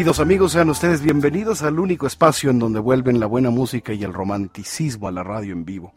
[0.00, 4.02] Queridos amigos, sean ustedes bienvenidos al único espacio en donde vuelven la buena música y
[4.02, 5.92] el romanticismo a la radio en vivo.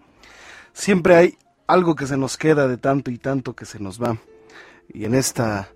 [0.73, 1.37] Siempre hay
[1.67, 4.17] algo que se nos queda de tanto y tanto que se nos va.
[4.93, 5.69] Y en esta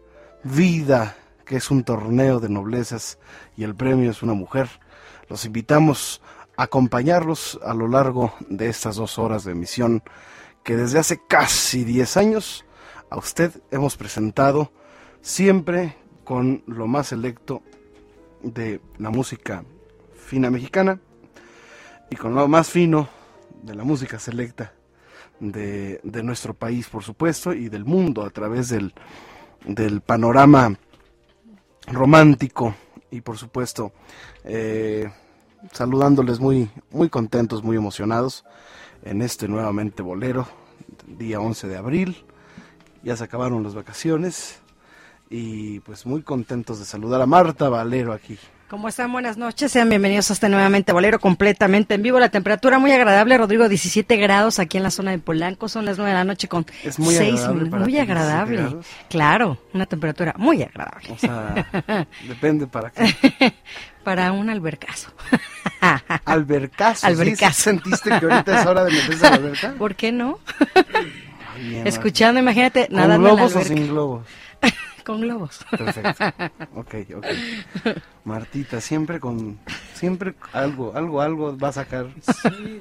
[0.43, 1.15] vida
[1.45, 3.17] que es un torneo de noblezas
[3.55, 4.67] y el premio es una mujer,
[5.29, 6.21] los invitamos
[6.57, 10.03] a acompañarlos a lo largo de estas dos horas de emisión
[10.65, 12.65] que desde hace casi 10 años
[13.09, 14.73] a usted hemos presentado
[15.21, 15.95] siempre
[16.25, 17.63] con lo más selecto
[18.41, 19.63] de la música
[20.15, 20.99] fina mexicana
[22.09, 23.07] y con lo más fino
[23.63, 24.73] de la música selecta
[25.39, 28.93] de, nuestro país, por supuesto, y del mundo a través del,
[29.65, 30.77] del panorama
[31.87, 32.75] romántico
[33.11, 33.91] y, por supuesto,
[34.43, 35.09] eh,
[35.71, 38.45] saludándoles muy, muy contentos, muy emocionados
[39.03, 40.47] en este nuevamente bolero,
[41.05, 42.25] día 11 de abril.
[43.03, 44.59] Ya se acabaron las vacaciones
[45.29, 48.37] y pues muy contentos de saludar a Marta Valero aquí.
[48.69, 49.13] ¿Cómo están?
[49.13, 52.19] Buenas noches, sean bienvenidos a este nuevamente bolero completamente en vivo.
[52.19, 55.97] La temperatura muy agradable, Rodrigo, 17 grados aquí en la zona de Polanco, son las
[55.97, 58.77] 9 de la noche con es muy 6 agradable Muy agradable,
[59.09, 61.11] claro, una temperatura muy agradable.
[61.11, 61.65] O sea,
[62.27, 63.53] depende para qué.
[64.03, 65.11] para un albercazo.
[66.25, 67.07] ¿Albercazo?
[67.07, 67.63] Albercazo.
[67.63, 69.73] ¿Sentiste que ahorita es hora de meterse a la alberca?
[69.77, 70.39] ¿Por qué no?
[71.85, 74.27] Escuchando, imagínate, nada ¿Con globos o sin globos?
[75.07, 75.65] Con globos.
[75.71, 76.25] Perfecto.
[76.75, 77.25] Ok, ok.
[78.25, 79.57] Martita, siempre con.
[79.95, 82.07] Siempre algo, algo, algo va a sacar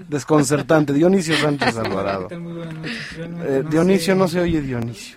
[0.08, 0.92] desconcertante.
[0.92, 2.28] Dionisio Sánchez Alvarado.
[2.30, 5.16] Eh, Dionisio no se oye Dionisio.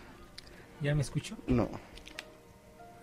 [0.82, 1.36] ¿Ya me escucho?
[1.48, 1.70] No.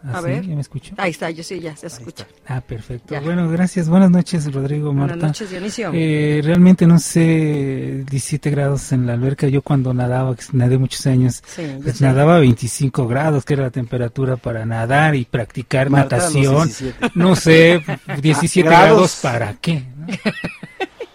[0.06, 0.26] A ¿Ah, sí?
[0.28, 0.46] ver.
[0.46, 0.94] ¿Ya me escucho?
[0.98, 2.26] Ahí está, yo sí, ya se escucha.
[2.46, 3.14] Ah, perfecto.
[3.14, 3.20] Ya.
[3.20, 3.88] Bueno, gracias.
[3.88, 5.14] Buenas noches, Rodrigo, Marta.
[5.14, 5.90] Buenas noches, Dionisio.
[5.94, 9.48] Eh, realmente no sé, 17 grados en la alberca.
[9.48, 12.04] Yo cuando nadaba, que nadé muchos años, sí, pues sé.
[12.04, 16.66] nadaba a 25 grados, que era la temperatura para nadar y practicar natación.
[16.66, 17.10] 17.
[17.14, 17.82] No sé,
[18.22, 18.86] 17 Grados.
[18.88, 19.82] grados para qué.
[19.96, 20.06] ¿no?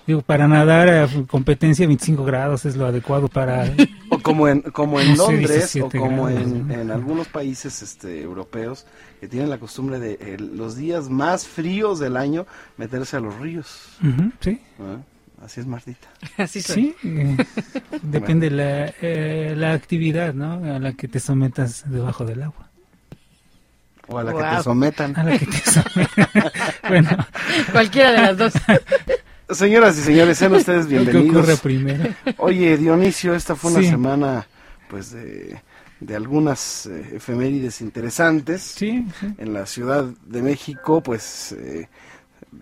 [0.08, 3.72] Digo, para nadar a competencia 25 grados es lo adecuado para...
[4.10, 6.74] O como en, como en Londres o 17 como grados, en, ¿no?
[6.74, 8.86] en algunos países este, europeos
[9.20, 12.46] que tienen la costumbre de eh, los días más fríos del año
[12.78, 13.98] meterse a los ríos.
[14.40, 14.98] Sí, ¿ah?
[15.44, 16.08] Así es, Martita.
[16.38, 16.96] Así soy.
[17.02, 17.08] sí.
[17.08, 17.38] eh,
[18.02, 20.54] depende la, eh, la actividad, ¿no?
[20.54, 22.70] A la que te sometas debajo del agua.
[24.08, 25.16] O a la que te sometan.
[25.18, 26.30] A la que te sometas.
[26.88, 27.10] bueno,
[27.72, 28.54] Cualquiera de las dos.
[29.52, 31.60] Señoras y señores, sean ustedes lo que ocurre bienvenidos.
[31.62, 32.04] primero.
[32.38, 33.90] Oye, Dionisio, esta fue una Sí.
[33.90, 34.48] semana
[34.90, 35.62] pues de,
[36.00, 38.62] de algunas eh, efemérides interesantes.
[38.62, 39.34] Sí, sí.
[39.38, 41.90] En la Ciudad de México, pues eh,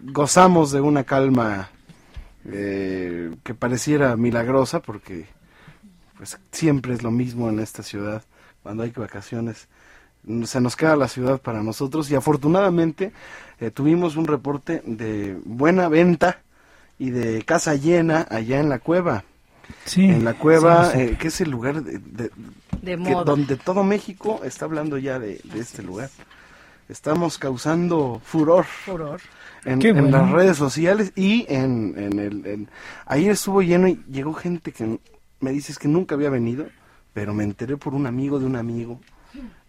[0.04, 1.70] gozamos de una calma
[2.46, 5.26] eh, que pareciera milagrosa porque
[6.18, 8.24] pues siempre es lo mismo en esta ciudad
[8.64, 9.68] cuando hay vacaciones
[10.46, 13.14] se nos queda la ciudad para nosotros y afortunadamente
[13.60, 16.42] eh, tuvimos un reporte de buena venta
[17.00, 19.24] y de casa llena allá en la cueva.
[19.86, 22.32] Sí, en la cueva sí, eh, que es el lugar de, de-
[22.82, 26.10] De que- donde todo México está hablando ya de, de este lugar.
[26.90, 29.22] Estamos causando furor Furor.
[29.64, 32.70] en, las redes sociales y en, en el en-
[33.06, 34.98] ahí estuvo lleno y llegó gente que
[35.40, 36.66] me dices que nunca había venido
[37.14, 39.00] pero me enteré por un amigo de un amigo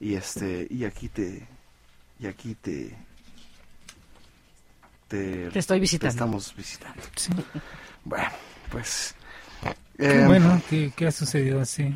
[0.00, 1.46] y este y aquí te
[2.18, 2.96] y aquí te
[5.10, 6.08] te, Te estoy te visitando.
[6.10, 7.32] estamos visitando Sí.
[8.04, 8.28] bueno
[8.70, 9.14] pues
[9.98, 11.94] Qué eh, bueno que, que ha sucedido así,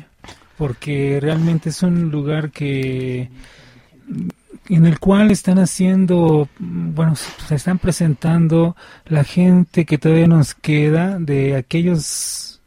[0.57, 3.31] porque realmente es un lugar que
[4.69, 8.75] en el cual están haciendo, bueno, se están presentando
[9.05, 12.61] la gente que todavía nos queda de aquellos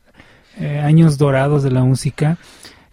[0.56, 2.38] eh, años dorados de la música,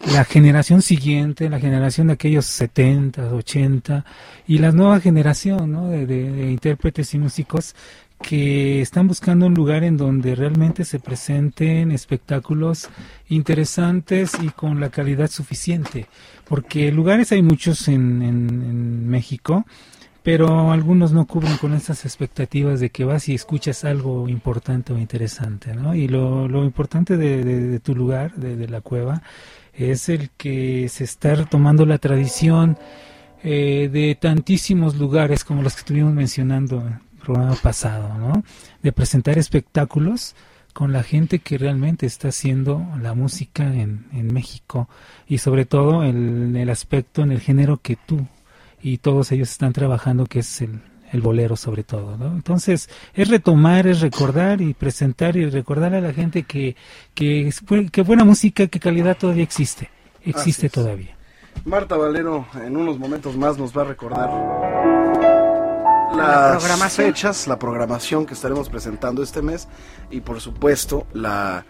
[0.04, 4.04] la generación siguiente, la generación de aquellos 70, 80
[4.46, 5.88] y la nueva generación ¿no?
[5.88, 7.74] de, de- intérpretes y músicos
[8.22, 12.88] que están buscando un lugar en donde realmente se presenten espectáculos
[13.28, 16.06] interesantes y con la calidad suficiente,
[16.48, 19.66] porque lugares hay muchos en, en- México,
[20.22, 24.98] pero algunos no cubren con esas expectativas de que vas y escuchas algo importante o
[24.98, 25.94] interesante, ¿no?
[25.94, 29.22] Y lo, lo importante de, tu lugar, de la cueva,
[29.76, 32.78] es el que se está retomando la tradición
[33.42, 38.42] eh, de tantísimos lugares como los que estuvimos mencionando en el programa pasado, ¿no?
[38.82, 40.34] De presentar espectáculos
[40.72, 44.88] con la gente que realmente está haciendo la música en, en México
[45.26, 48.26] y sobre todo el, el aspecto en el género que tú
[48.82, 50.80] y todos ellos están trabajando que es el,
[51.12, 52.26] el bolero sobre todo, ¿no?
[52.26, 56.76] Entonces es retomar, es recordar y presentar y recordar a la gente que
[57.14, 57.52] que,
[57.92, 59.90] que buena música, que calidad todavía existe,
[60.22, 61.16] existe todavía.
[61.64, 64.30] Marta Valero en unos momentos más nos va a recordar
[66.14, 69.68] La las fechas, la programación que estaremos presentando este mes
[70.10, 71.64] y por supuesto la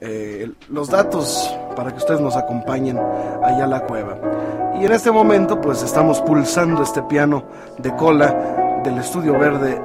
[0.00, 4.16] eh, los datos para que ustedes nos acompañen allá a la cueva.
[4.80, 7.44] Y en este momento pues estamos pulsando este piano
[7.78, 9.80] de cola del estudio verde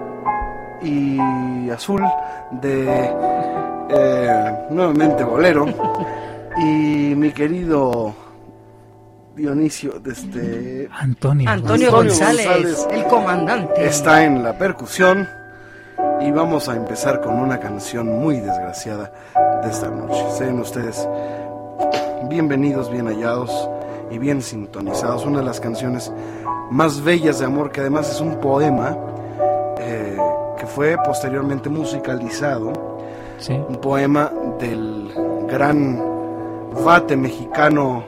[0.82, 2.04] y azul
[2.52, 2.86] de
[3.90, 5.66] eh, nuevamente bolero
[6.58, 8.14] y mi querido
[9.36, 11.50] Dionisio de este Antonio.
[11.50, 12.88] Antonio Antonio González, González.
[12.92, 13.86] el comandante.
[13.86, 15.28] está en la percusión
[16.22, 19.12] y vamos a empezar con una canción muy desgraciada
[19.64, 20.24] de esta noche.
[20.38, 21.08] Sean ustedes
[22.30, 23.70] bienvenidos, bien hallados
[24.14, 25.26] y bien sintonizados.
[25.26, 26.12] Una de las canciones
[26.70, 28.96] más bellas de amor, que además es un poema
[29.80, 30.18] eh,
[30.58, 32.72] que fue posteriormente musicalizado.
[33.40, 33.54] Sí.
[33.54, 35.12] Un poema del
[35.50, 36.02] gran
[36.86, 38.04] vate mexicano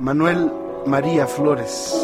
[0.00, 0.52] Manuel
[0.86, 1.96] María Flores.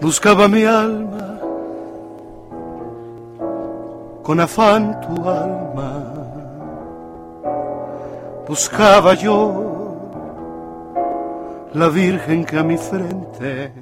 [0.00, 1.29] Buscaba mi alma,
[4.30, 5.92] con afán tu alma.
[8.46, 9.42] Buscaba yo
[11.72, 13.72] la Virgen que a mi frente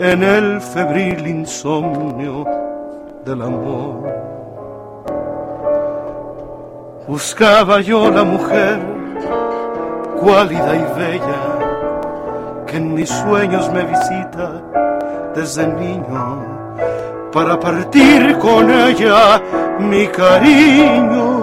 [0.00, 2.44] en el febril insomnio
[3.24, 4.02] del amor.
[7.08, 8.99] Buscaba yo la mujer
[10.20, 14.62] cuálida y bella que en mis sueños me visita
[15.34, 16.60] desde niño
[17.32, 19.40] para partir con ella
[19.78, 21.42] mi cariño,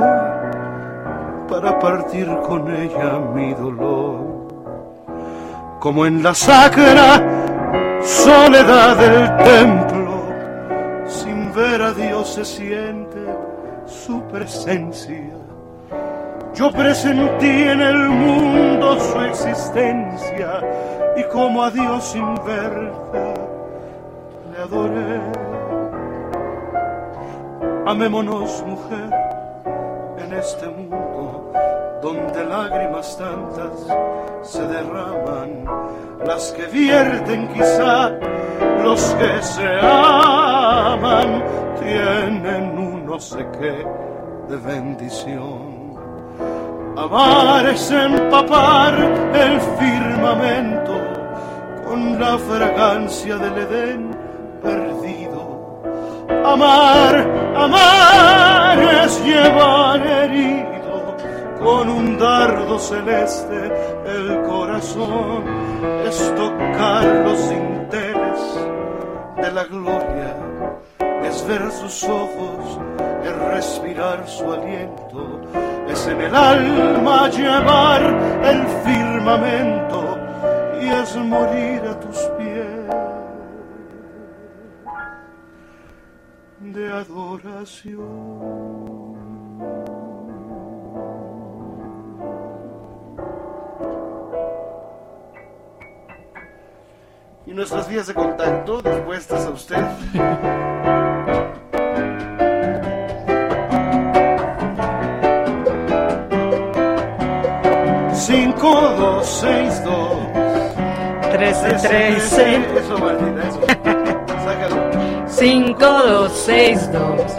[1.49, 4.37] para partir con ella mi dolor.
[5.79, 7.21] Como en la sacra
[8.03, 10.23] soledad del templo,
[11.07, 13.25] sin ver a Dios se siente
[13.85, 15.46] su presencia.
[16.57, 20.59] Yo presentí en el mundo su existencia
[21.15, 23.35] y como a Dios sin verla
[24.51, 25.21] le adoré.
[27.85, 29.09] Amémonos, mujer,
[30.17, 31.51] en este mundo
[32.01, 33.87] donde lágrimas tantas
[34.41, 35.63] se derraman,
[36.25, 38.09] las que vierten quizá
[38.83, 41.43] los que se aman,
[41.79, 43.85] tienen un no sé qué
[44.49, 45.66] de bendición.
[46.97, 48.95] Amar es empapar
[49.35, 50.99] el firmamento
[51.85, 54.17] con la fragancia del Edén
[54.63, 55.83] perdido.
[56.43, 57.15] Amar,
[57.55, 61.15] amar es llevar herido
[61.59, 63.71] con un dardo celeste
[64.03, 65.43] el corazón,
[66.03, 68.39] es tocar los dinteles
[69.35, 70.35] de la gloria,
[71.23, 72.79] es ver sus ojos,
[73.27, 75.41] es respirar su aliento,
[75.87, 78.01] es en el alma llevar
[78.43, 80.17] el firmamento
[80.81, 82.67] y es morir a tus pies
[86.59, 87.97] de adoración.
[97.45, 101.03] Y nuestras vías de contacto dispuestas a usted.
[108.27, 110.17] Cinco, dos, seis, dos.
[111.31, 113.61] 13, 13, Eso, Martina, eso.
[114.43, 115.27] Sácalo.
[115.27, 117.37] 5, 2, 6, 2.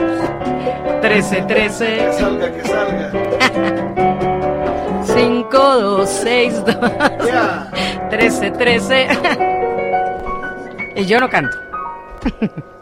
[1.02, 3.12] 13, Que 13, salga, que salga.
[5.04, 6.76] 5, 2, 6, 2.
[7.26, 7.70] Ya.
[8.08, 9.08] 13, 13.
[10.96, 11.56] Y yo no canto.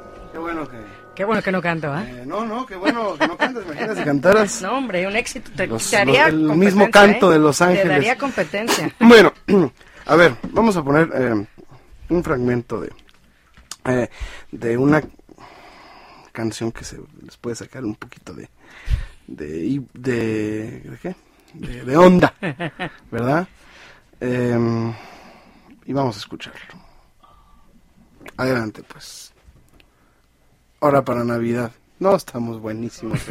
[1.17, 1.51] Qué bueno que.
[1.51, 2.05] No canto, ¿ah?
[2.07, 3.65] eh, no, no, qué bueno que no cantes.
[3.65, 4.63] Imagínate si cantaras.
[4.67, 5.51] No, hombre, un éxito.
[5.57, 7.35] Te, Los- te haría los- el mismo canto ¿eh?
[7.35, 7.83] de Los Ángeles.
[7.85, 8.93] Te daría competencia.
[9.01, 9.33] Bueno,
[10.07, 11.47] a ver, vamos a poner eh,
[12.11, 12.93] un fragmento de,
[13.87, 14.09] eh,
[14.53, 15.03] de una
[16.33, 18.49] canción que se les puede sacar un poquito de
[19.27, 21.17] de de, ¿de qué?
[21.55, 22.35] De, de onda,
[23.11, 23.49] ¿verdad?
[24.21, 24.93] Em,
[25.87, 26.61] y vamos a escucharlo.
[28.37, 29.26] Adelante, pues.
[30.81, 31.73] Hora para Navidad.
[31.99, 33.21] No, estamos buenísimos.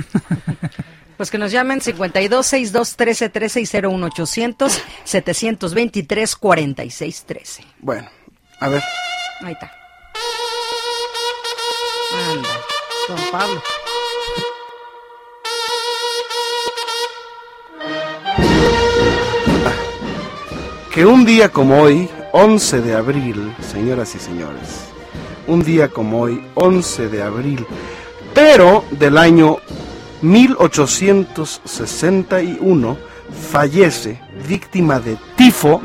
[1.17, 7.63] Pues que nos llamen 52 62 13 13 y 01800 723 46 13.
[7.79, 8.09] Bueno,
[8.59, 8.83] a ver.
[9.39, 9.71] Ahí está.
[12.31, 12.49] Anda,
[13.07, 13.63] don Pablo.
[20.95, 24.94] que un día como hoy, 11 de abril, señoras y señores,
[25.47, 27.65] un día como hoy, 11 de abril,
[28.33, 29.57] pero del año
[30.21, 32.97] 1861,
[33.49, 35.81] fallece, víctima de tifo,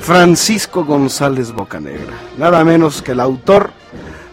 [0.00, 3.70] Francisco González Bocanegra, nada menos que el autor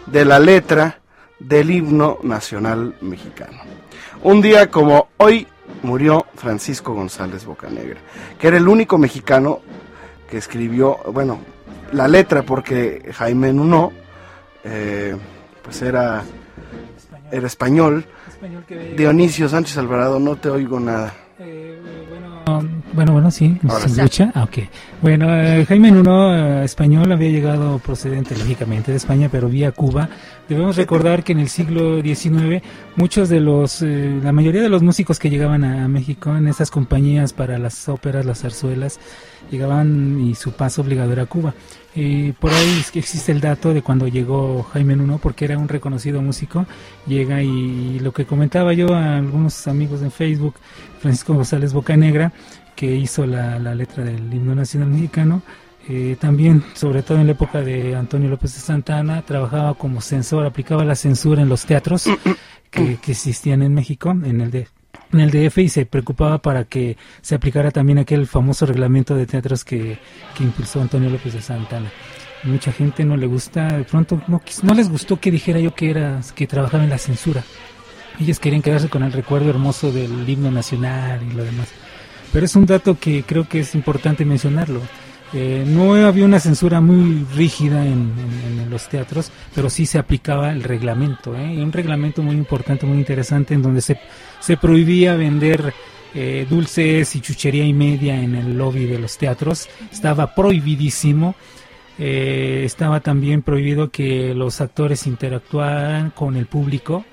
[0.06, 1.00] de la letra
[1.38, 3.58] del himno nacional mexicano.
[4.22, 5.46] Un día como hoy
[5.82, 8.00] murió Francisco González Bocanegra,
[8.38, 9.60] que era el único mexicano
[10.28, 11.40] que escribió, bueno,
[11.92, 13.92] la letra porque Jaime Nuno,
[14.64, 15.16] eh,
[15.62, 16.22] pues era,
[17.30, 18.04] era español.
[18.96, 21.14] Dionisio Sánchez Alvarado, no te oigo nada.
[21.38, 21.78] Eh,
[22.92, 24.32] bueno, bueno, sí, Ahora ¿se escucha?
[24.34, 24.48] Ah.
[25.00, 30.08] Bueno, eh, Jaime Nuno, eh, español, había llegado procedente, lógicamente, de España, pero vía Cuba.
[30.48, 32.62] Debemos recordar que en el siglo XIX,
[32.96, 36.70] muchos de los, eh, la mayoría de los músicos que llegaban a, México en esas
[36.70, 38.98] compañías para las óperas, las zarzuelas,
[39.50, 41.54] llegaban y su paso obligado era Cuba.
[41.94, 46.22] Y por ahí existe el dato de cuando llegó Jaime Nuno, porque era un reconocido
[46.22, 46.66] músico,
[47.06, 50.54] llega y, lo que comentaba yo a algunos amigos en Facebook,
[51.00, 52.32] Francisco González Bocanegra,
[52.76, 55.42] que hizo la, la letra del himno nacional mexicano,
[55.88, 60.46] eh, también, sobre todo en la época de Antonio López de Santana, trabajaba como censor,
[60.46, 62.04] aplicaba la censura en los teatros
[62.70, 64.68] que, que existían en México, en el de
[65.12, 69.26] en el DF y se preocupaba para que se aplicara también aquel famoso reglamento de
[69.26, 69.98] teatros que,
[70.36, 71.90] que impulsó Antonio López de Santana.
[72.44, 75.90] Mucha gente no le gusta, de pronto no, no les gustó que dijera yo que
[75.90, 77.42] era que trabajaba en la censura.
[78.18, 81.68] Ellos querían quedarse con el recuerdo hermoso del himno nacional y lo demás.
[82.32, 84.80] Pero es un dato que creo que es importante mencionarlo.
[85.32, 90.62] Eh, no había una censura muy rígida en, los teatros, pero sí se aplicaba el
[90.62, 91.60] reglamento, ¿eh?
[91.60, 93.98] un reglamento muy importante, muy interesante, en donde se,
[94.38, 95.74] se prohibía vender
[96.12, 101.34] eh, dulces y chuchería y media en el lobby de los teatros, estaba prohibidísimo.
[101.98, 107.04] Eh, estaba también prohibido que los actores interactuaran con el público.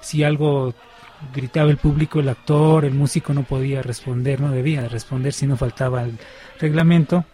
[0.00, 0.74] Si algo
[1.34, 5.56] gritaba el público, el actor, el músico no podía responder, no debía responder si no
[5.56, 6.18] faltaba el
[6.58, 7.24] reglamento.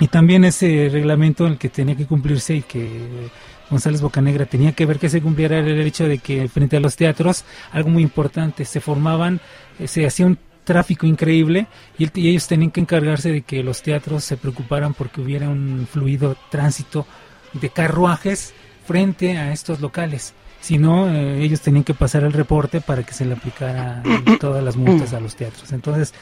[0.00, 3.28] Y también ese reglamento el que tenía que cumplirse y que
[3.70, 6.96] González Bocanegra tenía que ver que se cumpliera el hecho de que frente a los
[6.96, 9.40] teatros, algo muy importante, se formaban,
[9.78, 11.66] eh, se hacía un tráfico increíble
[11.98, 16.36] y, ellos tenían que encargarse de que los teatros se preocuparan porque hubiera un fluido
[16.50, 17.06] tránsito
[17.52, 18.54] de carruajes
[18.86, 20.32] frente a estos locales.
[20.60, 24.02] Si no, eh, ellos tenían que pasar el reporte para que se le aplicara
[24.40, 25.72] todas las multas a los teatros.
[25.72, 26.12] Entonces,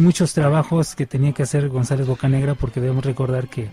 [0.00, 3.68] muchos trabajos que tenía que hacer González Bocanegra porque debemos recordar que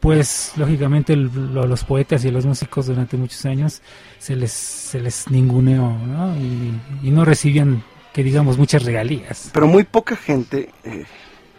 [0.00, 3.82] pues lógicamente los poetas y los músicos durante muchos años
[4.18, 6.36] se les se les ninguneó ¿no?
[6.36, 7.82] Y, no recibían
[8.12, 9.50] que digamos muchas regalías.
[9.52, 11.04] Pero muy poca gente eh,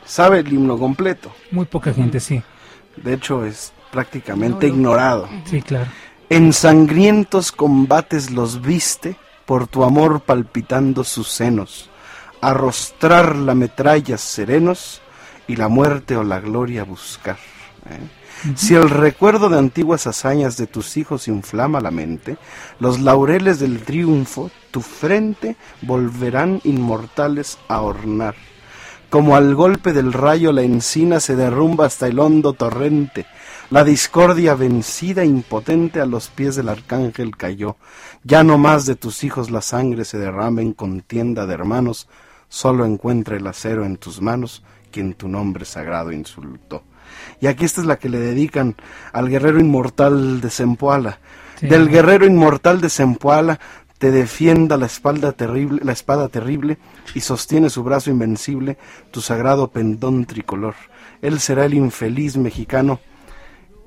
[0.05, 1.31] sabe el himno completo.
[1.51, 2.41] Muy poca gente sí.
[2.97, 5.27] De hecho es prácticamente ignorado.
[5.45, 5.89] Sí claro.
[6.29, 11.89] En sangrientos combates los viste por tu amor palpitando sus senos
[12.41, 15.01] arrostrar la metralla serenos
[15.47, 17.37] y la muerte o la gloria buscar.
[17.89, 18.55] ¿eh?
[18.55, 22.37] Si el recuerdo de antiguas hazañas de tus hijos inflama la mente,
[22.79, 28.35] los laureles del triunfo tu frente volverán inmortales a ornar.
[29.09, 33.25] Como al golpe del rayo la encina se derrumba hasta el hondo torrente,
[33.71, 37.75] la discordia vencida impotente a los pies del arcángel cayó.
[38.23, 42.07] Ya no más de tus hijos la sangre se derrama en contienda de hermanos,
[42.49, 46.83] solo encuentra el acero en tus manos quien tu nombre sagrado insultó.
[47.39, 48.75] Y aquí esta es la que le dedican
[49.13, 51.19] al guerrero inmortal de Zempoala.
[51.61, 53.59] Del guerrero inmortal de Zempoala
[53.97, 56.77] te defienda la espalda terrible, la espada terrible
[57.13, 58.77] y sostiene su brazo invencible
[59.11, 60.75] tu sagrado pendón tricolor.
[61.21, 62.99] Él será el infeliz mexicano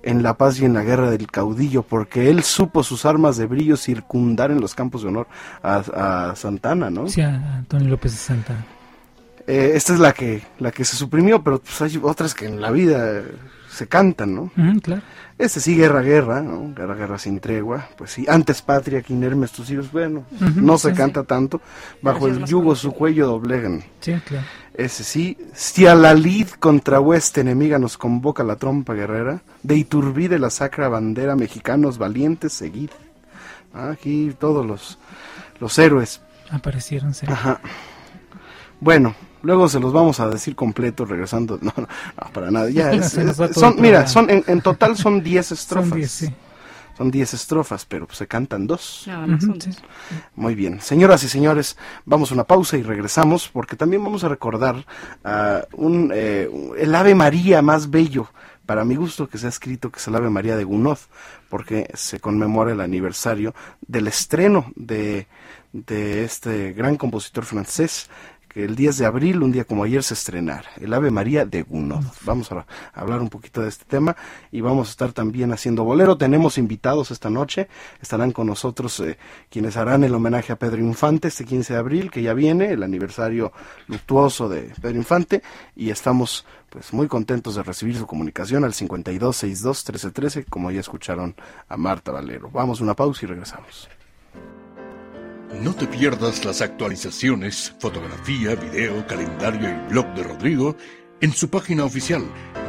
[0.03, 3.47] en la paz y en la guerra del caudillo, porque él supo sus armas de
[3.47, 5.29] brillo circundar en los campos de honor
[5.63, 7.09] a, Santana, ¿no?
[7.09, 8.65] Sí, a Antonio López de Santana.
[9.47, 12.61] Eh, esta es la que, la que se suprimió, pero pues hay otras que en
[12.61, 13.23] la vida
[13.69, 14.51] se cantan, ¿no?
[14.83, 15.03] claro.
[15.39, 16.73] Este sí, guerra, guerra, ¿no?
[16.75, 17.89] Guerra, guerra sin tregua.
[17.97, 19.91] Pues sí, antes patria que inermes tus hijos.
[19.91, 20.25] Bueno,
[20.57, 21.61] no se canta tanto.
[22.01, 23.83] Bajo el yugo su cuello doblegan.
[24.01, 24.47] Sí, claro.
[24.75, 25.37] Ese sí.
[25.55, 30.51] Si a la lid contra hueste enemiga nos convoca la trompa guerrera, de Iturbide la
[30.51, 32.91] sacra bandera, mexicanos valientes, seguid.
[33.75, 34.99] Aquí todos los,
[35.61, 36.21] los héroes.
[36.51, 37.27] Aparecieron, sí.
[37.29, 37.61] Ajá.
[38.81, 41.59] Bueno, Luego se los vamos a decir completo regresando.
[41.63, 41.87] No, no,
[42.33, 42.71] para nada.
[42.71, 43.03] Ya
[43.55, 45.89] son, mira, son en, total son 10 estrofas.
[45.89, 46.35] Son 10, sí.
[46.97, 49.05] Son 10 estrofas, pero se cantan dos.
[50.35, 50.81] Muy bien.
[50.81, 54.85] Señoras y señores, vamos a una pausa y regresamos porque también vamos a recordar
[55.73, 58.29] un, eh, el Ave María más bello
[58.67, 60.99] para mi gusto que se ha escrito que es el Ave María de Gounod,
[61.49, 63.55] porque se conmemora el aniversario
[63.87, 65.27] del estreno de,
[65.73, 68.09] de este gran compositor francés,
[68.53, 71.63] que el 10 de abril, un día como ayer, se estrenara, el Ave María de
[71.63, 72.05] Gounod.
[72.25, 74.17] Vamos a hablar un poquito de este tema
[74.51, 76.17] y vamos a estar también haciendo bolero.
[76.19, 77.69] Tenemos invitados esta noche,
[78.01, 79.19] estarán con nosotros eh,
[79.51, 82.83] quienes harán el homenaje a Pedro Infante este 15 de abril, que ya viene, el
[82.83, 83.53] aniversario
[83.87, 85.43] luctuoso de Pedro Infante,
[85.75, 91.35] y estamos pues muy contentos de recibir su comunicación al 5262 1313, como ya escucharon
[91.69, 92.51] a Marta Valero.
[92.51, 93.89] Vamos a una pausa y regresamos.
[95.61, 100.77] No te pierdas las actualizaciones, fotografía, video, calendario y blog de Rodrigo
[101.21, 102.25] en su página oficial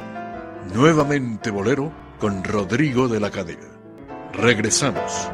[0.72, 3.66] Nuevamente Bolero con Rodrigo de la Cadena.
[4.33, 5.28] Regresamos.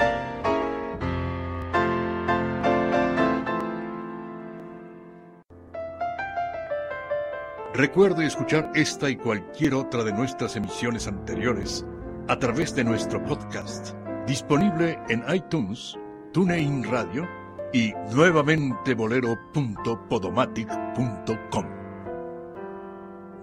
[7.75, 11.85] Recuerde escuchar esta y cualquier otra de nuestras emisiones anteriores
[12.29, 13.95] a través de nuestro podcast,
[14.27, 15.97] disponible en iTunes,
[16.33, 17.29] TuneIn Radio
[17.73, 21.67] y nuevamente bolero.podomatic.com.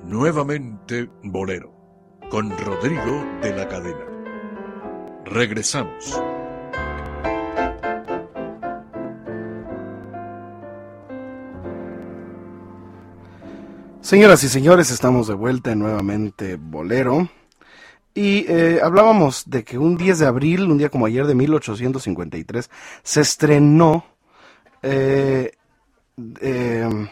[0.03, 1.73] Nuevamente Bolero,
[2.29, 4.05] con Rodrigo de la Cadena.
[5.25, 6.21] Regresamos.
[14.01, 17.29] Señoras y señores, estamos de vuelta en nuevamente Bolero.
[18.15, 22.69] Y eh, hablábamos de que un 10 de abril, un día como ayer de 1853,
[23.01, 24.05] se estrenó
[24.83, 25.51] eh,
[26.41, 27.09] eh,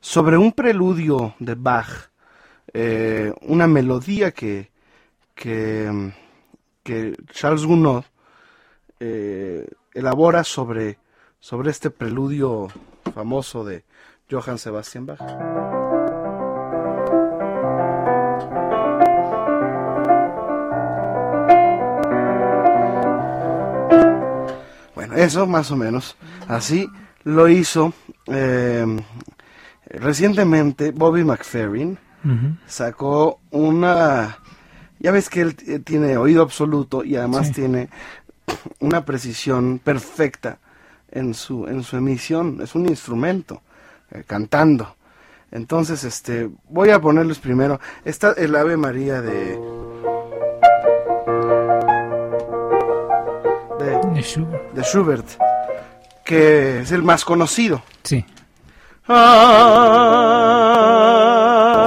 [0.00, 2.10] sobre un preludio de Bach,
[2.72, 4.70] eh, una melodía que,
[5.34, 6.12] que,
[6.82, 8.04] que Charles Gounod
[8.98, 10.98] eh, elabora sobre,
[11.38, 12.68] sobre este preludio
[13.14, 13.84] famoso de
[14.30, 15.81] Johann Sebastian Bach.
[25.12, 26.16] Bueno, eso más o menos.
[26.48, 26.88] Así
[27.24, 27.92] lo hizo
[28.26, 28.84] eh,
[29.86, 31.98] recientemente Bobby McFerrin.
[32.66, 34.38] Sacó una...
[35.00, 37.54] Ya ves que él tiene oído absoluto y además Sí.
[37.54, 37.88] tiene
[38.78, 40.58] una precisión perfecta
[41.10, 42.60] en su, en su emisión.
[42.62, 43.62] Es un instrumento,
[44.12, 44.94] eh, cantando.
[45.50, 47.80] Entonces, este, voy a ponerles primero.
[48.04, 49.58] Está el Ave María de...
[54.22, 54.72] de Schubert.
[54.74, 55.26] de Schubert,
[56.24, 57.82] que es el más conocido.
[58.02, 58.24] Sí.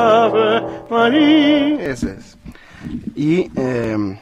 [0.05, 1.91] Ave María.
[1.91, 2.37] Ese es.
[3.15, 4.19] Y, eh,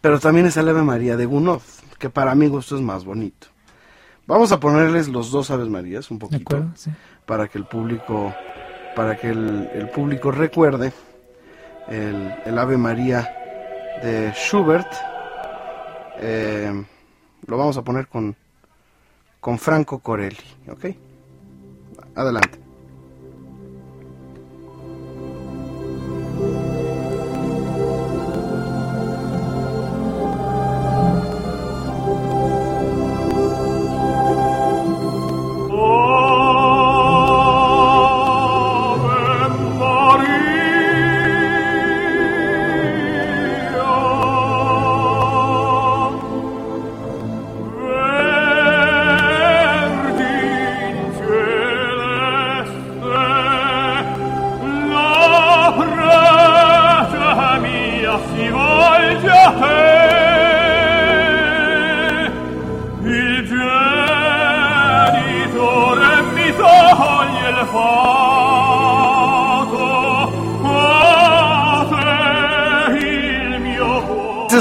[0.00, 1.60] pero también es el Ave María de Gounod,
[1.98, 3.48] que para mi gusto es más bonito.
[4.26, 6.72] Vamos a ponerles los dos Aves Marías un ¿De poquito acuerdo?
[6.76, 6.90] Sí.
[7.24, 8.34] para que el público
[8.94, 10.92] para que el, el público recuerde
[11.88, 13.22] el, el Ave María
[14.02, 14.86] de Schubert
[16.20, 16.84] Eh,
[17.46, 18.34] lo vamos a poner con
[19.40, 20.36] con Franco Corelli
[20.68, 20.94] ok
[22.14, 22.67] adelante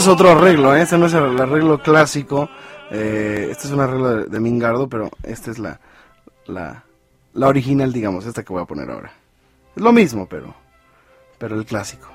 [0.08, 0.82] otro arreglo, ¿eh?
[0.82, 2.50] este no es el arreglo clásico.
[2.90, 5.80] este es un arreglo de, de Mingardo, pero esta es la,
[6.46, 6.84] la,
[7.34, 9.12] la original, digamos, esta que voy a poner ahora.
[9.76, 10.54] Es lo mismo, pero,
[11.38, 12.08] pero el clásico.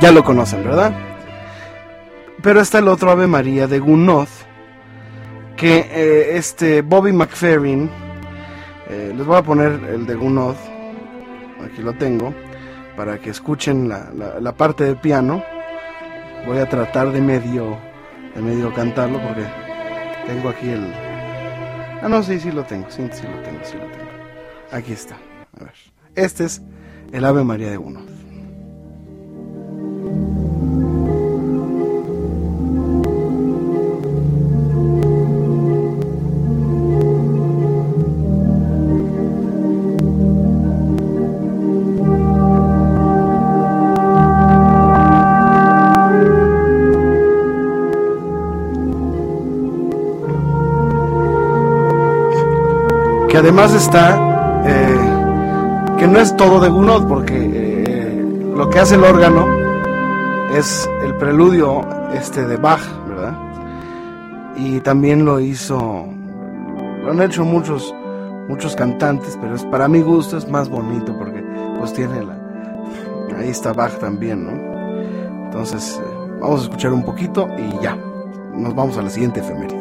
[0.00, 1.07] Ya lo conocen, ¿verdad?
[2.42, 4.28] Pero está el otro Ave María de Gounod,
[5.56, 7.90] que eh, este Bobby McFerrin,
[8.88, 10.54] eh, les voy a poner el de Gounod,
[11.64, 12.32] aquí lo tengo,
[12.96, 15.42] para que escuchen la, la- parte de piano.
[16.46, 17.76] Voy a tratar de medio,
[18.34, 19.44] de medio cantarlo porque
[20.26, 20.92] tengo aquí el...
[22.00, 24.08] Ah, no, sí, sí lo tengo, sí, sí lo tengo, sí lo tengo.
[24.70, 25.16] Aquí está,
[25.60, 25.74] a ver.
[26.14, 26.62] Este es
[27.12, 28.08] el Ave María de Gounod.
[53.28, 58.94] Que además está eh, que no es todo de Gounod porque eh, lo que hace
[58.94, 59.46] el órgano
[60.56, 63.38] es el preludio este de Bach, ¿verdad?
[64.56, 66.06] Y también lo hizo
[67.04, 67.94] lo han hecho muchos
[68.48, 71.44] muchos cantantes, pero es para mi gusto es más bonito porque
[71.78, 72.38] pues tiene la
[73.38, 75.44] ahí está Bach también, ¿no?
[75.44, 77.96] Entonces, eh, vamos a escuchar un poquito y ya.
[78.54, 79.77] Nos vamos a la siguiente efeméride.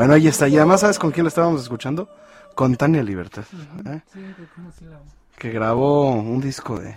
[0.00, 0.48] Bueno, ahí está.
[0.48, 2.08] Y además, ¿sabes con quién lo estábamos escuchando?
[2.54, 3.44] Con Tania Libertad.
[3.86, 4.00] ¿eh?
[5.38, 6.96] Que grabó un disco de,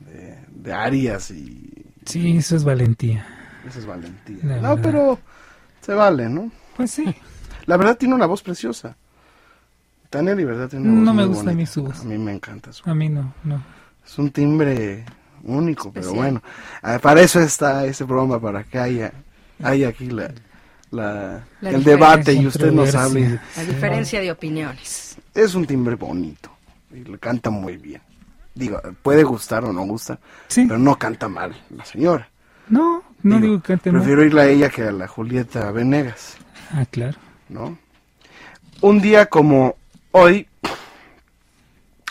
[0.00, 1.70] de, de arias y
[2.06, 3.26] Sí, eso es valentía.
[3.68, 4.38] eso es valentía.
[4.44, 4.80] La No, verdad.
[4.82, 5.18] pero
[5.80, 6.50] se vale, ¿no?
[6.76, 7.14] Pues sí.
[7.66, 8.96] La verdad tiene una voz preciosa.
[10.10, 11.72] Tania Libertad tiene una voz No me muy gusta a mí bonita.
[11.72, 12.00] su voz.
[12.00, 13.62] A mí me encanta su A mí no, no.
[14.04, 15.04] Es un timbre
[15.44, 16.42] único, pero bueno.
[16.82, 19.12] ah, Para eso está este programa, para que haya,
[19.62, 20.32] haya aquí la,
[20.92, 23.40] la- La el debate y usted nos hable.
[23.56, 25.16] La diferencia de opiniones.
[25.34, 26.50] Es un timbre bonito
[26.94, 28.00] y le canta muy bien.
[28.54, 30.66] Digo, puede gustar o no gusta, Sí.
[30.66, 32.28] pero no canta mal la señora.
[32.68, 34.00] No, no digo, que cante mal.
[34.02, 36.36] Prefiero irla a ella que a la Julieta Venegas,
[36.70, 37.18] Ah, claro.
[37.48, 37.76] ¿no?
[38.82, 39.76] Un día como
[40.12, 40.46] hoy,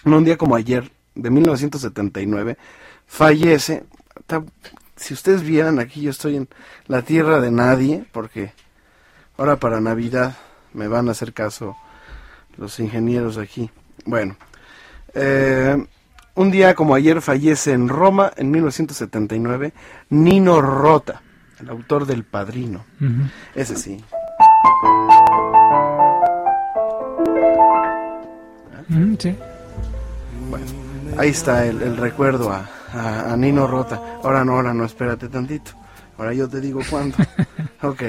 [0.03, 2.57] no un día como ayer, de 1979,
[3.05, 3.83] fallece.
[4.25, 4.43] ta-
[4.95, 6.47] Si ustedes vieran aquí, yo estoy en
[6.87, 8.53] la tierra de nadie, porque
[9.41, 10.35] ahora para Navidad
[10.73, 11.75] me van a hacer caso
[12.57, 13.71] los ingenieros aquí.
[14.05, 14.35] Bueno,
[15.15, 15.83] eh,
[16.35, 19.73] un día como ayer fallece en Roma, en 1979,
[20.09, 21.21] Nino Rota,
[21.59, 22.85] el autor del Padrino.
[23.55, 24.03] Ese sí.
[29.19, 29.35] Sí.
[30.49, 30.65] Bueno,
[31.17, 33.99] ahí está el, el recuerdo a, a- a Nino Rota.
[34.23, 35.71] Ahora no, ahora no, espérate tantito.
[36.21, 37.17] Ahora yo te digo cuándo.
[37.81, 38.03] ok.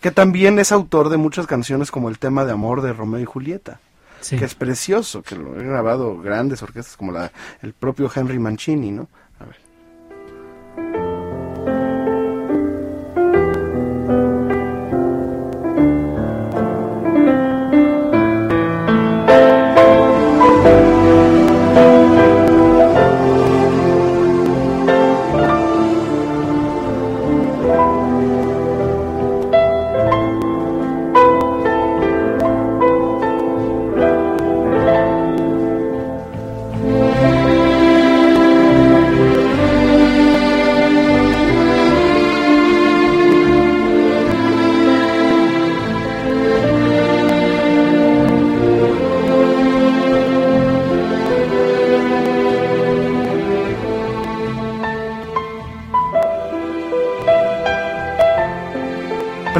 [0.00, 3.26] Que también es autor de muchas canciones como el tema de amor de Romeo y
[3.26, 3.78] Julieta.
[4.22, 4.38] Sí.
[4.38, 8.90] Que es precioso, que lo he grabado grandes orquestas como la, el propio Henry Mancini,
[8.90, 9.08] ¿no?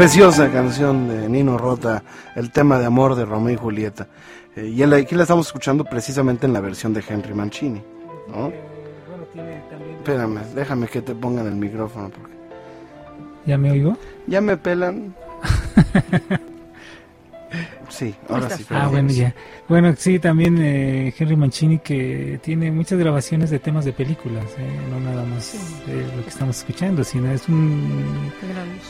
[0.08, 2.02] Preciosa canción de Nino Rota,
[2.34, 4.08] el tema de amor de Romeo y Julieta.
[4.56, 7.82] Eh, y aquí la estamos escuchando precisamente en la versión de Henry Mancini,
[8.26, 8.50] ¿no?
[9.98, 12.32] Espérame, déjame que te pongan el micrófono porque
[13.44, 13.98] ¿Ya me oigo?
[14.26, 15.14] ya me pelan.
[17.98, 18.64] Sí, ahora sí.
[18.70, 19.34] Ah, bueno, ya.
[19.68, 24.80] Bueno, sí, también eh, Henry Mancini que tiene muchas grabaciones de temas de películas, eh,
[24.90, 25.52] no nada más
[25.86, 28.30] de lo que estamos escuchando, sino es un,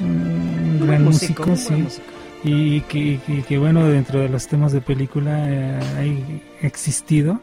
[0.01, 1.73] un gran músico, sí.
[1.75, 2.07] músico.
[2.45, 7.41] Y que, que- que, bueno, dentro de los temas de película eh, hay existido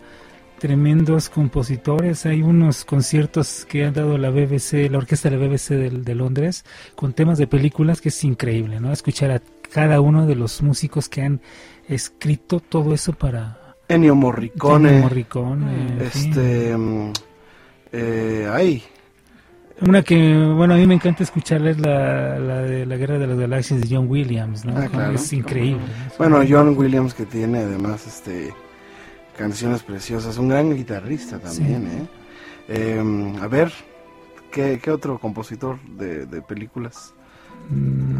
[0.60, 2.26] tremendos compositores.
[2.26, 6.16] Hay unos conciertos que han dado la BBC, la orquesta de la BBC de, de
[6.16, 6.64] Londres,
[6.96, 8.94] con temas de películas que es increíble, ¿no?
[8.94, 11.42] Escuchar a cada uno de los músicos que han
[11.88, 14.90] escrito todo eso para Ennio Morricone.
[14.90, 15.98] Ennio Morricone.
[16.04, 16.76] Este.
[16.76, 17.12] mm,
[17.92, 18.84] eh, ay,
[19.82, 20.16] Una que,
[20.56, 23.82] bueno, a mí me encanta escucharla es la, la de la Guerra de las Galaxias
[23.82, 24.74] de John Williams, ¿no?
[24.78, 25.14] Ah, claro.
[25.14, 25.84] Es increíble.
[25.84, 26.14] ¿no?
[26.18, 28.54] Bueno, John Williams que tiene además este
[29.38, 32.08] canciones preciosas, un gran guitarrista también, ¿eh?
[32.70, 33.72] Eh, A ver,
[34.52, 37.14] ¿qué, qué otro compositor de, de películas?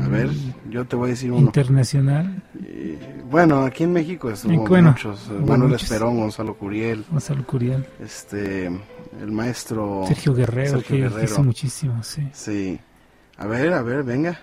[0.04, 0.30] A ver,
[0.70, 1.42] yo te voy a decir uno.
[1.42, 5.84] Internacional, Eh, bueno, aquí en México estuvo bueno, muchos, eh, Manuel muchos.
[5.84, 11.24] Esperón, Gonzalo Curiel, Gonzalo Curiel, este, el maestro Sergio Guerrero, Sergio que Guerrero.
[11.26, 12.28] hizo muchísimo, sí.
[12.34, 12.80] Sí.
[13.38, 14.40] A ver, a ver, venga.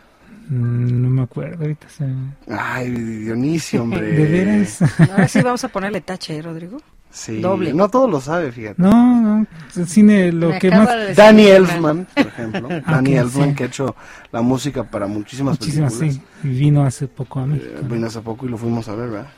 [0.49, 1.89] Mm, No me acuerdo ahorita.
[1.89, 2.05] se-
[2.49, 4.01] Ay, Dionisio, hombre.
[4.13, 4.83] ¿De veras?
[5.11, 6.79] Ahora sí vamos a ponerle tache, ¿eh, Rodrigo.
[7.13, 7.41] Sí.
[7.41, 7.75] Doble.
[7.75, 8.81] No todo lo sabe, fíjate.
[8.81, 9.47] No, no,
[9.77, 10.89] el cine lo Me que más...
[10.89, 12.69] de Danny Elfman, por ejemplo.
[12.87, 13.55] Danny Elfman, sí.
[13.55, 13.95] que ha hecho
[14.33, 16.25] la música para muchísimas Muchísimas, películas.
[16.43, 16.49] sí.
[16.49, 17.71] Y vino hace poco a México.
[17.77, 19.31] Eh, vino hace poco y lo fuimos a ver, ¿verdad?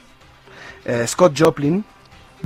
[0.85, 1.85] Eh, Scott Joplin,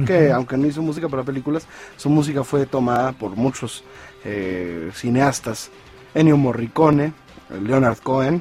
[0.06, 3.84] que aunque no hizo música para películas, su música fue tomada por muchos
[4.24, 5.70] eh, cineastas.
[6.14, 8.40] Ennio Morricone, eh, Leonard Cohen,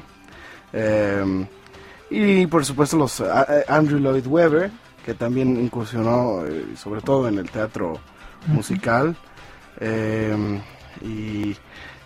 [0.72, 1.46] eh,
[2.10, 3.22] y por supuesto los
[3.68, 4.70] Andrew Lloyd Webber,
[5.04, 7.94] que también incursionó eh, sobre todo en el teatro
[8.48, 9.16] musical.
[9.80, 10.60] eh,
[11.02, 11.56] y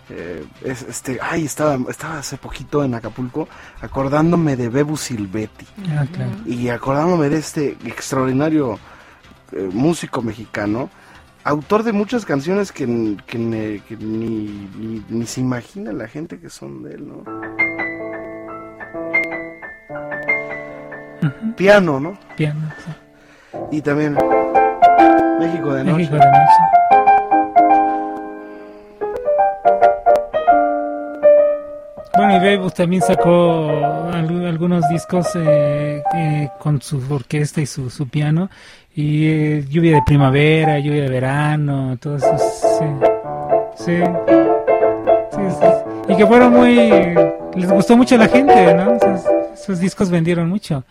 [0.09, 3.47] eh, es- este, ay, estaba, estaba hace poquito en Acapulco
[3.81, 6.31] acordándome de Bebu Silvetti Ah, claro.
[6.45, 8.77] y acordándome de este extraordinario
[9.71, 10.89] músico mexicano,
[11.43, 12.85] autor de muchas canciones que,
[13.27, 17.23] que ni, ni- ni se imagina la gente que son de él, ¿no?
[21.55, 22.17] Piano, ¿no?
[22.35, 22.91] Piano, sí.
[23.71, 24.13] Y también
[25.39, 25.97] México de Noche.
[25.97, 26.61] México de noche.
[32.15, 33.69] Bueno, y Bebus también sacó
[34.13, 38.49] al- algunos discos eh, eh, con su orquesta y su, su piano.
[38.95, 42.37] Y eh, lluvia de primavera, lluvia de verano, todo eso.
[42.37, 42.85] Sí.
[43.75, 44.03] Sí.
[45.31, 45.67] Sí, sí.
[46.13, 46.75] Y que fueron muy.
[47.55, 48.93] Les gustó mucho a la gente, ¿no?
[48.93, 49.21] Esos,
[49.53, 50.83] esos discos vendieron mucho.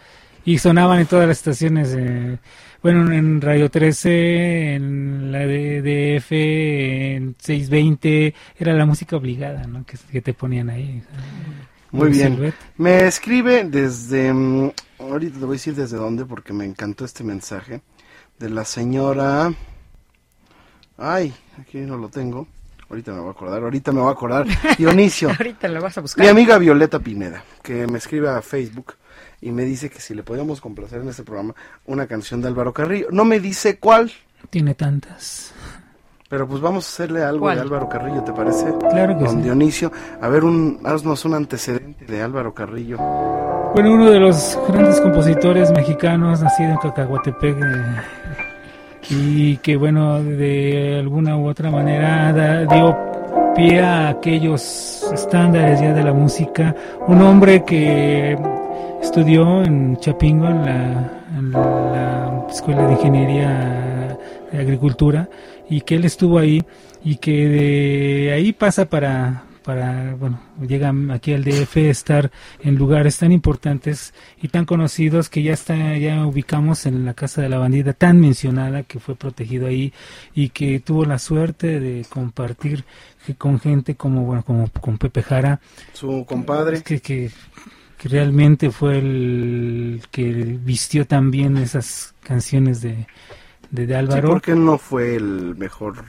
[0.44, 1.94] Y sonaban en todas las estaciones.
[1.96, 2.38] eh,
[2.82, 8.34] bueno, en Radio 13, en la DF, en 620.
[8.58, 9.84] Era la música obligada, ¿no?
[9.86, 11.02] Que, que te ponían ahí.
[11.92, 12.32] Muy bien.
[12.34, 12.54] Silhouette.
[12.78, 14.32] Me escribe desde...
[14.32, 17.82] mm, Ahorita te voy a decir desde dónde porque me encantó este mensaje.
[18.38, 19.52] De la señora...
[20.98, 22.46] Ay, aquí no lo tengo.
[22.88, 24.46] Ahorita me voy a acordar, ahorita me voy a acordar.
[24.78, 25.30] Dionisio.
[25.30, 26.24] Ahorita lo vas a buscar.
[26.24, 28.94] Mi amiga Violeta Pineda, que me escribe a Facebook
[29.42, 31.54] y me dice que si le podíamos complacer en este programa
[31.86, 33.08] una canción de Álvaro Carrillo.
[33.10, 34.10] No me dice cuál,
[34.48, 35.52] Tiene tantas.
[36.28, 37.56] pero pues vamos a hacerle algo ¿Cuál?
[37.56, 38.72] de Álvaro Carrillo, ¿te parece?
[38.90, 39.42] Claro que Don sí.
[39.42, 42.96] Dionisio, a ver, un, haznos un antecedente de Álvaro Carrillo.
[43.74, 47.96] Bueno, uno de los grandes compositores mexicanos, nacido en Cacahuatepec, eh,
[49.10, 52.96] y que, bueno, de alguna u otra manera da- dio
[53.56, 56.74] pie a aquellos estándares ya de la música.
[57.08, 58.36] Un hombre que
[59.02, 64.18] estudió en Chapingo, en la, en la Escuela de Ingeniería
[64.50, 65.28] de Agricultura,
[65.68, 66.64] y que él estuvo ahí,
[67.04, 73.18] y que de ahí pasa para para, bueno, llega aquí al DF estar en lugares
[73.18, 77.58] tan importantes y tan conocidos que ya está, ya ubicamos en la Casa de la
[77.58, 79.92] Bandida tan mencionada que fue protegido ahí
[80.34, 82.84] y que tuvo la suerte de compartir
[83.38, 85.60] con gente como, bueno, como con Pepe Jara,
[85.92, 86.82] Su compadre.
[86.82, 87.30] que, que,
[88.02, 93.06] que realmente fue el que vistió también esas canciones de,
[93.70, 94.28] de, de Sí, Álvaro.
[94.28, 96.04] porque no fue el mejor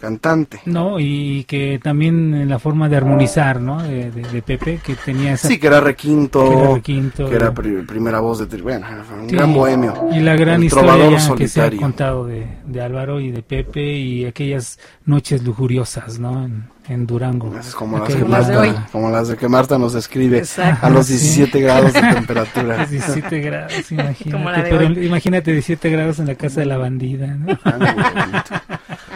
[0.00, 0.60] cantante.
[0.64, 3.82] No, y que también la forma de armonizar, ¿no?
[3.82, 5.46] De, de- de Pepe, que tenía esa...
[5.48, 8.56] Sí, que era requinto, que era requinto, que era primera voz de...
[8.62, 8.86] Bueno,
[9.22, 9.36] un Sí.
[9.36, 9.94] gran bohemio.
[10.12, 13.82] Y la gran historia ya que se ha contado de, de Álvaro y de Pepe
[13.92, 16.44] y aquellas noches lujuriosas, ¿no?
[16.44, 17.56] En, en Durango.
[17.58, 18.74] Es como las, que Marta, hoy.
[18.90, 20.86] como las de que Marta nos describe Exacto.
[20.86, 21.12] a los Sí.
[21.14, 22.86] 17 grados de temperatura.
[22.86, 24.62] 17 grados, imagínate.
[24.70, 27.58] Pero imagínate 17 grados en la casa de la bandida, ¿no?
[27.64, 28.54] Ah, muy bonito.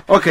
[0.06, 0.26] Ok,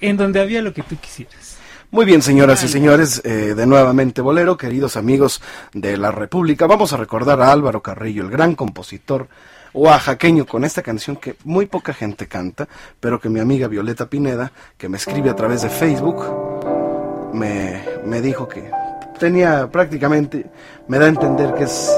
[0.00, 1.56] En donde había lo que tú quisieras.
[1.90, 5.40] muy bien señoras y señores, eh, de nuevamente Bolero, queridos amigos
[5.72, 9.28] de la República, vamos a recordar a Álvaro Carrillo, el gran compositor
[9.74, 12.68] oaxaqueño con esta canción que muy poca gente canta,
[13.00, 18.20] pero que mi amiga Violeta Pineda, que me escribe a través de Facebook, me, me
[18.20, 18.70] dijo que
[19.18, 20.50] tenía prácticamente,
[20.88, 21.90] me da a entender que es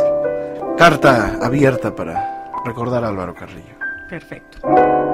[0.76, 3.74] carta abierta para recordar a Álvaro Carrillo.
[4.08, 5.13] Perfecto.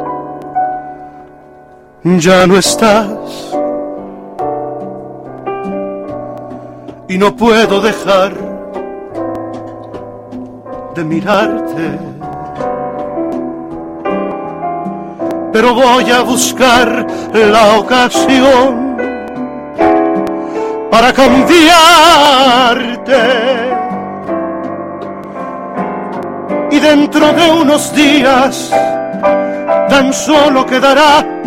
[2.02, 3.10] Ya no estás
[7.08, 8.32] y no puedo dejar
[10.94, 11.98] de mirarte.
[15.52, 18.96] Pero voy a buscar la ocasión
[20.90, 21.60] para cambiarte.
[26.70, 28.72] Y dentro de unos días
[29.90, 31.39] tan solo quedará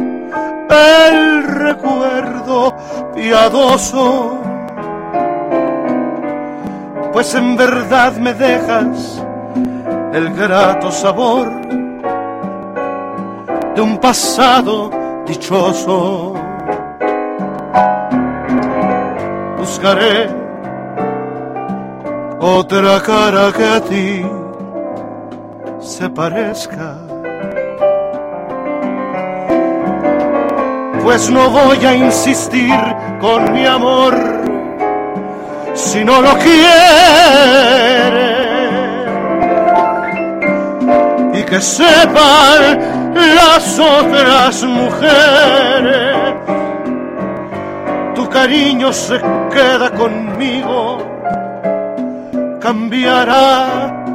[0.69, 2.75] el recuerdo
[3.15, 4.37] piadoso.
[7.11, 9.23] Pues en verdad me dejas
[10.13, 11.51] el grato sabor
[13.75, 14.89] de un pasado
[15.25, 16.33] dichoso.
[19.57, 20.29] Buscaré
[22.39, 24.25] otra cara que a ti
[25.79, 27.02] se parezca.
[31.03, 32.79] Pues no voy a insistir
[33.19, 34.15] con mi amor
[35.73, 36.63] si no lo quiere.
[41.33, 46.35] Y que sepan las otras mujeres,
[48.15, 49.19] tu cariño se
[49.51, 50.99] queda conmigo,
[52.61, 54.05] cambiará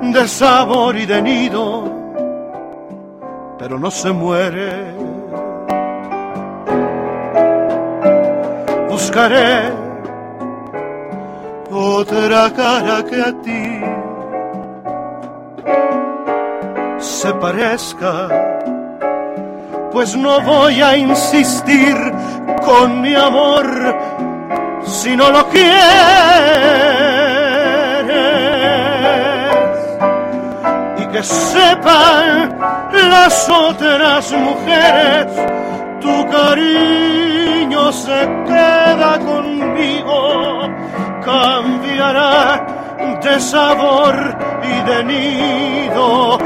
[0.00, 1.92] de sabor y de nido,
[3.58, 5.15] pero no se muere.
[8.96, 9.70] Buscaré
[11.70, 13.64] otra cara que a ti
[16.98, 18.14] se parezca,
[19.92, 21.94] pues no voy a insistir
[22.64, 23.66] con mi amor
[24.86, 25.66] si no lo quieres.
[31.02, 32.58] Y que sepan
[33.10, 35.56] las otras mujeres
[36.06, 40.18] tu cariño se queda conmigo,
[41.24, 42.38] cambiará
[43.24, 44.14] de sabor
[44.72, 46.38] y de nido,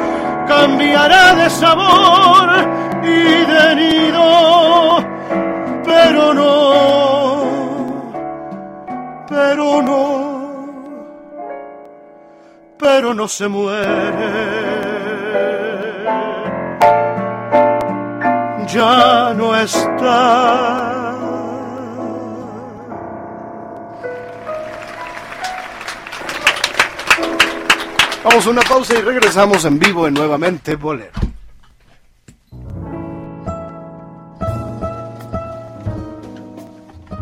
[0.46, 2.48] cambiará de sabor
[3.02, 3.20] y
[3.54, 4.24] de nido,
[5.84, 6.52] pero no,
[9.28, 10.02] pero no,
[12.78, 14.69] pero no se muere.
[18.72, 21.10] Ya no está.
[28.22, 31.10] Vamos a una pausa y regresamos en vivo en nuevamente Bolero.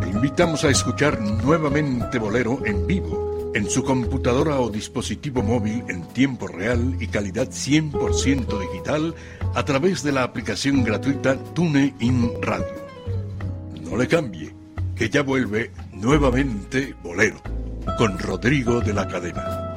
[0.00, 6.06] Te invitamos a escuchar nuevamente Bolero en vivo, en su computadora o dispositivo móvil en
[6.08, 9.14] tiempo real y calidad 100% digital
[9.58, 12.64] a través de la aplicación gratuita TuneIn Radio.
[13.82, 14.54] No le cambie,
[14.94, 17.42] que ya vuelve nuevamente Bolero,
[17.98, 19.74] con Rodrigo de la Cadena.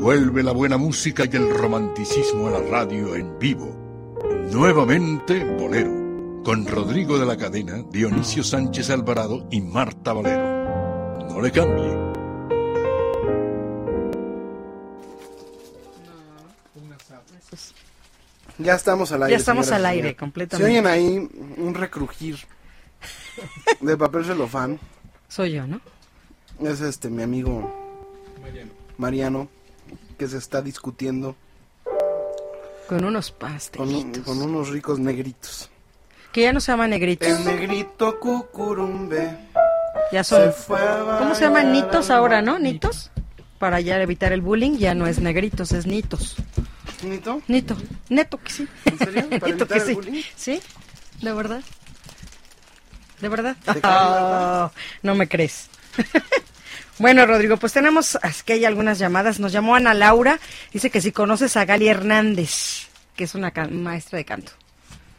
[0.00, 3.74] Vuelve la buena música y el romanticismo a la radio en vivo.
[4.52, 6.03] Nuevamente Bolero,
[6.44, 11.24] con Rodrigo de la Cadena, Dionisio Sánchez Alvarado y Marta Valero.
[11.28, 12.04] No le cambie.
[18.58, 19.32] Ya estamos al aire.
[19.32, 20.70] Ya estamos al aire, completamente.
[20.70, 22.38] Se oyen ahí un recrujir
[23.80, 24.78] de papel celofán.
[25.28, 25.80] Soy yo, ¿no?
[26.60, 27.72] Es este mi amigo
[28.96, 29.48] Mariano
[30.16, 31.34] que se está discutiendo
[32.88, 34.22] Con unos con, un- pastelitos.
[34.24, 35.68] con unos ricos negritos.
[36.34, 37.28] Que ya no se llaman negritos.
[37.28, 39.38] El negrito cucurumbe
[40.10, 40.52] Ya son.
[40.66, 41.72] ¿Cómo se llaman?
[41.72, 42.42] Nitos ahora.
[42.42, 42.58] ¿no?
[42.58, 43.12] Nitos.
[43.60, 46.34] Para ya evitar el bullying, ya no es negritos, es nitos.
[47.04, 47.40] ¿Nito?
[47.46, 47.76] Nito.
[48.08, 48.68] Neto que sí.
[48.84, 49.30] ¿En serio?
[49.30, 49.94] ¿Para evitar que el sí.
[49.94, 50.22] bullying?
[50.34, 50.60] Sí,
[51.22, 51.62] de verdad.
[53.20, 53.56] ¿De verdad?
[55.02, 55.70] No me crees.
[56.98, 59.38] bueno, Rodrigo, pues tenemos, es que hay algunas llamadas.
[59.38, 60.40] Nos llamó Ana Laura,
[60.72, 64.52] dice que si conoces a Gali Hernández, que es una maestra de canto.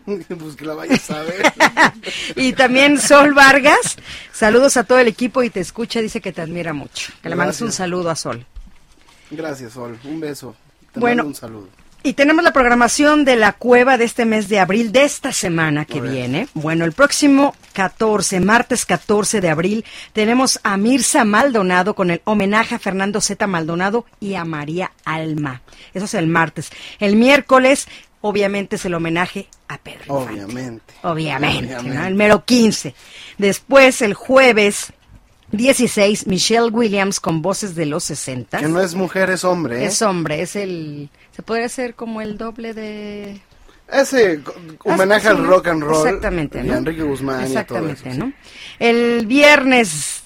[0.40, 1.54] pues que la vayas a ver.
[2.36, 3.98] y también Sol Vargas,
[4.32, 7.12] saludos a todo el equipo y te escucha, dice que te admira mucho.
[7.22, 8.46] Que le mandes un saludo a Sol.
[9.32, 9.98] Gracias, Sol.
[10.04, 10.56] Un beso.
[10.94, 11.24] Te Bueno.
[11.24, 11.70] mando un saludo.
[12.04, 15.86] Y tenemos la programación de la cueva de este mes de abril, de esta semana
[15.86, 16.48] que viene.
[16.54, 19.84] Bueno, el próximo 14, martes 14 de abril,
[20.14, 23.48] tenemos a Mirza Maldonado con el homenaje a Fernando Z.
[23.48, 25.64] Maldonado y a María Alma.
[25.96, 26.70] Eso es el martes.
[27.00, 27.88] El miércoles,
[28.28, 30.22] obviamente, es el homenaje a Pedro.
[30.22, 30.42] Infante.
[30.44, 30.94] Obviamente.
[31.04, 32.06] Obviamente, ¿no?
[32.06, 32.96] El mero 15.
[33.38, 34.92] Después, el jueves
[35.52, 38.58] 16, Michelle Williams con voces de los 60.
[38.58, 39.84] Que no es mujer, es hombre.
[39.84, 39.86] ¿eh?
[39.86, 41.10] Es hombre, es el...
[41.36, 43.42] Se podría hacer como el doble de...
[43.92, 44.42] Ese
[44.84, 46.08] homenaje Ah, sí, al rock and roll.
[46.08, 46.74] Exactamente, Y ¿no?
[46.74, 48.26] a Enrique Guzmán Exactamente, y todo eso.
[48.26, 48.34] ¿no?
[48.80, 50.24] El viernes,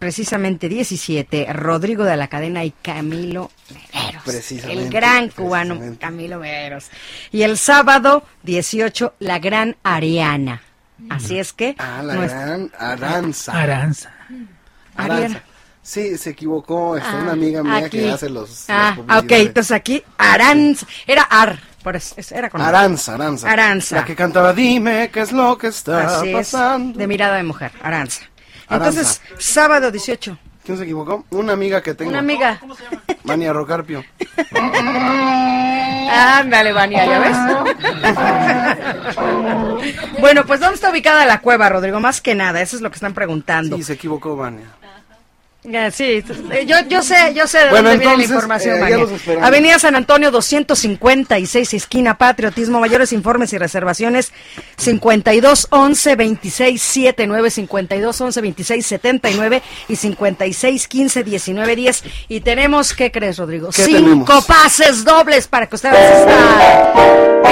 [0.00, 3.50] precisamente 17, Rodrigo de la Cadena y Camilo.
[4.24, 5.78] Precisamente, El gran cubano.
[6.00, 6.88] Camilo Meros.
[7.30, 10.62] Y el sábado 18, la gran Ariana.
[11.08, 11.76] Así es que...
[11.78, 13.52] Ah, la nuestra- gran Aranza.
[13.52, 14.12] Aranza.
[14.96, 15.42] Aranza.
[15.82, 16.96] Sí, se equivocó.
[16.96, 17.98] Ah, una amiga mía aquí.
[17.98, 18.66] que hace los.
[18.68, 20.86] Ah, ok, entonces aquí Aranza.
[21.06, 22.68] Era Ar, por eso, es- era con Ar.
[22.74, 23.50] Aranza, Aranza.
[23.50, 23.96] Aranza.
[23.96, 26.98] La que cantaba Dime qué es lo que está Así es, pasando.
[26.98, 28.22] de mirada de mujer, Aranza.
[28.70, 29.00] Aranza.
[29.00, 31.24] Entonces, sábado 18, ¿Quién se equivocó?
[31.30, 32.10] Una amiga que tengo.
[32.10, 32.60] una amiga.
[33.24, 34.04] Mania Rocarpio.
[36.12, 37.36] Ándale, Vania, ¿ya ves?
[40.20, 42.00] bueno, pues ¿dónde está ubicada la cueva, Rodrigo?
[42.00, 43.76] Más que nada, eso es lo que están preguntando.
[43.76, 44.66] Sí, se equivocó, Mania.
[45.62, 49.38] Sí, eh, yo, yo sé, yo sé de Bueno, dónde viene la entonces, información, eh.
[49.42, 54.32] Avenida San Antonio 256, esquina Patriotismo, mayores informes y reservaciones
[54.78, 62.94] 52 11 26 79 52 11 26 79 y 56 15 19 10 y tenemos,
[62.94, 63.68] ¿qué crees, Rodrigo?
[63.68, 64.44] ¿Qué Cinco tenemos?
[64.46, 66.92] pases dobles para que usted asista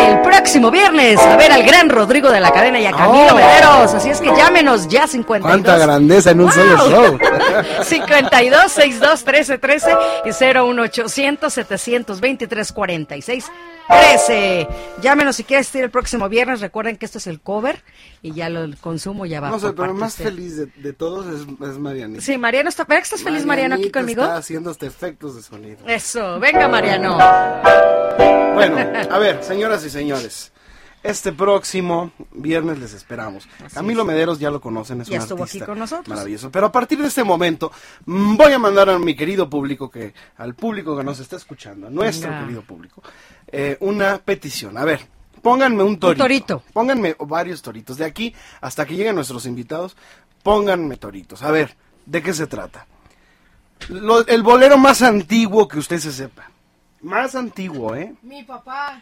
[0.09, 3.35] el próximo viernes a ver al gran Rodrigo de la cadena y a Camilo Oh.
[3.35, 3.93] Mederos.
[3.95, 6.91] Así es que llámenos ya 52 Cuánta grandeza en un solo ¡Wow!
[6.91, 7.19] show.
[8.01, 13.51] 52 62 13 13 y 01800 723 46
[13.89, 14.69] 13.
[15.01, 16.61] Llámenos si quieres ir el próximo viernes.
[16.61, 17.83] Recuerden que esto es el cover
[18.23, 19.51] y ya lo el consumo ya va.
[19.51, 20.25] No sé, pero más usted.
[20.25, 22.21] feliz de, de todos es, es Marianita.
[22.21, 22.85] Sí, Mariano está.
[22.85, 24.23] ¿Verdad que estás feliz, Mariano, aquí conmigo?
[24.23, 25.79] Está haciendo hasta efectos de sonido.
[25.87, 27.17] Eso, venga, Mariano.
[28.55, 28.77] Bueno,
[29.11, 30.53] a ver, señoras y señores.
[31.03, 33.49] Este próximo viernes les esperamos.
[33.73, 36.09] Camilo Mederos ya lo conocen, es Ya un estuvo artista aquí con nosotros.
[36.09, 36.51] Maravilloso.
[36.51, 37.71] Pero a partir de este momento
[38.07, 41.87] mm, voy a mandar a mi querido público, que al público que nos está escuchando,
[41.87, 42.43] a nuestro Venga.
[42.43, 43.03] querido público,
[43.47, 44.77] eh, una petición.
[44.77, 45.01] A ver,
[45.41, 46.25] Pónganme un torito.
[46.25, 46.63] torito.
[46.73, 47.97] Pónganme varios toritos.
[47.97, 49.97] De aquí hasta que lleguen nuestros invitados,
[50.43, 51.45] pónganme toritos.
[51.45, 51.77] A ver,
[52.07, 52.89] ¿de qué se trata?
[53.89, 56.51] Lo- el bolero más antiguo que usted se sepa.
[57.03, 58.15] Más antiguo, ¿eh?
[58.23, 59.01] Mi papá.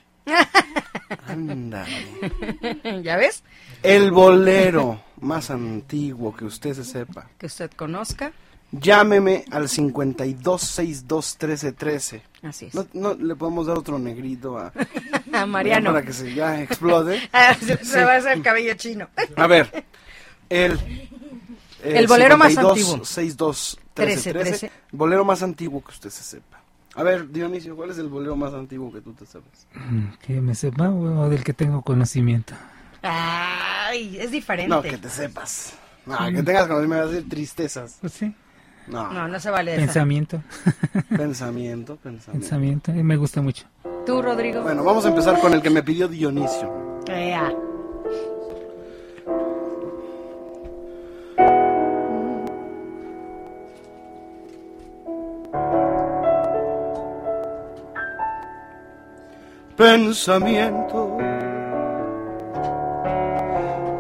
[1.27, 1.91] Ándale.
[3.03, 3.43] ¿Ya ves?
[3.83, 7.29] El bolero más antiguo que usted se sepa.
[7.39, 8.33] Que usted conozca.
[8.73, 12.21] Llámeme al 52621313.
[12.43, 12.75] Así es.
[12.75, 14.73] No, no le podemos dar otro negrito a
[15.33, 15.93] A Mariano.
[15.93, 17.21] para que se ya explode.
[17.33, 19.09] Ah, se, se va a hacer el cabello chino.
[19.37, 19.85] A ver,
[20.49, 20.79] el,
[21.83, 23.05] El bolero más 52, antiguo.
[23.05, 24.71] 62, 13, 13, 13.
[24.93, 26.56] Bolero más antiguo que usted se sepa.
[26.97, 29.67] A ver, Dionisio, ¿cuál es el bolero más antiguo que tú te sabes?
[29.75, 32.55] Mm, Que me sepa o del que tengo conocimiento.
[33.03, 34.75] Ay, es diferente.
[34.75, 35.75] No, que te sepas.
[36.07, 37.99] No, que tengas conocimiento, me vas a decir tristezas.
[38.01, 38.35] Pues sí,
[38.87, 39.85] No, No, no se vale esa.
[39.85, 40.43] pensamiento.
[41.17, 42.33] pensamiento, pensamiento.
[42.33, 42.91] pensamiento.
[42.95, 43.67] Y me gusta mucho.
[44.07, 44.63] Tú, Rodrigo.
[44.63, 47.01] Bueno, vamos a empezar con el que me pidió Dionisio.
[47.09, 47.53] Ea.
[59.77, 61.19] Pensamiento,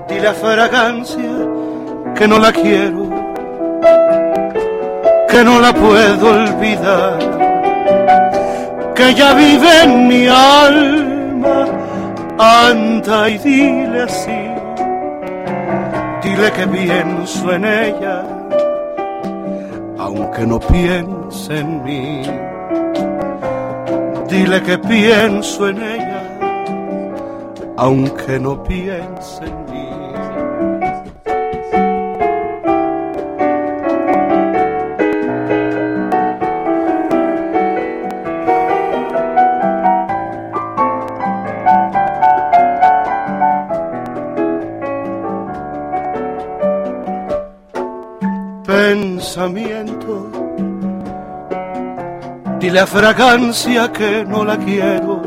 [0.08, 1.20] di la fragancia
[2.14, 3.10] que no la quiero,
[5.28, 7.18] que no la puedo olvidar,
[8.94, 11.66] que ya vive en mi alma,
[12.38, 14.48] anda y dile así,
[16.22, 18.24] dile que pienso en ella,
[19.98, 22.22] aunque no piense en mí.
[24.28, 26.22] Dile que pienso en ella,
[27.76, 29.86] aunque no piense en mí.
[48.66, 49.95] Pensamiento
[52.66, 55.22] Dile a fragancia que no la quiero,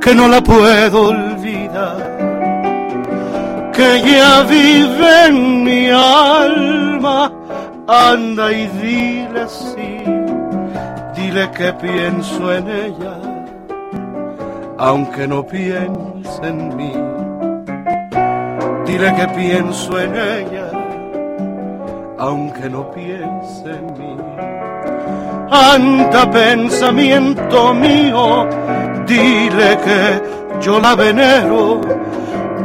[0.00, 1.98] que no la puedo olvidar,
[3.74, 7.30] que ya vive en mi alma.
[7.86, 9.98] Anda y dile así,
[11.14, 13.18] dile que pienso en ella,
[14.78, 16.92] aunque no piense en mí.
[18.86, 20.70] Dile que pienso en ella,
[22.18, 23.05] aunque no piense.
[25.58, 28.46] Anda pensamiento mío,
[29.06, 30.20] dile que
[30.60, 31.80] yo la venero,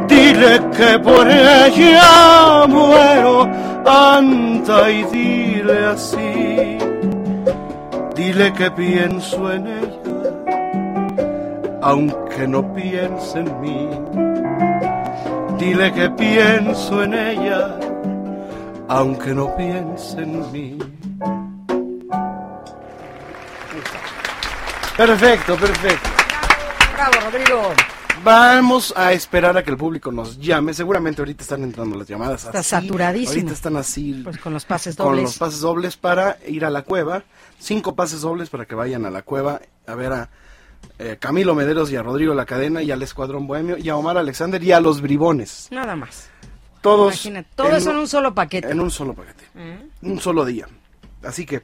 [0.09, 3.49] dile que por ella muero,
[3.85, 6.77] anda y dile así,
[8.13, 10.11] dile que pienso en ella,
[11.81, 13.89] aunque no piense en mí,
[15.57, 17.79] dile que pienso en ella,
[18.89, 20.77] aunque no piense en mí.
[25.01, 26.09] Perfecto, perfecto.
[26.93, 27.73] Bravo, Rodrigo.
[28.23, 30.75] Vamos a esperar a que el público nos llame.
[30.75, 32.45] Seguramente ahorita están entrando las llamadas.
[32.45, 32.69] Está así.
[32.69, 33.31] saturadísimo.
[33.31, 34.21] Ahorita están así.
[34.23, 35.23] Pues con los pases con dobles.
[35.23, 37.23] los pases dobles para ir a la cueva.
[37.57, 40.29] Cinco pases dobles para que vayan a la cueva a ver a
[40.99, 44.19] eh, Camilo Mederos y a Rodrigo La Cadena y al Escuadrón Bohemio y a Omar
[44.19, 45.67] Alexander y a los Bribones.
[45.71, 46.29] Nada más.
[46.81, 47.25] Todos.
[47.25, 47.49] Imagínate.
[47.55, 48.69] Todo eso en un solo paquete.
[48.69, 49.45] En un solo paquete.
[49.55, 50.11] ¿Mm?
[50.11, 50.67] Un solo día.
[51.23, 51.63] Así que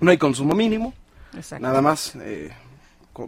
[0.00, 0.92] no hay consumo mínimo.
[1.36, 1.64] Exacto.
[1.64, 2.52] Nada más eh,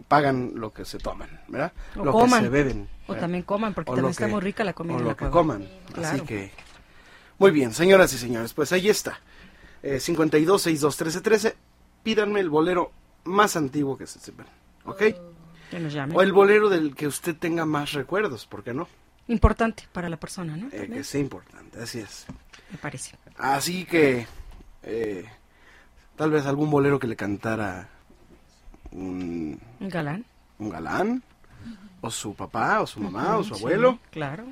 [0.07, 1.71] pagan lo que se toman, ¿verdad?
[1.95, 2.39] O lo coman.
[2.41, 2.89] que se beben.
[3.05, 3.21] O ¿verdad?
[3.21, 5.63] también coman, porque O también está muy rica la comida O lo que coman.
[5.87, 6.25] Así Claro.
[6.25, 6.51] que.
[7.39, 9.19] Muy bien, señoras y señores, pues ahí está.
[9.83, 11.55] Eh, 52 62 13 13.
[12.03, 12.91] Pídanme el bolero
[13.25, 14.47] más antiguo que se sepan.
[14.85, 15.03] ¿Ok?
[15.69, 16.15] Que nos llame.
[16.15, 18.87] O el bolero del que usted tenga más recuerdos, ¿por qué no?
[19.27, 20.67] Importante para la persona, ¿no?
[20.71, 22.25] Eh, que sea importante, así es.
[22.71, 23.15] Me parece.
[23.37, 24.25] Así que.
[24.83, 25.25] eh,
[26.15, 27.89] tal vez algún bolero que le cantara
[28.91, 30.25] un, Un galán.
[30.59, 31.23] un galán,
[32.01, 33.99] o su papá, o su mamá, o su Sí, abuelo.
[34.11, 34.43] claro.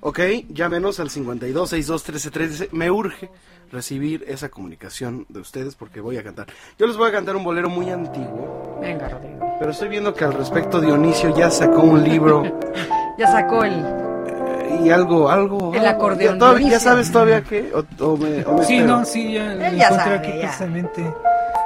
[0.00, 2.68] Ok, llámenos al 52 62 13 13.
[2.72, 3.30] Me urge
[3.70, 6.46] recibir esa comunicación de ustedes porque voy a cantar.
[6.78, 9.56] Yo les voy a cantar un bolero muy antiguo, Venga, Rodrigo.
[9.60, 12.42] pero estoy viendo que al respecto Dionisio ya sacó un libro
[13.18, 13.74] Ya sacó el.
[13.74, 15.72] eh, y algo, algo.
[15.72, 15.90] El algo.
[16.00, 17.70] acordeón, ¿Ya, todavía- ¿Ya sabes todavía qué?
[17.72, 18.86] ¿O, o me, o me Sí, espero?
[18.98, 20.40] no, sí, ya lo Él ya encontré sabe, aquí ya.
[20.40, 21.14] precisamente.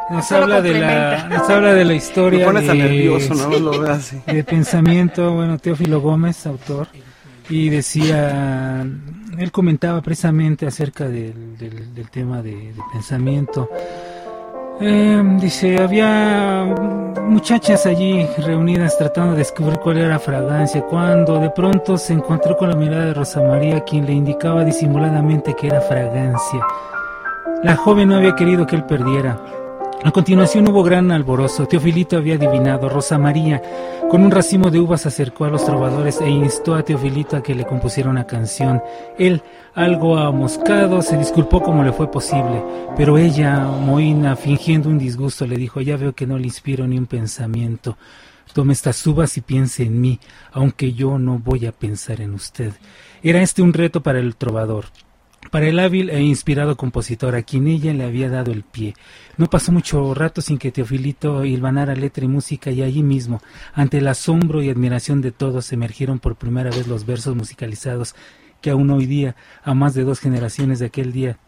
[0.08, 3.58] Nos habla, de la, nos habla de la Me historia de, nervioso, ¿no?
[3.58, 4.20] Lo veo así.
[4.24, 6.88] de pensamiento, bueno, Teófilo Gómez, autor,
[7.48, 8.86] y decía,
[9.36, 13.68] él comentaba precisamente acerca del, del, del tema de, de pensamiento.
[14.78, 16.64] Eh, dice, había
[17.22, 22.56] muchachas allí reunidas tratando de descubrir cuál era la fragancia, cuando de pronto se encontró
[22.56, 26.60] con la mirada de Rosa María, quien le indicaba disimuladamente que era fragancia.
[27.62, 29.38] La joven no había querido que él perdiera.
[30.04, 31.66] A continuación hubo gran alborozo.
[31.66, 32.88] Teofilito había adivinado.
[32.88, 33.60] Rosa María,
[34.08, 37.54] con un racimo de uvas, acercó a los trovadores e instó a Teofilito a que
[37.54, 38.82] le compusiera una canción.
[39.18, 39.42] Él,
[39.74, 42.62] algo amoscado, se disculpó como le fue posible,
[42.96, 46.98] pero ella, Moina, fingiendo un disgusto, le dijo, ya veo que no le inspiro ni
[46.98, 47.96] un pensamiento.
[48.52, 50.20] Tome estas uvas y piense en mí,
[50.52, 52.72] aunque yo no voy a pensar en usted.
[53.22, 54.86] Era este un reto para el trovador
[55.50, 58.94] para el hábil e inspirado compositor a quien ella le había dado el pie.
[59.36, 63.40] No pasó mucho rato sin que Teofilito hilvanara letra y música y allí mismo,
[63.74, 68.14] ante el asombro y admiración de todos, emergieron por primera vez los versos musicalizados
[68.60, 71.38] que aún hoy día, a más de dos generaciones de aquel día,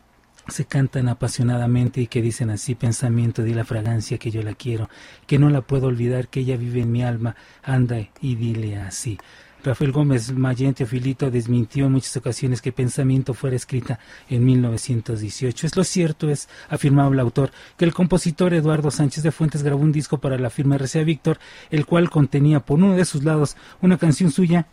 [0.48, 4.88] se cantan apasionadamente y que dicen así pensamiento de la fragancia que yo la quiero,
[5.26, 9.18] que no la puedo olvidar, que ella vive en mi alma, anda y dile así.
[9.64, 13.98] Rafael Gómez Mayén Teofilito desmintió en muchas ocasiones que Pensamiento fuera escrita
[14.28, 15.66] en 1918.
[15.66, 19.82] Es lo cierto, es, afirmaba el autor, que el compositor Eduardo Sánchez de Fuentes grabó
[19.82, 21.38] un disco para la firma RCA Víctor,
[21.70, 24.66] el cual contenía por uno de sus lados una canción suya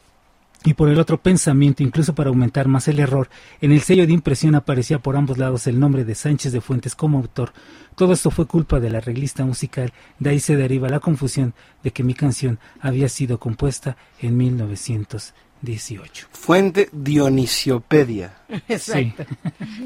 [0.63, 3.29] y por el otro pensamiento, incluso para aumentar más el error,
[3.61, 6.95] en el sello de impresión aparecía por ambos lados el nombre de Sánchez de Fuentes
[6.95, 7.53] como autor.
[7.95, 11.53] Todo esto fue culpa del arreglista musical, de ahí se deriva la confusión
[11.83, 16.27] de que mi canción había sido compuesta en 1918.
[16.31, 18.33] Fuente Dioniciopedia.
[18.67, 19.23] Exacto.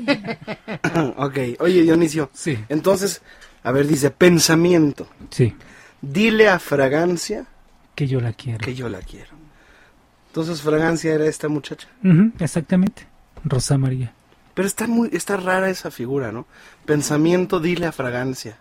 [1.17, 2.29] ok, oye Dionisio.
[2.33, 2.57] Sí.
[2.69, 3.21] Entonces,
[3.63, 5.07] a ver, dice pensamiento.
[5.29, 5.53] Sí,
[6.01, 7.45] Dile a fragancia
[7.93, 8.59] que yo la quiero.
[8.59, 9.38] que yo la quiero.
[10.39, 11.87] Entonces, fragancia era esta muchacha.
[12.39, 13.05] Exactamente,
[13.43, 14.13] Rosa María.
[14.53, 16.45] Pero está muy, está rara esa figura, ¿no?
[16.85, 18.57] Pensamiento, dile a fragancia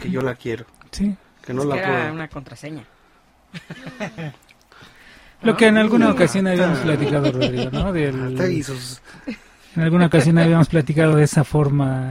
[0.00, 1.14] que yo la quiero, Sí,
[1.44, 1.94] que no Es la que puedo.
[1.98, 2.84] era una contraseña.
[5.42, 7.92] lo que en alguna ocasión habíamos platicado, Rodrigo, ¿no?
[7.92, 9.00] Del- sus-
[9.76, 12.10] En alguna ocasión habíamos platicado de esa forma,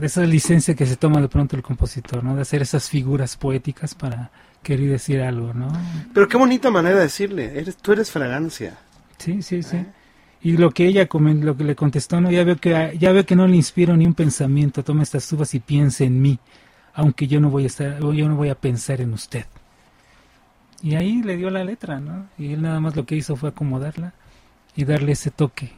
[0.00, 2.34] de esa licencia que se toma de pronto el compositor, ¿no?
[2.34, 4.30] De hacer esas figuras poéticas para
[4.62, 5.68] querer decir algo, ¿no?
[6.14, 8.78] Pero qué bonita manera de decirle, eres, tú eres fragancia.
[9.18, 9.84] Sí, sí, sí.
[10.42, 13.24] Y lo que ella comen- lo que le contestó, no, ya veo que ya veo
[13.24, 14.82] que no le inspiro ni un pensamiento.
[14.82, 16.38] Toma estas uvas y piense en mí,
[16.94, 19.44] aunque yo no voy a estar, yo no voy a pensar en usted.
[20.82, 22.26] Y ahí le dio la letra, ¿no?
[22.38, 24.14] Y él nada más lo que hizo fue acomodarla
[24.74, 25.72] y darle ese toque,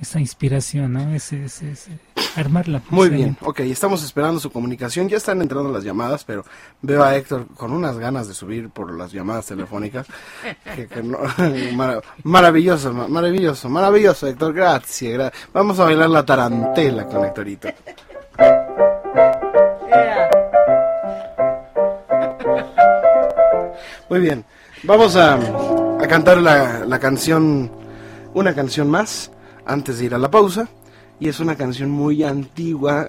[0.00, 1.14] esa inspiración, ¿no?
[1.14, 1.98] Ese, ese, ese-
[2.36, 2.80] armarla.
[2.80, 5.08] pues, Muy bien, ok, estamos esperando su comunicación.
[5.08, 6.44] Ya están entrando las llamadas, pero
[6.82, 10.06] veo a Héctor con unas ganas de subir por las llamadas telefónicas.
[10.74, 11.18] que- que no-
[11.76, 14.52] mara- maravilloso, ma- maravilloso, maravilloso, Héctor.
[14.52, 17.68] Gracias, gra- Vamos a bailar la tarantela con Héctorito.
[24.08, 24.44] Muy bien,
[24.82, 27.70] vamos a, a cantar la, la canción,
[28.34, 29.30] una canción más,
[29.66, 30.68] antes de ir a la pausa.
[31.20, 33.08] Y es una canción muy antigua,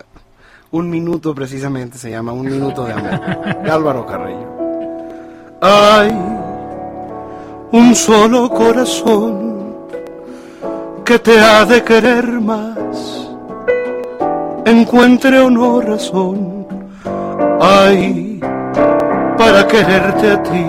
[0.72, 4.56] un minuto precisamente, se llama Un Minuto de Amor, de Álvaro Carrillo.
[5.62, 6.12] Hay
[7.72, 9.56] un solo corazón
[11.03, 13.30] que te ha de querer más,
[14.66, 16.68] encuentre o no razón,
[17.60, 18.39] hay
[19.38, 20.66] para quererte a ti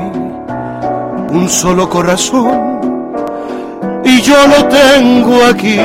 [1.31, 2.76] un solo corazón
[4.07, 5.81] y yo lo tengo aquí.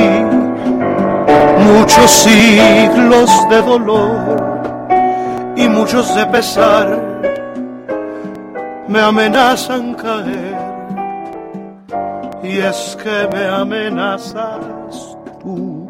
[1.58, 4.62] Muchos siglos de dolor
[5.56, 6.86] y muchos de pesar
[8.86, 10.56] me amenazan caer.
[12.44, 15.88] Y es que me amenazas tú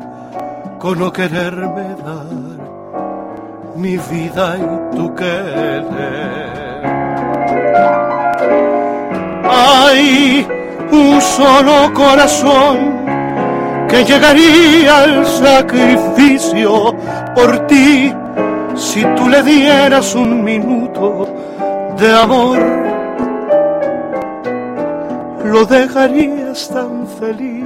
[0.78, 5.84] con no quererme dar mi vida y tu querer.
[9.44, 10.46] Hay
[10.92, 13.06] un solo corazón
[13.88, 16.94] que llegaría al sacrificio
[17.34, 18.12] por ti
[18.74, 21.26] si tú le dieras un minuto
[21.98, 22.58] de amor.
[25.44, 27.64] Lo dejarías tan feliz.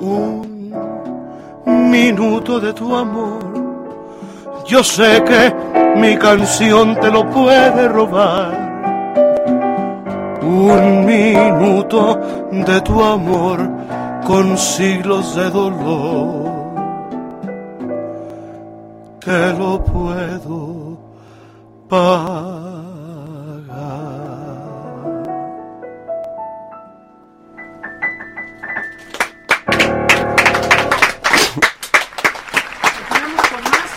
[0.00, 3.38] Un minuto de tu amor.
[4.66, 5.54] Yo sé que
[5.96, 8.67] mi canción te lo puede robar.
[10.48, 12.18] Un minuto
[12.50, 13.58] de tu amor
[14.26, 16.48] con siglos de dolor.
[19.20, 20.96] Te lo puedo
[21.86, 22.78] pagar.
[32.96, 33.90] Continuamos con más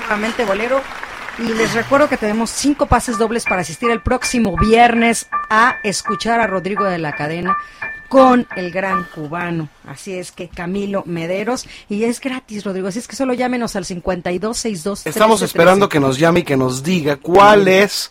[0.00, 1.07] nuevamente bolero.
[1.38, 6.40] Y les recuerdo que tenemos cinco pases dobles para asistir el próximo viernes a escuchar
[6.40, 7.56] a Rodrigo de la Cadena
[8.08, 9.68] con el gran cubano.
[9.86, 11.66] Así es que Camilo Mederos.
[11.88, 12.88] Y es gratis, Rodrigo.
[12.88, 15.06] Así es que solo llámenos al 5262.
[15.06, 18.10] Estamos esperando que nos llame y que nos diga cuál es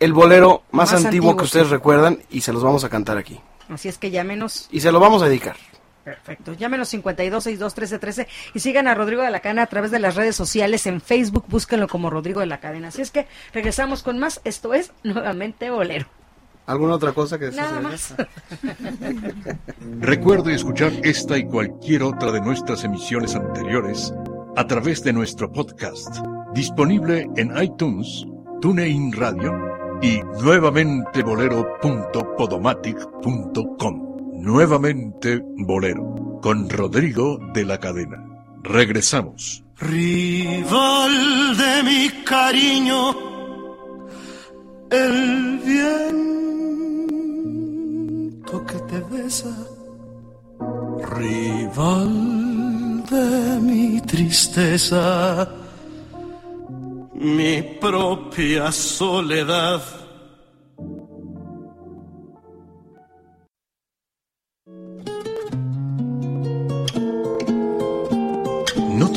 [0.00, 1.72] el bolero más, Más antiguo, antiguo, que ustedes sí.
[1.72, 3.38] recuerdan y se los vamos a cantar aquí.
[3.68, 4.68] Así es que llámenos.
[4.70, 5.56] Y se lo vamos a dedicar.
[6.08, 6.54] Perfecto.
[6.54, 10.86] Llámenos 52621313 y sigan a Rodrigo de la Cadena a través de las redes sociales.
[10.86, 12.88] En Facebook búsquenlo como Rodrigo de la Cadena.
[12.88, 14.40] Así es que regresamos con más.
[14.44, 16.06] Esto es nuevamente Bolero.
[16.66, 17.60] ¿Alguna otra cosa que decir?
[17.60, 18.14] Nada más.
[20.00, 24.14] Recuerde escuchar esta y cualquier otra de nuestras emisiones anteriores
[24.56, 26.16] a través de nuestro podcast,
[26.54, 28.24] disponible en iTunes,
[28.60, 29.52] TuneIn Radio
[30.02, 34.07] y nuevamente bolero.podomatic.com.
[34.38, 38.24] Nuevamente Bolero, con Rodrigo de la Cadena.
[38.62, 39.64] Regresamos.
[39.80, 43.14] Rival de mi cariño,
[44.90, 45.84] el viento
[48.64, 49.56] que te besa,
[51.16, 55.48] rival de mi tristeza,
[57.14, 59.82] mi propia soledad.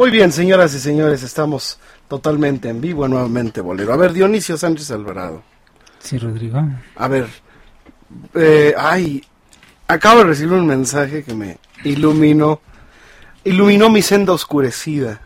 [0.00, 1.78] Muy bien, señoras y señores, estamos
[2.08, 3.92] totalmente en vivo nuevamente, Bolero.
[3.92, 5.42] A ver, Dionisio Sánchez Alvarado.
[5.98, 6.58] Sí, Rodrigo.
[6.96, 7.26] A ver,
[8.34, 9.22] eh, ay,
[9.88, 12.62] acabo de recibir un mensaje que me iluminó,
[13.44, 15.20] iluminó mi senda oscurecida.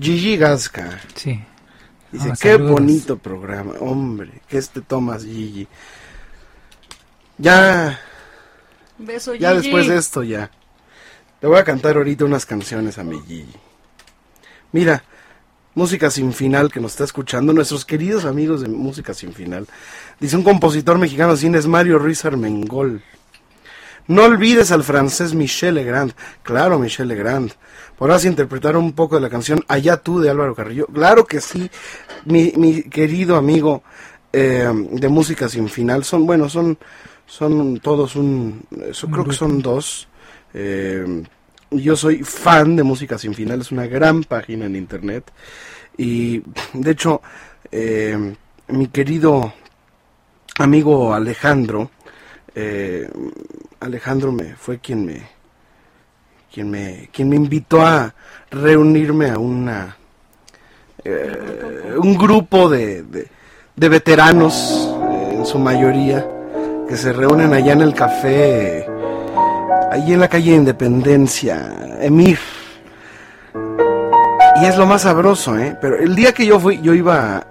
[0.00, 1.38] Gigi Gasca Sí.
[2.10, 2.70] dice, Ah, qué saludos.
[2.72, 5.68] bonito programa, hombre, que este tomas Gigi.
[7.36, 8.00] Ya,
[8.96, 9.64] Beso, ya Gigi.
[9.64, 10.50] después de esto ya.
[11.40, 13.18] Le voy a cantar ahorita unas canciones a mi.
[14.72, 15.02] Mira,
[15.74, 19.66] Música Sin Final que nos está escuchando, nuestros queridos amigos de Música Sin Final.
[20.18, 23.02] Dice un compositor mexicano sin es Mario Ruiz Armengol.
[24.06, 26.12] No olvides al francés Michel Legrand.
[26.42, 27.52] Claro, Michel Legrand.
[27.96, 30.88] Podrás interpretar un poco de la canción Allá tú de Álvaro Carrillo.
[30.88, 31.70] Claro que sí,
[32.26, 33.82] mi, mi querido amigo
[34.32, 36.04] eh, de Música Sin Final.
[36.04, 36.76] Son, bueno, son,
[37.24, 40.09] son todos un, eso creo que son dos.
[40.54, 41.24] Eh,
[41.70, 45.30] yo soy fan de Música Sin Final, es una gran página en internet.
[45.96, 46.42] Y
[46.72, 47.22] de hecho,
[47.70, 48.34] eh,
[48.68, 49.52] mi querido
[50.58, 51.90] amigo Alejandro,
[52.54, 53.08] eh,
[53.80, 55.22] Alejandro me fue quien me
[56.52, 58.12] quien me quien me invitó a
[58.50, 59.96] reunirme a una
[61.96, 64.94] un grupo de, de, veteranos
[65.32, 66.28] en su mayoría
[66.88, 68.89] que se reúnen allá en el café
[69.90, 72.38] ahí en la calle Independencia Emir
[74.62, 77.46] y es lo más sabroso eh pero el día que yo fui yo iba a,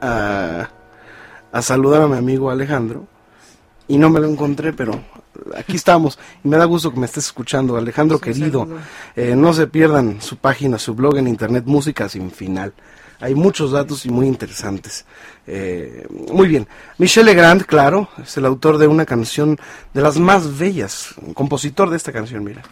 [0.00, 0.70] a,
[1.52, 3.06] a saludar a mi amigo Alejandro
[3.90, 5.00] y no me lo encontré, pero
[5.56, 8.68] aquí estamos y me da gusto que me estés escuchando, Alejandro querido.
[9.16, 12.74] eh, no se pierdan su página, su blog en internet, Música Sin Final.
[13.20, 15.04] Hay muchos datos y muy interesantes.
[15.46, 16.68] Eh, muy bien.
[16.98, 19.58] Michel Legrand, claro, es el autor de una canción
[19.92, 22.62] de las más bellas, compositor de esta canción, mira.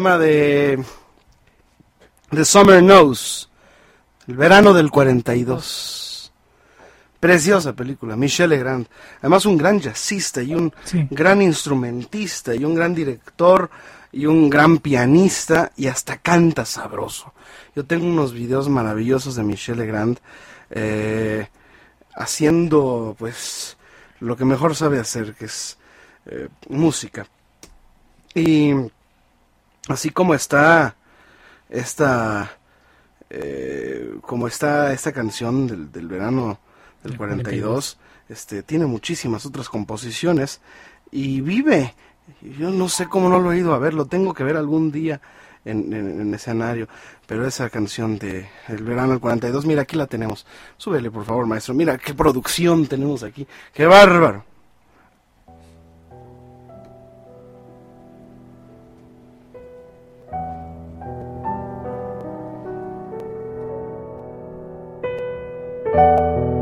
[0.00, 0.82] Tema de
[2.30, 3.50] The Summer Knows,
[4.28, 6.32] el verano del 42.
[7.20, 8.86] Preciosa película, Michel Legrand.
[9.18, 11.06] Además un gran jazzista y un Sí.
[11.10, 13.68] gran instrumentista y un gran director
[14.10, 17.34] y un gran pianista y hasta canta sabroso.
[17.76, 20.16] Yo tengo unos videos maravillosos de Michel Legrand
[20.70, 21.46] eh,
[22.14, 23.76] haciendo pues
[24.20, 25.76] lo que mejor sabe hacer, que es
[26.24, 27.26] eh, música.
[28.34, 28.72] Y
[29.88, 30.96] así como está
[31.68, 32.56] esta
[33.30, 36.58] eh, como está esta canción del, del verano
[37.02, 40.60] del Del 42, este tiene muchísimas otras composiciones
[41.10, 41.94] y vive.
[42.58, 44.92] Yo no sé cómo no lo he ido a ver lo tengo que ver algún
[44.92, 45.20] día
[45.64, 46.88] en, en- en escenario
[47.26, 50.46] pero esa canción de el verano del 42 mira aquí la tenemos.
[50.76, 54.44] Súbele por favor maestro mira qué producción tenemos aquí qué bárbaro
[65.92, 66.59] Ahí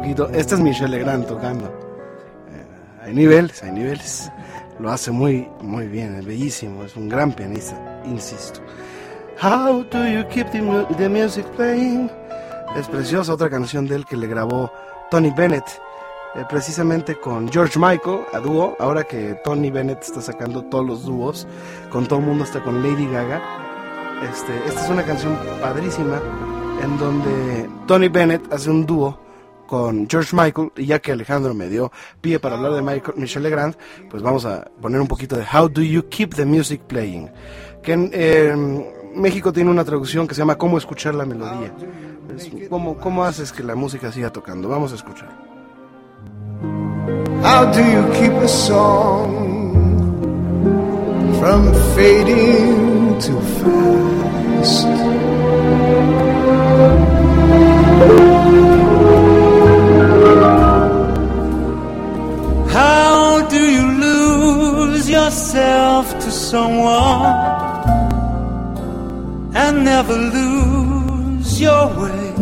[0.00, 0.30] poquito.
[0.30, 1.66] Este es Michel Legrand tocando.
[1.66, 4.30] Eh, hay niveles, hay niveles.
[4.78, 7.76] Lo hace muy, muy bien, es bellísimo, es un gran pianista,
[8.06, 8.60] insisto.
[9.42, 12.10] How do you keep the music playing?
[12.76, 14.72] Es preciosa otra canción de él que le grabó
[15.10, 15.66] Tony Bennett,
[16.34, 18.76] eh, precisamente con George Michael, a dúo.
[18.78, 21.46] Ahora que Tony Bennett está sacando todos los dúos,
[21.90, 23.42] con todo el mundo, hasta con Lady Gaga.
[24.30, 26.20] Este, esta es una canción padrísima
[26.82, 29.29] en donde Tony Bennett hace un dúo
[29.70, 33.44] con George Michael y ya que Alejandro me dio pie para hablar de Michael, Michel
[33.44, 33.76] Legrand,
[34.10, 37.30] pues vamos a poner un poquito de How Do You Keep the Music Playing,
[37.80, 38.52] que en eh,
[39.14, 41.72] México tiene una traducción que se llama Cómo escuchar la melodía.
[42.36, 44.68] Es ¿cómo, ¿Cómo haces que la música siga tocando?
[44.68, 45.28] Vamos a escuchar.
[47.44, 49.30] How do you keep a song
[51.38, 53.40] from fading too
[54.58, 54.88] fast?
[62.68, 67.24] How do you lose yourself to someone
[69.54, 72.34] and never lose your way?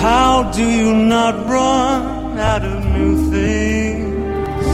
[0.00, 4.66] How do you not run out of new things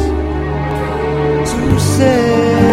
[1.51, 2.70] to say?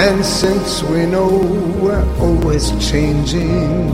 [0.00, 1.28] And since we know
[1.78, 3.90] we're always changing,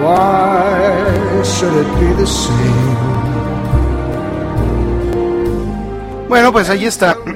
[0.00, 2.98] why should it be the same?
[6.28, 7.16] Bueno, pues ahí está.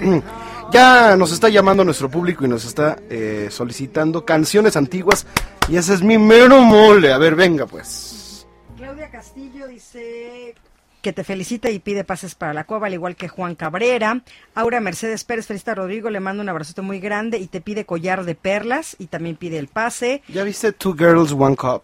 [0.73, 5.27] Ya nos está llamando nuestro público y nos está eh, solicitando canciones antiguas.
[5.69, 7.13] Y ese es mi mero mole.
[7.13, 8.47] A ver, venga pues.
[8.79, 10.55] Claudia Castillo dice
[11.03, 14.23] que te felicita y pide pases para la cueva, al igual que Juan Cabrera.
[14.55, 17.85] Aura Mercedes Pérez felicita a Rodrigo, le manda un abrazote muy grande y te pide
[17.85, 20.23] collar de perlas y también pide el pase.
[20.29, 21.83] ¿Ya viste Two Girls, One Cup?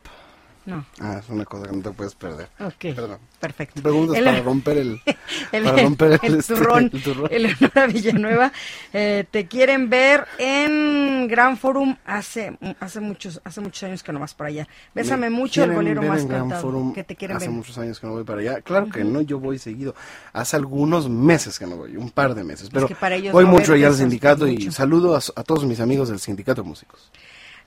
[0.68, 2.48] No, Ah, es una cosa que no te puedes perder.
[2.60, 3.18] ok, Perdón.
[3.40, 3.80] perfecto.
[3.80, 5.00] Preguntas El- para romper el,
[5.52, 7.28] el, para romper el este, turrón, el turrón.
[7.32, 8.52] Eleonora Villanueva,
[8.92, 14.20] eh, te quieren ver en Gran Forum hace hace muchos hace muchos años que no
[14.20, 14.68] vas para allá.
[14.94, 16.60] Bésame Me mucho, el bolero más cantado.
[16.60, 16.92] Forum.
[16.92, 17.54] que te quieren Hace ver.
[17.56, 18.60] muchos años que no voy para allá.
[18.60, 19.94] Claro que no, yo voy seguido.
[20.34, 22.68] Hace algunos meses que no voy, un par de meses.
[22.70, 24.72] Pero que para ellos voy no mucho allá al es sindicato y mucho.
[24.72, 27.10] saludo a, a todos mis amigos del sindicato de músicos.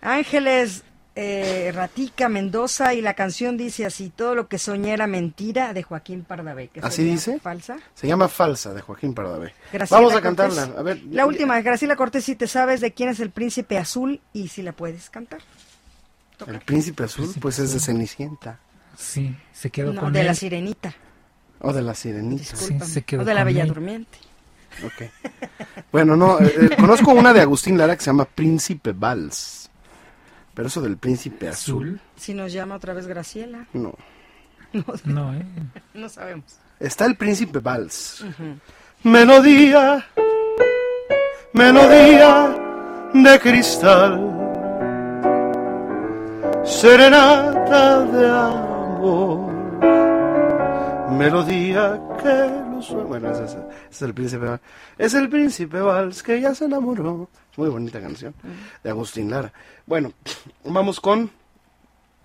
[0.02, 0.84] Ángeles
[1.16, 5.84] eh, Ratica Mendoza y la canción dice así, todo lo que soñé era mentira de
[5.84, 6.70] Joaquín Pardavé.
[6.70, 7.39] que ¿Así dice?
[7.39, 7.78] Falsa.
[7.93, 9.53] Se llama Falsa de Joaquín Pardavé.
[9.74, 10.38] Graciela Vamos a Cortés.
[10.55, 10.80] cantarla.
[10.80, 14.22] A ver, La última, Graciela Cortés, si te sabes de quién es el príncipe azul
[14.34, 15.41] y si la puedes cantar.
[16.47, 17.80] El príncipe azul, Príncipe pues es de.
[17.80, 18.59] Cenicienta.
[18.97, 20.28] Sí, se quedó No, con de él.
[20.28, 20.93] la sirenita.
[21.59, 22.41] O de la sirenita.
[22.43, 22.91] Discúlpame.
[22.91, 23.68] se quedó o de la Bella él.
[23.68, 24.18] Durmiente.
[24.84, 25.09] Ok.
[25.91, 29.61] Bueno, no, eh, eh, conozco una de Agustín Lara que se llama Príncipe Vals.
[30.54, 31.99] Pero eso del príncipe azul.
[32.16, 33.95] Si nos llama otra vez Graciela, no.
[35.06, 35.45] No, ¿eh?
[35.93, 36.58] no sabemos.
[36.80, 38.26] Está el príncipe Vals.
[39.04, 40.06] Melodía,
[41.54, 42.56] melodía
[43.14, 44.20] de cristal,
[46.64, 49.52] serenata de amor,
[51.12, 53.62] melodía que Bueno, ese es, ese
[53.92, 54.62] es el príncipe Vals.
[54.98, 57.30] Es el príncipe Vals que ya se enamoró.
[57.58, 58.34] Muy bonita canción
[58.84, 59.52] de Agustín Lara.
[59.86, 60.14] Bueno,
[60.66, 61.30] vamos con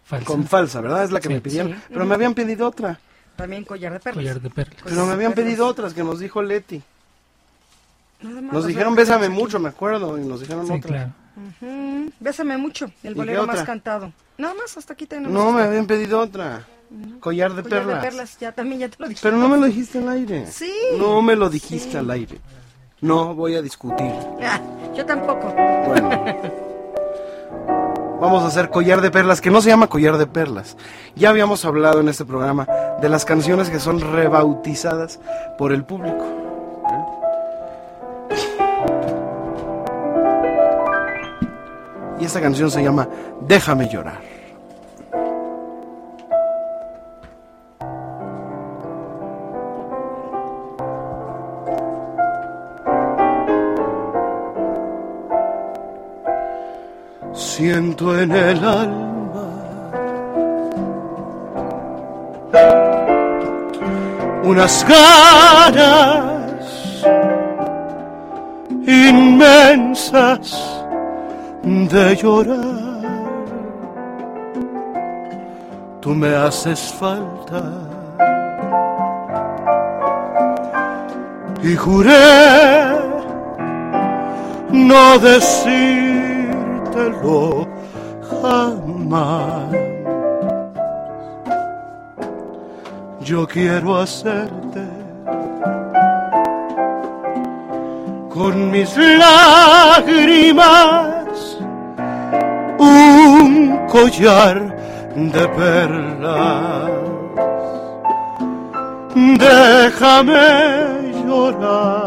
[0.04, 0.24] Falsa.
[0.26, 1.04] con falsa, ¿verdad?
[1.04, 1.34] Es la que Sí.
[1.34, 1.72] me pidieron.
[1.72, 1.78] Sí.
[1.88, 2.98] Pero me habían pedido otra.
[3.36, 4.22] También collar de perlas.
[4.22, 4.76] Collar de perlas.
[4.84, 6.82] Pero me habían pedido otras que nos dijo Leti.
[8.22, 10.90] Nada más Nos dijeron bésame mucho, me acuerdo, y nos dijeron Sí, otras.
[10.90, 11.12] claro.
[11.36, 13.66] Ujú, Bésame mucho, el ¿Y bolero más otra?
[13.66, 14.12] cantado.
[14.38, 15.32] Nada más, hasta aquí tenemos.
[15.32, 16.66] No, me habían pedido otra.
[17.20, 18.02] Collar de Collar perlas.
[18.02, 19.20] de perlas, ya también ya te lo dije.
[19.22, 20.46] Pero no me lo dijiste al aire.
[20.50, 20.72] Sí.
[20.98, 22.38] No me lo dijiste al aire.
[23.00, 24.10] No voy a discutir.
[24.42, 24.60] Ah,
[24.94, 25.52] yo tampoco.
[25.86, 26.10] Bueno.
[28.20, 30.76] Vamos a hacer collar de perlas, que no se llama collar de perlas.
[31.16, 32.66] Ya habíamos hablado en este programa
[33.02, 35.20] de las canciones que son rebautizadas
[35.58, 36.24] por el público.
[36.88, 37.04] ¿eh?
[42.20, 43.06] Y esta canción se llama
[43.42, 44.35] Déjame llorar.
[57.56, 59.48] Siento en el alma
[64.44, 66.26] unas ganas
[68.86, 70.54] inmensas
[71.62, 72.60] de llorar.
[76.02, 77.62] Tú me haces falta
[81.62, 82.86] y juré
[84.72, 85.18] no
[88.30, 89.70] jamás.
[93.20, 94.86] Yo quiero hacerte
[98.32, 100.46] con mis lágrimas
[102.78, 104.76] un collar
[105.16, 106.90] de perlas.
[109.14, 112.05] Déjame llorar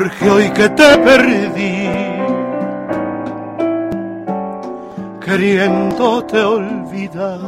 [0.00, 1.90] porque hoy que te perdí,
[5.22, 7.38] queriéndote olvidar,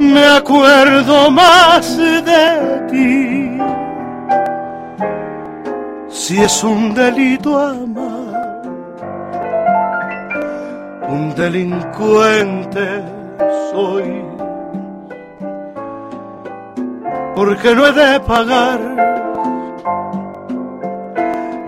[0.00, 3.58] me acuerdo más de ti.
[6.08, 8.62] Si es un delito amar,
[11.08, 13.00] un delincuente
[13.70, 14.24] soy.
[17.36, 19.12] Porque no he de pagar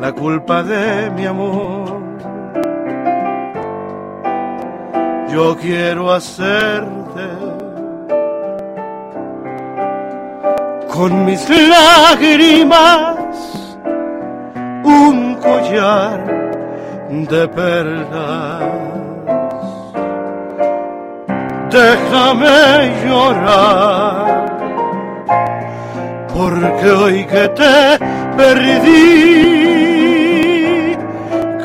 [0.04, 2.02] la culpa de mi amor.
[5.32, 7.26] Yo quiero hacerte
[10.94, 13.16] con mis lágrimas
[14.84, 16.20] un collar
[17.30, 18.62] de perlas.
[21.70, 22.58] Déjame
[23.06, 24.44] llorar
[26.34, 27.98] porque hoy que te
[28.36, 29.63] perdí,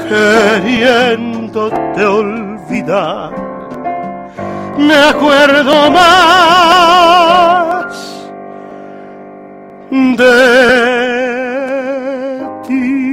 [0.10, 3.32] queriéndote olvidar,
[4.78, 6.80] me acuerdo más
[9.92, 10.26] de
[12.68, 13.06] ti.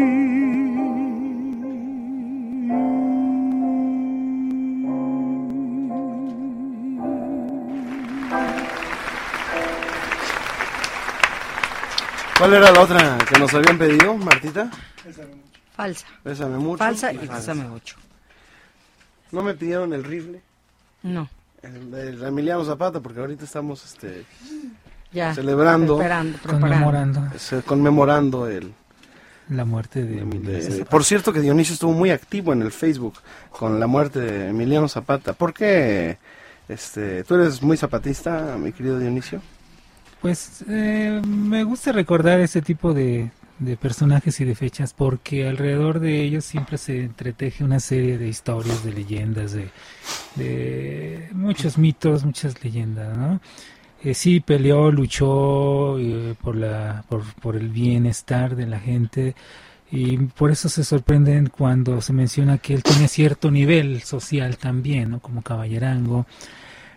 [12.38, 14.70] ¿Cuál era la otra que nos habían pedido, Martita?
[15.76, 16.06] Falsa.
[16.24, 16.78] Bésame mucho.
[16.78, 17.34] Falsa y Falsa.
[17.52, 17.96] bésame mucho.
[19.32, 20.40] No me pidieron el rifle,
[21.02, 21.28] No,
[21.62, 24.24] el de Emiliano Zapata, porque ahorita estamos este,
[25.12, 25.34] ya.
[25.34, 26.00] Celebrando.
[26.46, 28.72] Conmemorando se- conmemorando el...
[29.50, 30.90] la muerte de Emilio de- Zapata.
[30.90, 33.14] por cierto que Dionisio estuvo muy activo en el Facebook
[33.50, 35.32] con la muerte de Emiliano Zapata.
[35.32, 36.18] ¿Por qué?
[36.68, 39.40] Este, ¿Tú eres muy zapatista, mi querido Dionisio?
[40.20, 46.00] Pues eh, me gusta recordar ese tipo de, de personajes y de fechas porque alrededor
[46.00, 49.70] de ellos siempre se entreteje una serie de historias, de leyendas, de,
[50.34, 53.40] de muchos mitos, muchas leyendas, ¿no?
[54.02, 59.34] Eh, sí peleó, luchó eh, por, la, por, por el bienestar de la gente
[59.90, 65.10] y por eso se sorprenden cuando se menciona que él tenía cierto nivel social también,
[65.10, 65.20] ¿no?
[65.20, 66.26] Como caballerango.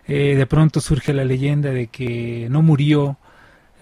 [0.06, 3.16] Eh, de pronto surge la leyenda de que no murió.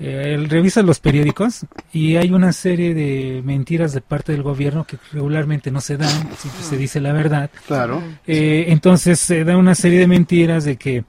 [0.01, 4.85] Eh, él revisa los periódicos y hay una serie de mentiras de parte del gobierno
[4.85, 7.51] que regularmente no se dan, siempre se dice la verdad.
[7.67, 8.03] Claro.
[8.27, 11.05] Eh, entonces se da una serie de mentiras de que,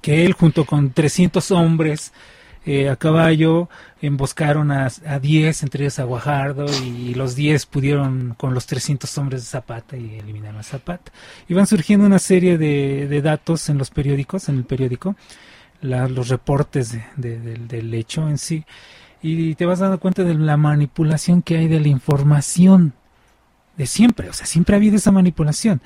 [0.00, 2.12] que él junto con 300 hombres
[2.66, 3.70] eh, a caballo,
[4.02, 9.16] emboscaron a, a 10, entre ellos a Guajardo, y los 10 pudieron con los 300
[9.16, 11.10] hombres de Zapata y eliminaron a Zapata.
[11.48, 15.16] Iban surgiendo una serie de, de datos en los periódicos, en el periódico,
[15.82, 18.64] la- los reportes de- de- del- del hecho en sí,
[19.22, 22.94] y te vas dando cuenta de la manipulación que hay de la información
[23.76, 25.80] de siempre, o sea, siempre ha habido esa manipulación.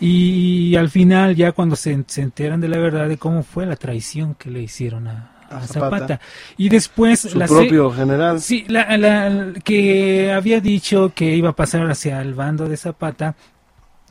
[0.00, 3.76] Y, al final, ya cuando se, se enteran de la verdad de cómo fue la
[3.76, 5.66] traición que le hicieron a, Zapata.
[5.66, 6.20] Zapata.
[6.58, 8.38] Y después Su la propio general.
[8.40, 13.34] Sí, la, la- que había dicho que iba a pasar hacia el bando de Zapata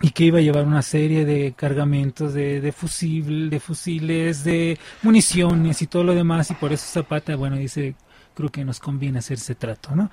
[0.01, 4.77] y que iba a llevar una serie de cargamentos de, de fusil, de fusiles, de
[5.01, 7.95] municiones y todo lo demás y por eso Zapata, bueno, dice,
[8.35, 10.11] creo que nos conviene hacer ese trato, ¿no?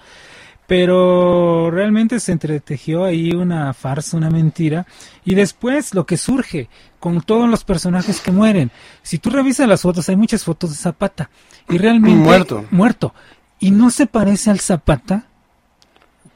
[0.66, 4.86] Pero realmente se entretejió ahí una farsa, una mentira.
[5.24, 8.70] Y después lo que surge con todos los personajes que mueren.
[9.02, 11.28] Si tú revisas las fotos, hay muchas fotos de Zapata.
[11.68, 12.24] Y realmente...
[12.24, 12.64] Muerto.
[12.70, 13.14] Muerto.
[13.60, 15.26] Y no se parece al Zapata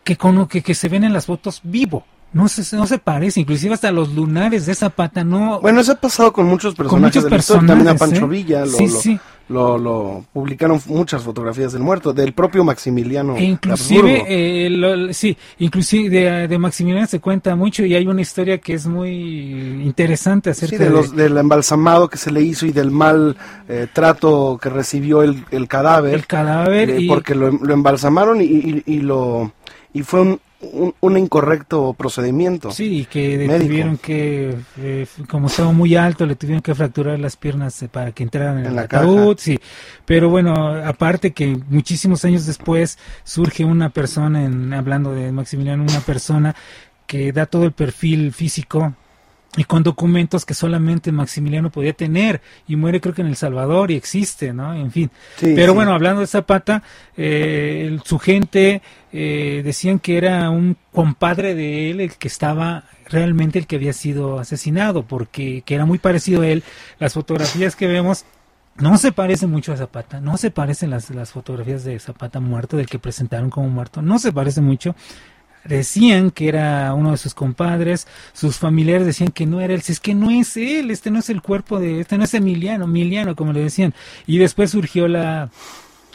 [0.05, 2.05] que, con, que, que se ven en las fotos vivo.
[2.33, 5.61] No se, no se parece, inclusive hasta los lunares de Zapata no...
[5.61, 7.67] Bueno, eso ha pasado con muchos con personajes muchos de la historia.
[7.67, 8.37] También a personajes, Pancho ¿eh?
[8.37, 9.21] Villa lo, Sí, lo, sí.
[9.49, 13.35] lo- lo publicaron muchas fotografías del muerto, del propio Maximiliano.
[13.35, 18.21] E de inclusive, eh, sí, inclusive de, de Maximiliano se cuenta mucho y hay una
[18.21, 22.67] historia que es muy interesante acerca Sí, de los, del embalsamado que se le hizo
[22.67, 23.37] y del mal
[23.69, 26.15] eh, trato que recibió el, el cadáver.
[26.15, 29.53] el cadáver eh, y porque lo, lo embalsamaron y, y- y lo
[29.93, 32.71] y fue un, un, un incorrecto procedimiento.
[32.71, 33.59] sí, que médico.
[33.67, 38.13] tuvieron que, eh, como estaba muy alto, le tuvieron que fracturar las piernas eh, para
[38.13, 39.45] que entraran en, En el la ataúd, caja.
[39.45, 39.61] sí.
[40.05, 46.01] Pero bueno, aparte que muchísimos años después surge una persona, en, hablando de Maximiliano, una
[46.01, 46.55] persona
[47.07, 48.95] que da todo el perfil físico
[49.59, 53.91] y con documentos que solamente Maximiliano podía tener y muere creo que en El Salvador
[53.91, 54.73] y existe, ¿no?
[54.73, 55.11] En fin.
[55.37, 55.77] Sí, Pero sí.
[55.77, 56.83] bueno, hablando de Zapata,
[57.17, 58.81] eh, el- su gente
[59.13, 63.93] eh, decían que era un compadre de él el que estaba realmente el que había
[63.95, 66.63] sido asesinado, porque que era muy parecido a él.
[67.01, 68.25] Las fotografías que vemos
[68.77, 72.77] no se parecen mucho a Zapata, no se parecen las, las fotografías de Zapata muerto,
[72.77, 74.95] del que presentaron como muerto, no se parece mucho.
[75.69, 79.93] Decían que era uno de sus compadres, sus familiares decían que no era él, si
[79.93, 82.87] es que no es él, este no es el cuerpo de, este no es Emiliano,
[82.87, 83.95] Emiliano, como le decían.
[84.27, 85.51] Y después surgió la,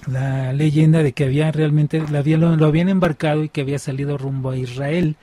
[0.07, 4.49] la leyenda de que había realmente, lo, lo habían embarcado y que había salido rumbo
[4.49, 5.17] a Israel,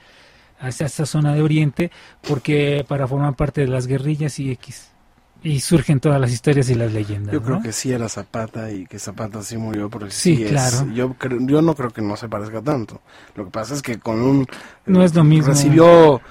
[0.59, 4.90] hacia esa zona de Oriente, porque para formar parte de las guerrillas y X.
[5.43, 7.33] Y surgen todas las historias y las leyendas.
[7.33, 7.63] Yo creo ¿no?
[7.63, 10.87] que sí era Zapata y que Zapata sí murió porque Sí, sí, es- claro.
[10.93, 13.01] Yo, yo no creo que no se parezca tanto.
[13.35, 14.45] Lo que pasa es que con un...
[14.85, 15.47] No es lo mismo.
[15.47, 16.21] Recibió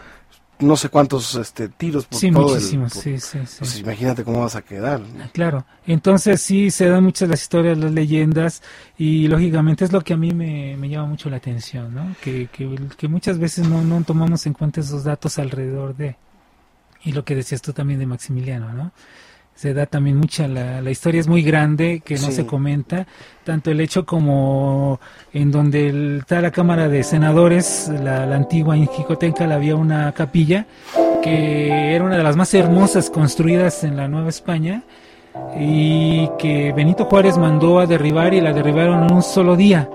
[0.61, 3.15] no sé cuántos este, tiros por Sí, todo muchísimos, el...
[3.15, 3.57] por- sí, sí, sí.
[3.61, 5.01] Pues imagínate cómo vas a quedar.
[5.33, 8.63] Claro, entonces sí se dan muchas las historias, las leyendas
[8.99, 12.15] y lógicamente es lo que a mí me, me llama mucho la atención, ¿no?
[12.23, 16.17] Que, que, que muchas veces no, no tomamos en cuenta esos datos alrededor de,
[17.05, 18.93] y lo que decías tú también de Maximiliano, ¿no?
[19.55, 22.33] Se da también mucha, la, la historia es muy grande que no Sí.
[22.33, 23.07] se comenta,
[23.45, 25.01] tanto el hecho como
[25.35, 30.13] en donde el- está la Cámara de Senadores, la, la antigua en Jicotenca, había una
[30.13, 30.67] capilla
[31.23, 34.83] que era una de las más hermosas construidas en la Nueva España
[35.59, 39.89] y que Benito Juárez mandó a derribar y la derribaron en un solo día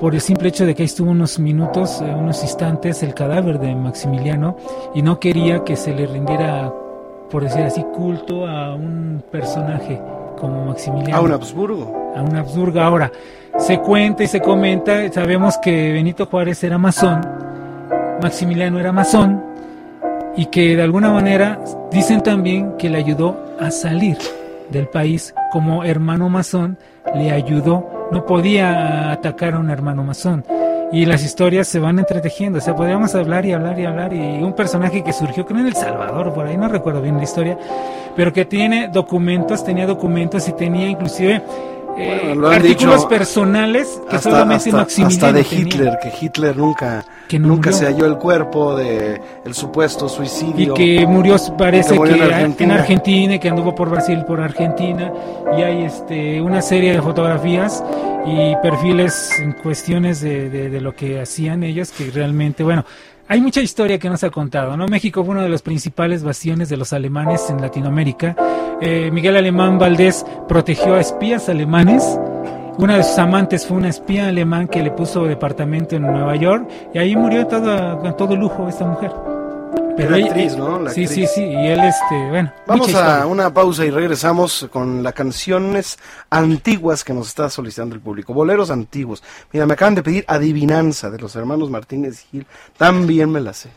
[0.00, 3.58] por el simple hecho de que ahí estuvo unos minutos, eh, unos instantes el cadáver
[3.58, 4.56] de Maximiliano
[4.94, 6.72] y no quería que se le rindiera,
[7.30, 10.00] por decir así, culto a un personaje
[10.38, 12.12] como Maximiliano A un Habsburgo.
[12.16, 12.80] a un Habsburgo.
[12.80, 13.10] Ahora,
[13.58, 17.20] se cuenta y se comenta, sabemos que Benito Juárez era masón,
[18.22, 19.42] Maximiliano era masón,
[20.36, 21.58] y que de alguna manera
[21.90, 24.16] dicen también que le ayudó a salir
[24.70, 26.78] del país como hermano masón,
[27.16, 30.44] le ayudó, no podía atacar a un hermano masón.
[30.90, 34.42] Y las historias se van entretejiendo, o sea, podríamos hablar y hablar y hablar, y
[34.42, 37.58] un personaje que surgió creo en El Salvador, por ahí no recuerdo bien la historia,
[38.16, 41.42] pero que tiene documentos, tenía documentos y tenía inclusive
[41.96, 45.64] eh, Bueno, artículos dicho personales que Hasta, solamente hasta- Maximiliano hasta de tenía.
[45.64, 47.78] Hitler, que Hitler nunca, Que no nunca murió.
[47.78, 50.74] se halló el cuerpo de el supuesto y suicidio.
[50.74, 52.74] que murió parece Que murió en en Argentina.
[52.74, 53.34] Argentina.
[53.34, 55.12] y que anduvo por Brasil por Argentina
[55.56, 57.82] y hay este una serie de fotografías
[58.26, 62.84] y perfiles en cuestiones de, de- de lo que hacían ellos que realmente bueno
[63.28, 64.88] hay mucha historia que no se ha contado, ¿no?
[64.88, 68.34] México fue uno de los principales bastiones de los alemanes en Latinoamérica.
[68.80, 72.02] Eh, Miguel Alemán Valdés protegió a espías alemanes.
[72.78, 76.68] Una de sus amantes fue una espía alemán que le puso departamento en Nueva York
[76.94, 79.10] y ahí murió todo, con todo lujo esta mujer.
[79.98, 80.78] Pero La actriz, ¿no?
[80.78, 81.30] La sí, sí, actriz.
[81.34, 82.52] sí, y él, este, bueno.
[82.68, 85.98] Vamos a una pausa y regresamos con las canciones
[86.30, 88.32] antiguas que nos está solicitando el público.
[88.32, 89.24] Boleros antiguos.
[89.52, 92.46] Mira, me acaban de pedir Adivinanza de los hermanos Martínez y Gil.
[92.76, 93.70] También me la sé.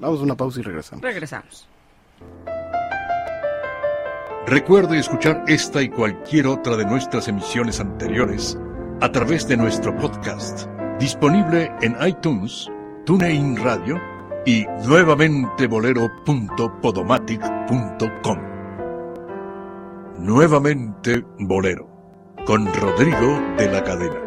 [0.00, 1.00] Vamos a una pausa y regresamos.
[1.00, 1.68] Regresamos.
[4.46, 8.58] Recuerde escuchar esta y cualquier otra de nuestras emisiones anteriores
[9.00, 10.66] a través de nuestro podcast,
[10.98, 12.68] disponible en iTunes,
[13.06, 14.11] TuneIn Radio
[14.44, 18.38] y nuevamente bolero.podomatic.com.
[20.18, 21.88] Nuevamente Bolero,
[22.46, 24.20] con Rodrigo de la Cadena.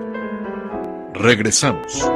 [1.14, 2.10] Regresamos.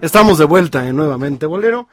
[0.00, 1.88] Estamos de vuelta en nuevamente Bolero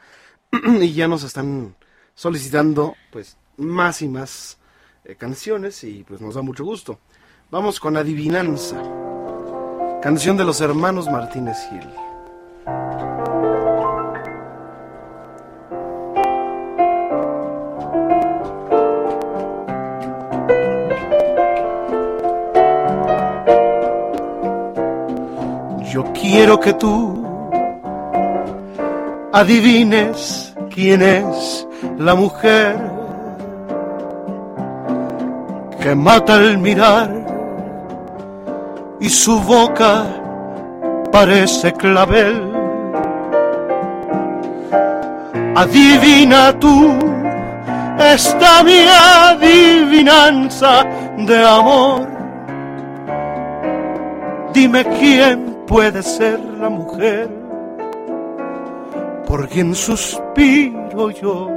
[0.80, 1.74] y ya nos están
[2.14, 4.58] solicitando pues más y más
[5.04, 7.00] eh, canciones y pues nos da mucho gusto.
[7.50, 8.80] Vamos con Adivinanza,
[10.02, 12.05] canción de los hermanos Martínez Gil.
[25.96, 27.24] Yo quiero que tú
[29.32, 31.66] adivines quién es
[31.96, 32.76] la mujer
[35.80, 37.08] que mata al mirar
[39.00, 40.04] y su boca
[41.10, 42.42] parece clavel.
[45.54, 46.94] Adivina tú
[47.98, 50.84] esta mi adivinanza
[51.16, 52.06] de amor.
[54.52, 57.28] Dime quién puede ser la mujer
[59.26, 61.48] por quien suspiro yo.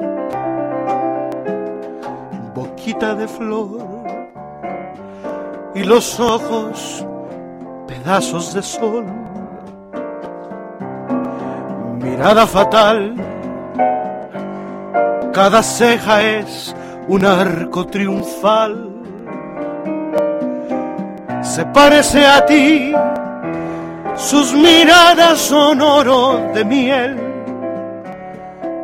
[2.55, 3.79] Boquita de flor
[5.75, 7.05] y los ojos
[7.87, 9.05] pedazos de sol.
[12.01, 13.15] Mirada fatal,
[15.31, 16.75] cada ceja es
[17.07, 18.89] un arco triunfal.
[21.41, 22.93] Se parece a ti,
[24.19, 27.17] sus miradas son oro de miel.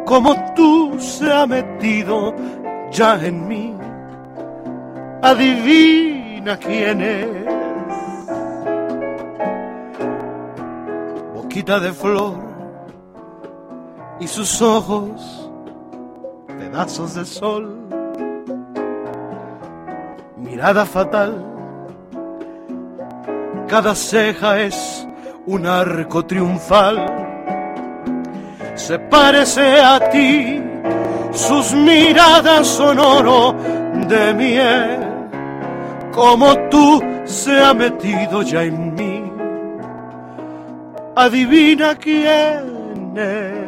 [0.06, 2.34] Como tú se ha metido
[2.92, 3.76] ya en mí,
[5.22, 7.28] adivina quién es.
[11.34, 12.38] Boquita de flor
[14.22, 15.50] y sus ojos
[16.48, 17.78] pedazos de sol.
[20.38, 21.44] Mirada fatal,
[23.68, 25.06] cada ceja es
[25.48, 27.06] un arco triunfal.
[28.76, 30.62] Se parece a ti,
[31.32, 33.56] sus miradas son oro
[34.08, 35.00] de miel.
[36.12, 39.32] Como tú se ha metido ya en mí,
[41.16, 43.66] adivina quién es.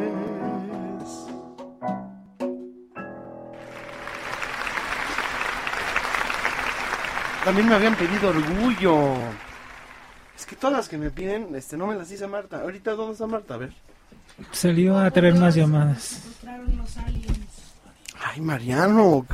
[7.44, 9.47] También me habían pedido orgullo.
[10.38, 12.62] Es que todas las que me piden, este, no me las dice Marta.
[12.62, 13.56] Ahorita, ¿dónde está Marta?
[13.56, 13.74] A ver.
[14.52, 16.22] Salió a traer más llamadas.
[18.24, 19.26] Ay, Mariano.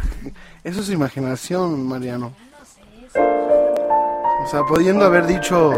[0.64, 2.34] Eso es imaginación, Mariano.
[3.16, 5.74] O sea, pudiendo haber dicho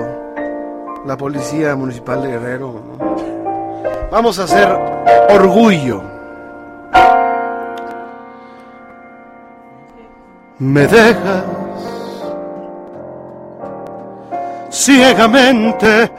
[1.07, 2.83] la policía municipal de Guerrero.
[2.99, 4.09] ¿no?
[4.11, 4.69] Vamos a hacer
[5.29, 6.03] orgullo.
[10.59, 11.43] Me dejas
[14.75, 16.11] ciegamente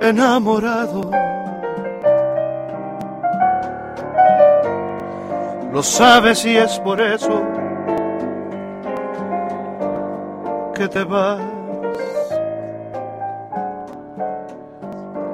[0.00, 1.10] enamorado.
[5.72, 7.40] Lo sabes y es por eso
[10.74, 11.40] que te vas.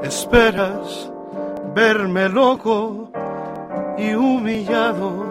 [0.02, 1.10] Esperas
[1.74, 3.10] verme loco
[3.96, 5.24] y humillado.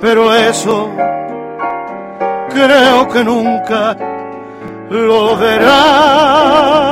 [0.00, 0.88] Pero eso
[2.52, 3.96] creo que nunca
[4.90, 6.90] lo verás.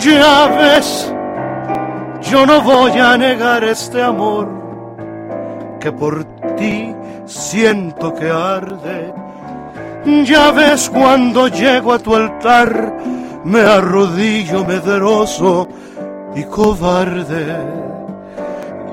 [0.00, 1.12] Ya ves,
[2.22, 4.48] yo no voy a negar este amor
[5.80, 6.24] que por
[6.56, 6.94] ti
[7.26, 9.12] siento que arde.
[10.24, 12.96] Ya ves cuando llego a tu altar
[13.44, 15.68] me arrodillo medroso
[16.34, 17.56] y cobarde.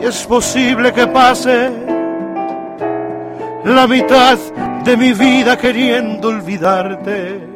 [0.02, 1.99] Es posible que pase
[3.66, 4.38] la mitad
[4.84, 7.48] de mi vida queriendo olvidarte.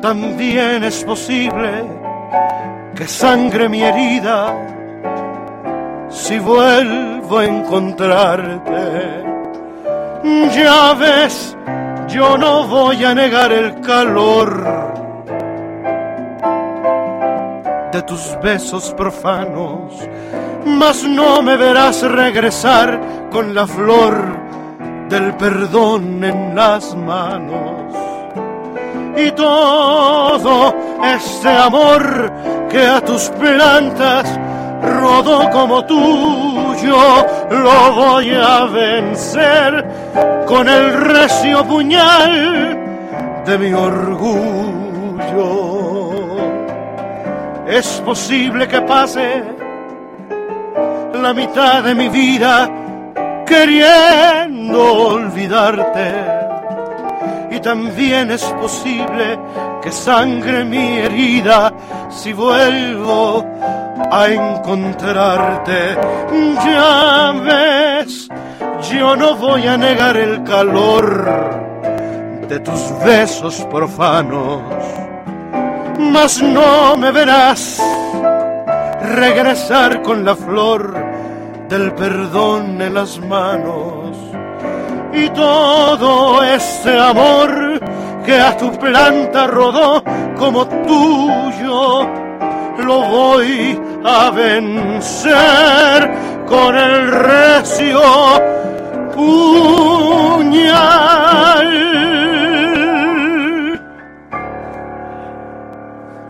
[0.00, 1.84] También es posible
[2.94, 4.54] que sangre mi herida
[6.08, 9.24] si vuelvo a encontrarte.
[10.54, 11.56] Ya ves,
[12.08, 14.88] yo no voy a negar el calor
[17.92, 19.94] de tus besos profanos,
[20.64, 23.00] mas no me verás regresar
[23.30, 24.27] con la flor
[25.08, 27.94] del perdón en las manos.
[29.16, 32.32] Y todo este amor
[32.68, 34.38] que a tus plantas
[34.82, 36.98] rodó como tuyo,
[37.50, 39.84] lo voy a vencer
[40.46, 42.78] con el recio puñal
[43.44, 45.08] de mi orgullo.
[47.66, 49.42] Es posible que pase
[51.14, 52.70] la mitad de mi vida
[53.44, 56.12] queriendo olvidarte.
[57.50, 59.38] Y también es posible
[59.82, 61.72] que sangre mi herida
[62.10, 63.44] si vuelvo
[64.10, 65.96] a encontrarte.
[66.64, 68.28] Ya ves,
[68.92, 71.26] yo no voy a negar el calor
[72.48, 74.62] de tus besos profanos
[75.98, 77.82] mas no me verás
[79.02, 80.94] regresar con la flor
[81.68, 84.27] del perdón en las manos.
[85.12, 87.80] Y todo este amor
[88.24, 90.02] que a tu planta rodó
[90.38, 92.06] como tuyo,
[92.84, 96.10] lo voy a vencer
[96.46, 98.00] con el recio
[99.14, 100.48] puñal.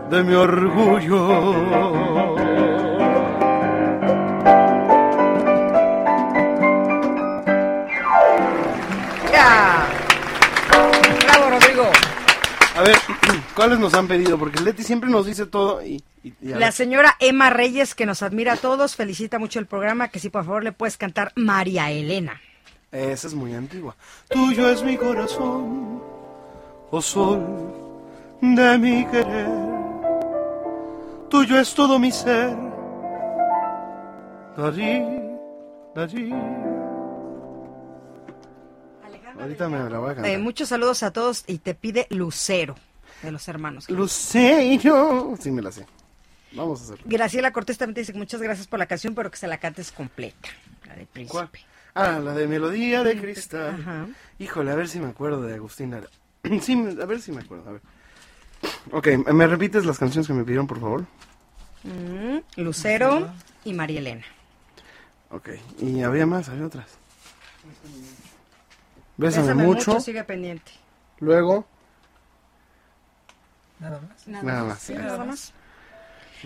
[0.09, 1.19] de mi orgullo.
[12.79, 12.95] A ver,
[13.55, 14.37] ¿cuáles nos han pedido?
[14.39, 16.01] Porque Leti siempre nos dice todo y...
[16.23, 19.65] y- y a La señora Emma Reyes, que nos admira a todos, felicita mucho el
[19.65, 22.39] programa, que si por favor le puedes cantar María Elena.
[22.93, 23.97] Esa es muy antigua.
[24.29, 26.01] Tuyo es mi corazón,
[26.89, 27.45] oh sol
[28.41, 29.49] de mi querer.
[31.29, 32.55] Tuyo es todo mi ser.
[34.57, 35.03] Darí,
[35.95, 36.33] darí.
[39.39, 40.31] Ahorita me la voy a cantar.
[40.31, 42.75] Eh, muchos saludos a todos y te pide Lucero,
[43.23, 43.89] de los hermanos.
[43.89, 45.35] Lucero.
[45.39, 45.85] Sí, me la sé.
[46.51, 47.03] Vamos a hacerlo.
[47.07, 49.57] Graciela Cortés también te dice que muchas gracias por la canción, pero que se la
[49.59, 50.49] cantes completa.
[50.87, 51.31] La de Príncipe.
[51.31, 51.49] ¿Cuál?
[51.93, 53.75] Ah, la de Melodía de Cristal.
[53.79, 54.07] Ajá.
[54.39, 56.07] Híjole, a ver si me acuerdo de Agustín Lara.
[56.61, 57.69] Sí, a ver si me acuerdo.
[57.69, 57.81] A ver.
[58.91, 61.05] Ok, ¿me repites las canciones que me pidieron, por favor?
[61.83, 63.31] Mm, Lucero
[63.63, 64.25] y María Elena.
[65.31, 65.49] Ok,
[65.79, 66.87] y había más, había otras.
[69.19, 69.99] Bésame, Bésame mucho.
[69.99, 70.71] sigue pendiente.
[71.19, 71.65] Luego,
[73.79, 74.27] Nada más.
[74.27, 74.79] nada más.
[74.79, 75.53] Sí, nada más.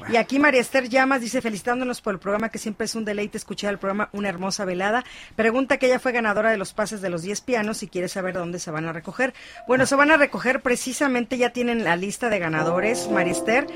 [0.09, 3.37] Y aquí María Esther Llamas dice felicitándonos por el programa que siempre es un deleite
[3.37, 5.03] escuchar el programa Una Hermosa Velada.
[5.35, 8.33] Pregunta que ella fue ganadora de los pases de los 10 pianos y quiere saber
[8.33, 9.33] dónde se van a recoger.
[9.67, 13.67] Bueno, se van a recoger precisamente, ya tienen la lista de ganadores, María Esther.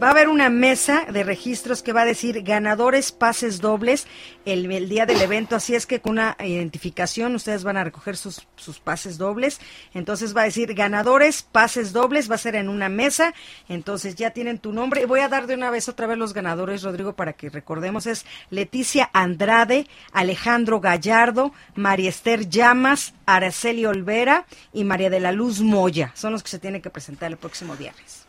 [0.00, 4.06] Va a haber una mesa de registros que va a decir ganadores pases dobles
[4.44, 8.46] el, día del evento, así es que con una identificación ustedes van a recoger sus,
[8.56, 9.60] sus pases dobles.
[9.92, 13.34] Entonces va a decir ganadores pases dobles, va a ser en una mesa.
[13.68, 15.06] Entonces ya tienen tu nombre.
[15.06, 18.06] Voy a dar de una vez otra vez los ganadores, Rodrigo, para que recordemos.
[18.06, 25.60] Es Leticia Andrade, Alejandro Gallardo, María Esther Llamas, Araceli Olvera y María de la Luz
[25.60, 26.12] Moya.
[26.14, 28.24] Son los que se tienen que presentar el próximo viernes.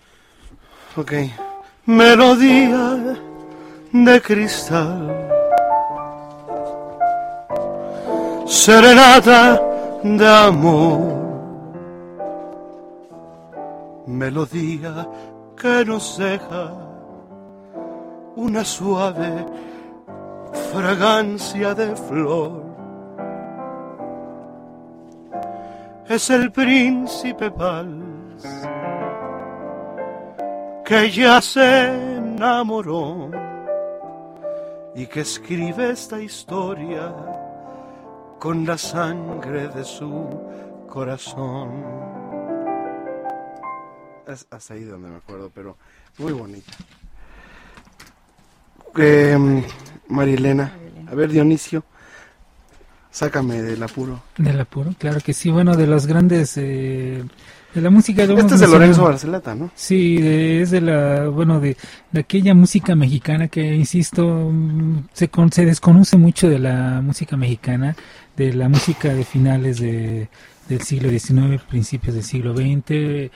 [0.96, 1.14] Ok.
[1.86, 3.18] melodía
[3.92, 5.32] de cristal.
[8.46, 9.62] Serenata
[10.04, 11.16] de amor.
[14.08, 15.08] Melodía
[15.60, 16.85] que nos deja
[18.36, 19.46] una suave
[20.72, 22.64] fragancia de flor.
[26.08, 28.46] Es el príncipe vals
[30.86, 33.32] que ya se enamoró
[34.94, 37.14] y que escribe esta historia
[38.40, 40.30] con la sangre de su
[40.88, 41.84] corazón.
[44.28, 45.76] Es hasta ahí donde me acuerdo, pero
[46.20, 46.74] muy bonita.
[48.98, 49.64] Eh,
[50.08, 50.74] María Elena.
[51.08, 51.84] A ver, Dionisio.
[53.12, 54.22] Sácame del apuro.
[54.38, 55.50] Del apuro, claro que sí.
[55.50, 57.24] Bueno, de los grandes eh,
[57.74, 58.24] de la música.
[58.24, 59.72] Este es de Lorenzo Barcelata, ¿no?
[59.74, 61.78] Sí, es de la, bueno, de,
[62.12, 67.96] de, aquella música mexicana que, insisto, mm, se, se desconoce mucho de la música mexicana,
[68.36, 70.28] de la música de finales de,
[70.68, 73.32] del siglo XIX, principios del siglo XX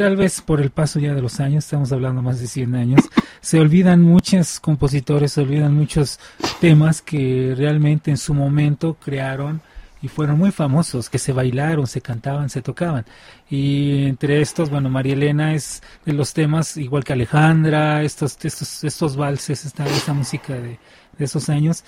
[0.00, 3.02] tal vez por el paso ya de los años, estamos hablando más de 100 años,
[3.42, 6.18] se olvidan muchos compositores, se olvidan muchos
[6.58, 9.60] temas que realmente en su momento crearon
[10.00, 13.04] y fueron muy famosos, que se bailaron, se cantaban, se tocaban.
[13.50, 18.82] Y entre estos, bueno, María Elena es de los temas, igual que Alejandra, estos, estos,
[18.82, 20.78] estos valses, esta, esta música de,
[21.18, 21.84] de esos años,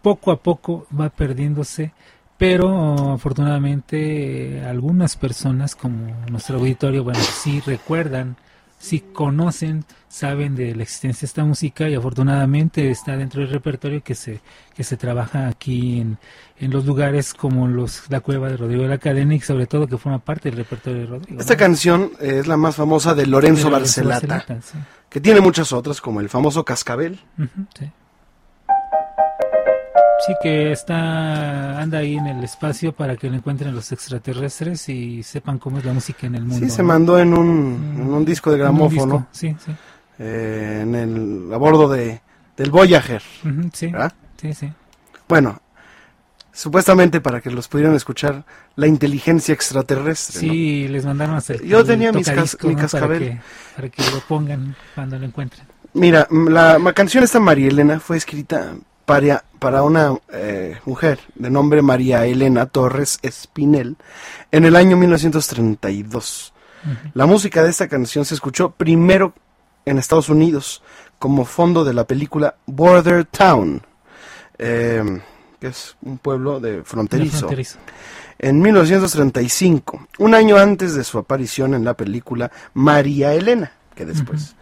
[0.00, 1.92] poco a poco va perdiéndose
[2.38, 8.36] pero afortunadamente algunas personas como nuestro auditorio, bueno, sí recuerdan,
[8.78, 14.04] sí conocen, saben de la existencia de esta música y afortunadamente está dentro del repertorio
[14.04, 14.40] que se
[14.74, 16.16] que se trabaja aquí en,
[16.60, 19.88] en los lugares como los la cueva de Rodrigo de la Cadena y sobre todo
[19.88, 21.40] que forma parte del repertorio de Rodrigo.
[21.40, 24.46] Esta canción es la más famosa de Lorenzo, Barcelata,
[25.08, 27.18] que tiene muchas otras como el famoso Cascabel.
[27.76, 27.90] sí.
[30.26, 35.22] Sí, que está anda ahí en el espacio para que lo encuentren los extraterrestres y
[35.22, 36.66] sepan cómo es la música en el mundo.
[36.66, 39.28] Sí, se mandó en un, en un disco de gramófono.
[39.30, 39.72] Sí, sí.
[40.18, 42.20] Eh, en el, a bordo de,
[42.56, 43.22] del Voyager.
[43.72, 43.92] sí,
[44.40, 44.72] sí, sí.
[45.28, 45.60] Bueno,
[46.52, 50.40] supuestamente para que los pudieran escuchar la inteligencia extraterrestre.
[50.40, 51.64] Sí, les mandaron a hacer.
[51.64, 52.28] Yo tenía mis
[52.64, 53.40] mi cascabel.
[53.76, 55.64] Para que, lo pongan cuando lo encuentren.
[55.94, 58.74] Mira, la, la canción esta María Elena fue escrita
[59.08, 63.96] para, para una eh, mujer de nombre María Elena Torres Espinel
[64.52, 66.52] en el año 1932.
[67.14, 69.32] La música de esta canción se escuchó primero
[69.86, 70.82] en Estados Unidos
[71.18, 73.80] como fondo de la película Border Town,
[74.58, 75.22] eh,
[75.58, 77.48] que es un pueblo de fronterizo.
[78.38, 84.54] En 1935, un año antes de su aparición en la película María Elena, que después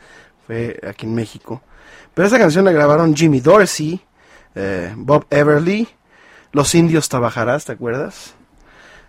[0.47, 1.63] fue aquí en México.
[2.15, 4.01] Pero esa canción la grabaron Jimmy Dorsey,
[4.57, 5.89] eh, Bob Everly,
[6.51, 8.35] Los Indios Tabajarás, ¿te acuerdas?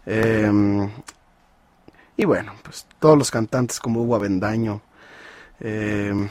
[0.05, 0.89] Em,
[2.15, 4.81] y bueno, pues todos los cantantes como Hugo Avendaño.
[5.59, 6.29] Em,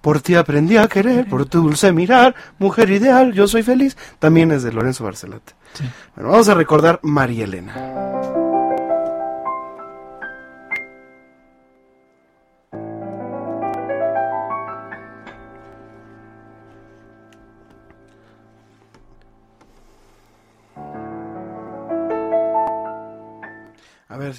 [0.00, 3.96] por ti aprendí a querer, por tu dulce mirar, mujer ideal, yo soy feliz.
[4.18, 5.54] También es de Lorenzo Barcelata.
[6.14, 8.03] Bueno, vamos a recordar María Elena.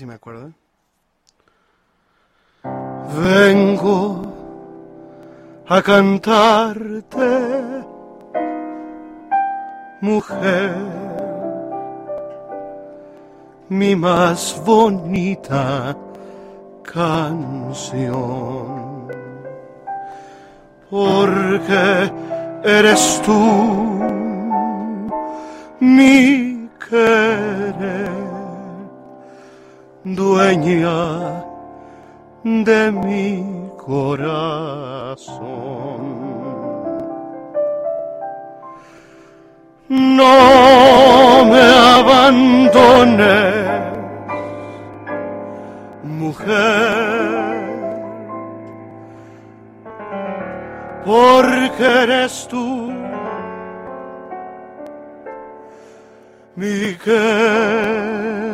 [0.05, 0.51] Me acuerdo.
[2.63, 4.21] Vengo
[5.67, 7.83] a cantarte,
[10.01, 10.75] mujer,
[13.69, 15.95] mi más bonita
[16.83, 18.17] canción,
[20.89, 22.11] porque
[22.63, 23.33] eres tú
[25.79, 28.14] mi querer
[30.05, 31.43] dueña
[32.43, 33.43] de mi
[33.75, 35.45] corazón.
[39.89, 41.61] No me
[41.99, 43.55] abandones,
[46.03, 46.55] mujer,
[51.03, 52.91] porque eres tú
[56.55, 58.45] mi querer.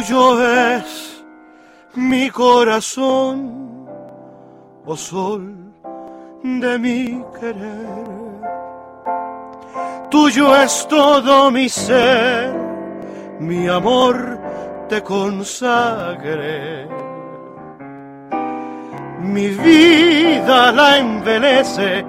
[0.00, 1.22] Tuyo es
[1.94, 3.86] mi corazón,
[4.86, 5.74] oh sol
[6.42, 8.08] de mi querer.
[10.08, 12.50] Tuyo es todo mi ser,
[13.40, 14.40] mi amor
[14.88, 16.88] te consagre.
[19.20, 22.06] Mi vida la envelece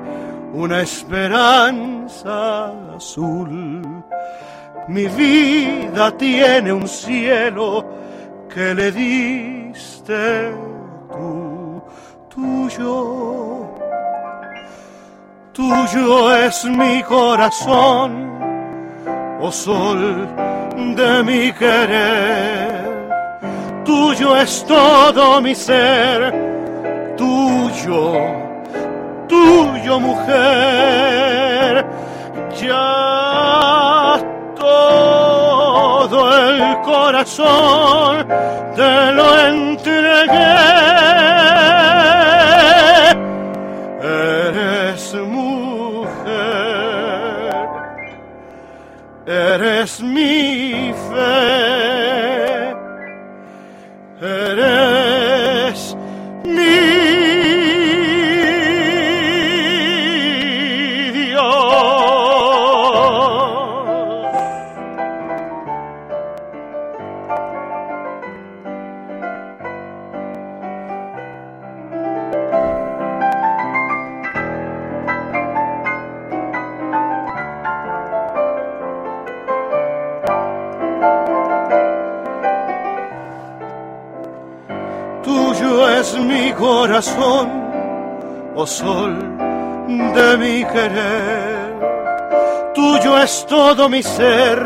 [0.54, 4.02] una esperanza azul
[4.88, 7.86] mi vida tiene un cielo
[8.54, 10.52] que le diste
[11.12, 11.82] tú,
[12.30, 13.68] tuyo.
[15.54, 18.32] Tuyo es mi corazón,
[19.42, 20.28] oh sol
[20.96, 22.90] de mi querer.
[23.84, 26.34] Tuyo es todo mi ser,
[27.18, 28.14] tuyo,
[29.28, 31.86] tuyo mujer.
[32.62, 34.01] Ya
[36.10, 36.20] todo
[36.50, 38.28] el corazón
[38.76, 40.58] te lo entregué.
[44.04, 46.12] Eres mujer,
[49.26, 51.81] eres mi fe,
[87.02, 87.50] corazón,
[88.56, 89.18] oh sol
[89.88, 91.72] de mi querer.
[92.76, 94.60] Tuyo es todo mi ser,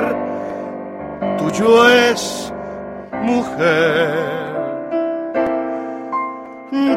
[1.38, 2.54] tuyo es
[3.22, 4.36] mujer.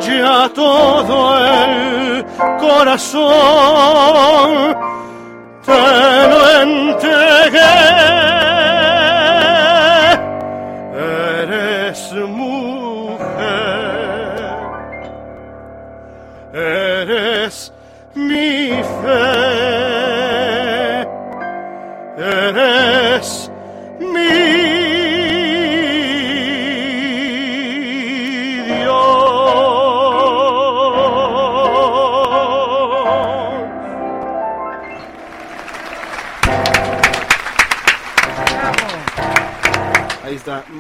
[0.01, 2.25] Ya todo el
[2.59, 3.29] corazón
[5.65, 8.38] te lo entregué.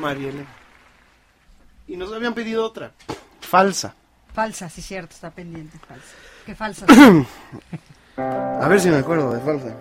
[0.08, 0.48] María Elena.
[1.86, 2.92] Y nos habían pedido otra.
[3.42, 3.94] Falsa.
[4.32, 5.78] Falsa, sí, cierto, está pendiente.
[5.86, 6.14] Falsa.
[6.46, 6.86] ¿Qué falsa?
[8.16, 9.76] A ver si me acuerdo de falsa.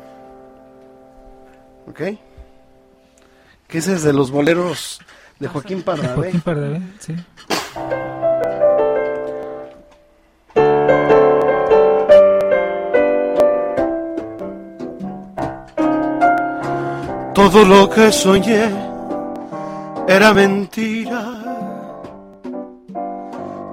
[1.87, 2.01] ¿Ok?
[3.69, 4.99] Que ese es de los boleros
[5.39, 6.15] de Joaquín Pardavé.
[6.15, 7.15] Joaquín Pardavé, sí.
[17.33, 18.86] Todo lo que soñé
[20.07, 21.23] era mentira.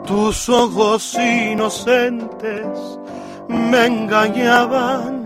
[0.04, 2.98] Tus ojos inocentes
[3.48, 5.24] me engañaban.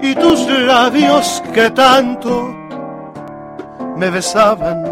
[0.00, 2.54] Y tus labios que tanto
[3.96, 4.82] me besaban.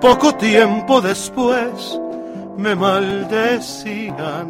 [0.00, 2.00] Poco tiempo después
[2.56, 4.48] me maldecían.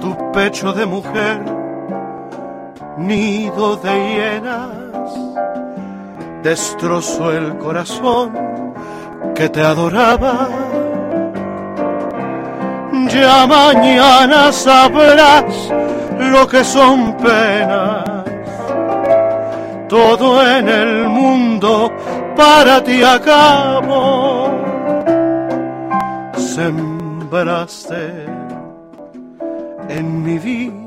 [0.00, 1.60] Tu pecho de mujer
[3.00, 4.70] nido de hienas,
[6.42, 8.32] destrozó el corazón
[9.34, 10.48] que te adoraba.
[13.08, 15.72] Ya mañana sabrás
[16.18, 18.04] lo que son penas.
[19.88, 21.90] Todo en el mundo
[22.36, 24.50] para ti acabo.
[26.36, 28.26] Sembraste
[29.88, 30.80] en mi vida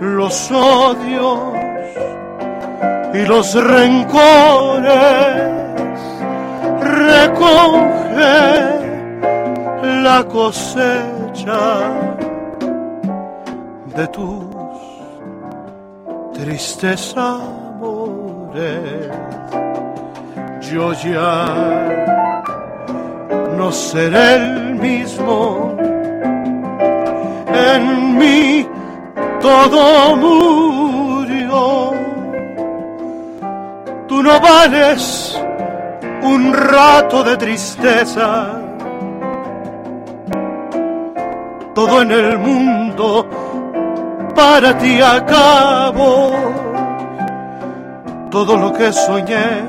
[0.00, 1.57] los odios
[3.18, 4.88] y los rencores.
[6.80, 8.28] Recoge
[10.02, 11.62] la cosecha
[13.96, 14.44] de tus
[16.34, 19.08] tristes amores.
[20.70, 21.46] Yo ya
[23.56, 25.76] no seré el mismo
[27.74, 28.66] en mí
[29.40, 30.77] todo murió.
[34.18, 35.40] Tú no vales
[36.24, 38.50] un rato de tristeza.
[41.72, 43.28] Todo en el mundo
[44.34, 46.32] para ti acabo.
[48.28, 49.62] Todo lo que soñé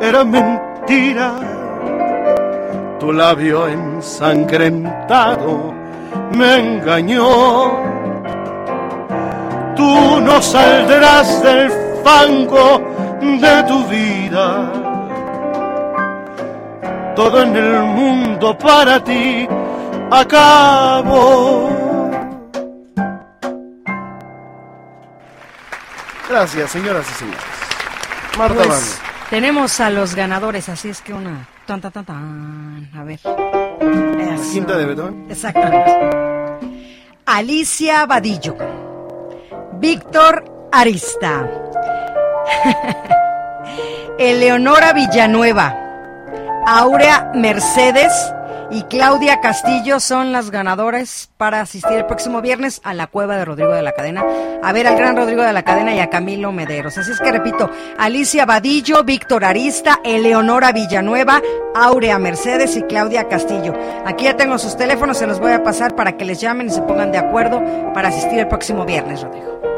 [0.00, 1.34] era mentira.
[2.98, 5.74] Tu labio ensangrentado
[6.34, 7.72] me engañó.
[9.76, 12.80] Tú no saldrás del fango
[13.20, 14.72] de tu vida.
[17.14, 19.46] Todo en el mundo para ti
[20.10, 21.70] acabo.
[26.28, 27.40] Gracias, señoras y señores.
[28.38, 31.46] Marta Pues, tenemos a los ganadores, así es que una.
[31.66, 32.90] Tan, tan, tan, tan.
[32.96, 33.20] A ver.
[33.20, 34.52] Eso.
[34.52, 35.26] Quinta de Betón.
[35.28, 35.92] Exactamente.
[37.26, 38.56] Alicia Vadillo.
[39.74, 41.46] Víctor Arista.
[44.18, 45.76] Eleonora Villanueva.
[46.66, 48.12] Aurea Mercedes
[48.72, 53.44] y Claudia Castillo son las ganadoras para asistir el próximo viernes a la cueva de
[53.44, 54.24] Rodrigo de la Cadena,
[54.62, 56.96] a ver al gran Rodrigo de la Cadena y a Camilo Mederos.
[56.96, 61.42] Así es que repito, Alicia Vadillo, Víctor Arista, Eleonora Villanueva,
[61.74, 63.74] Aurea Mercedes y Claudia Castillo.
[64.06, 66.70] Aquí ya tengo sus teléfonos, se los voy a pasar para que les llamen y
[66.70, 67.62] se pongan de acuerdo
[67.92, 69.71] para asistir el próximo viernes, Rodrigo.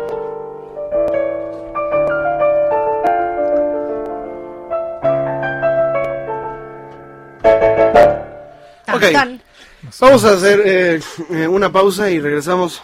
[8.97, 9.41] Ok.
[10.01, 11.01] Vamos a hacer eh,
[11.31, 12.83] eh, una pausa y regresamos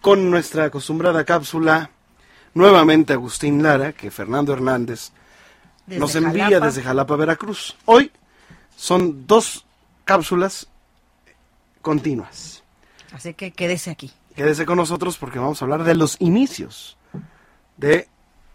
[0.00, 1.90] con nuestra acostumbrada cápsula.
[2.54, 5.10] Nuevamente Agustín Lara, que Fernando Hernández
[5.86, 6.66] Desde nos envía Jalapa.
[6.66, 7.76] desde Jalapa, Veracruz.
[7.86, 8.10] Hoy
[8.76, 9.64] son dos
[10.04, 10.68] cápsulas
[11.80, 12.62] continuas.
[13.12, 14.12] Así que quédese aquí.
[14.36, 16.96] Quédese con nosotros porque vamos a hablar de los inicios
[17.76, 18.08] de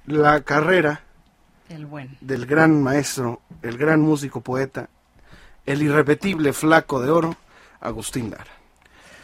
[0.05, 1.01] la carrera
[1.69, 2.17] El buen.
[2.21, 4.89] del gran maestro, el gran músico poeta,
[5.67, 7.35] el irrepetible flaco de oro,
[7.79, 8.47] Agustín Lara.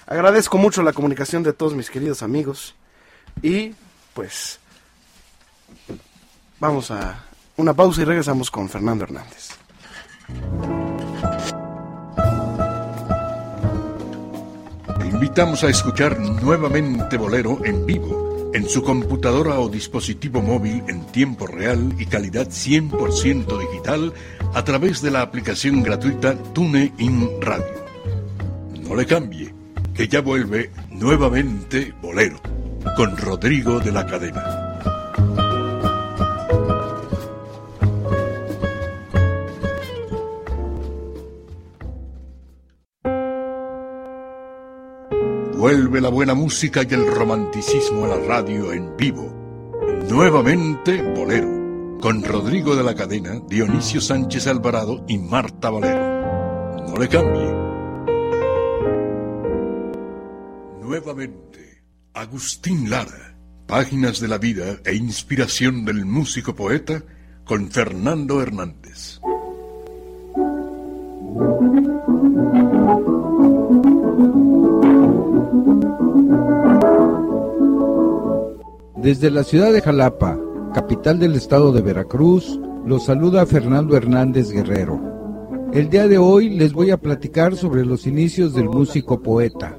[0.06, 2.76] Agradezco mucho la comunicación de todos mis queridos amigos
[3.42, 3.74] y
[4.14, 4.60] pues
[6.60, 7.24] vamos a
[7.56, 9.50] una pausa y regresamos con Fernando Hernández.
[15.00, 21.06] Te invitamos a escuchar nuevamente Bolero en vivo, en su computadora o dispositivo móvil en
[21.06, 24.14] tiempo real y calidad 100% digital
[24.54, 27.84] a través de la aplicación gratuita TuneIn Radio.
[28.88, 29.54] No le cambie,
[29.94, 32.40] que ya vuelve nuevamente Bolero,
[32.96, 34.70] con Rodrigo de la Cadena.
[45.58, 49.34] Vuelve la buena música y el romanticismo a la radio en vivo.
[50.10, 51.63] Nuevamente Bolero,
[52.04, 56.86] con Rodrigo de la Cadena, Dionisio Sánchez Alvarado y Marta Valero.
[56.86, 57.50] No le cambie.
[60.82, 61.82] Nuevamente,
[62.14, 67.02] Agustín Lara, páginas de la vida e inspiración del músico poeta
[67.46, 69.22] con Fernando Hernández.
[78.98, 80.38] Desde la ciudad de Jalapa,
[80.74, 85.00] capital del estado de Veracruz, los saluda Fernando Hernández Guerrero.
[85.72, 89.78] El día de hoy les voy a platicar sobre los inicios del músico poeta.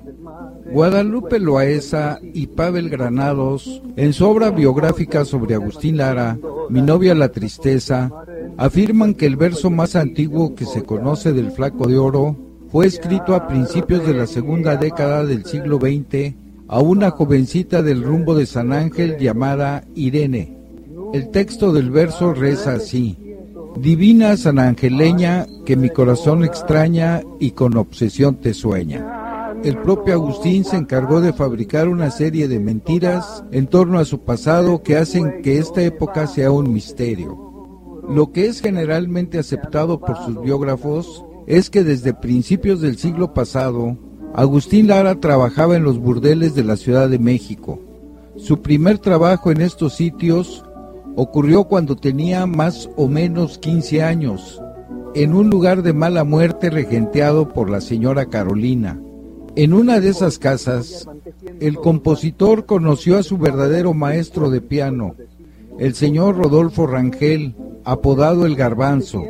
[0.72, 6.38] Guadalupe Loaesa y Pavel Granados, en su obra biográfica sobre Agustín Lara,
[6.70, 8.10] Mi novia la tristeza,
[8.56, 12.36] afirman que el verso más antiguo que se conoce del Flaco de Oro
[12.70, 16.34] fue escrito a principios de la segunda década del siglo XX
[16.68, 20.63] a una jovencita del rumbo de San Ángel llamada Irene.
[21.14, 23.16] El texto del verso reza así.
[23.76, 29.52] Divina San Angeleña, que mi corazón extraña y con obsesión te sueña.
[29.62, 34.24] El propio Agustín se encargó de fabricar una serie de mentiras en torno a su
[34.24, 38.02] pasado que hacen que esta época sea un misterio.
[38.08, 43.96] Lo que es generalmente aceptado por sus biógrafos es que desde principios del siglo pasado,
[44.34, 47.78] Agustín Lara trabajaba en los burdeles de la Ciudad de México.
[48.34, 50.64] Su primer trabajo en estos sitios
[51.16, 54.60] ocurrió cuando tenía más o menos 15 años,
[55.14, 59.00] en un lugar de mala muerte regenteado por la señora Carolina.
[59.56, 61.08] En una de esas casas,
[61.60, 65.14] el compositor conoció a su verdadero maestro de piano,
[65.78, 67.54] el señor Rodolfo Rangel,
[67.84, 69.24] apodado el Garbanzo,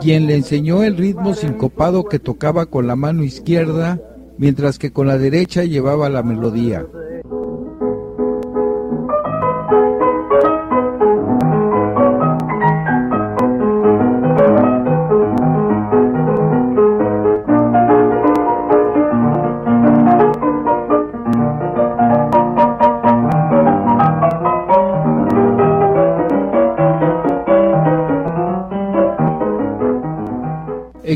[0.00, 4.00] quien le enseñó el ritmo sincopado que tocaba con la mano izquierda,
[4.38, 6.84] mientras que con la derecha llevaba la melodía.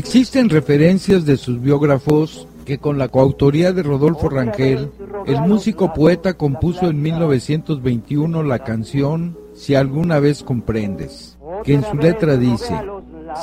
[0.07, 4.89] Existen referencias de sus biógrafos que con la coautoría de Rodolfo Rangel,
[5.25, 11.97] el músico poeta compuso en 1921 la canción Si alguna vez comprendes, que en su
[11.97, 12.73] letra dice,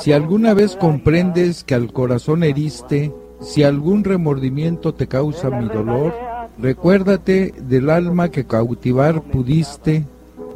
[0.01, 6.15] Si alguna vez comprendes que al corazón heriste, si algún remordimiento te causa mi dolor,
[6.57, 10.03] recuérdate del alma que cautivar pudiste,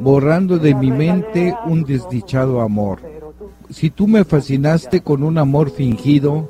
[0.00, 3.19] borrando de mi mente un desdichado amor.
[3.70, 6.48] Si tú me fascinaste con un amor fingido,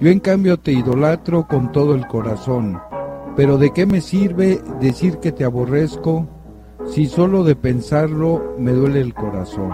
[0.00, 2.80] yo en cambio te idolatro con todo el corazón.
[3.36, 6.26] Pero ¿de qué me sirve decir que te aborrezco
[6.90, 9.70] si solo de pensarlo me duele el corazón?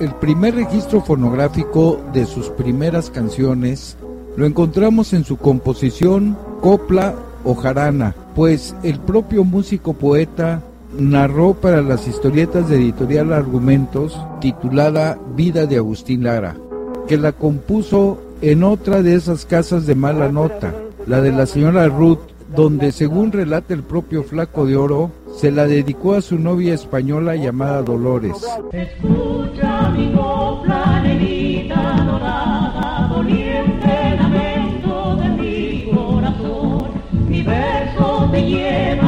[0.00, 3.96] El primer registro fonográfico de sus primeras canciones
[4.36, 7.14] Lo encontramos en su composición Copla
[7.44, 10.60] o Jarana, pues el propio músico poeta
[10.98, 16.56] narró para las historietas de editorial Argumentos titulada Vida de Agustín Lara,
[17.08, 20.74] que la compuso en otra de esas casas de mala nota,
[21.06, 22.20] la de la señora Ruth,
[22.54, 27.34] donde según relata el propio Flaco de Oro, se la dedicó a su novia española
[27.34, 28.36] llamada Dolores.
[28.72, 36.84] Escucha mi copla negrita dorada, doliente lamento de mi corazón.
[37.28, 39.03] Mi verso te lleva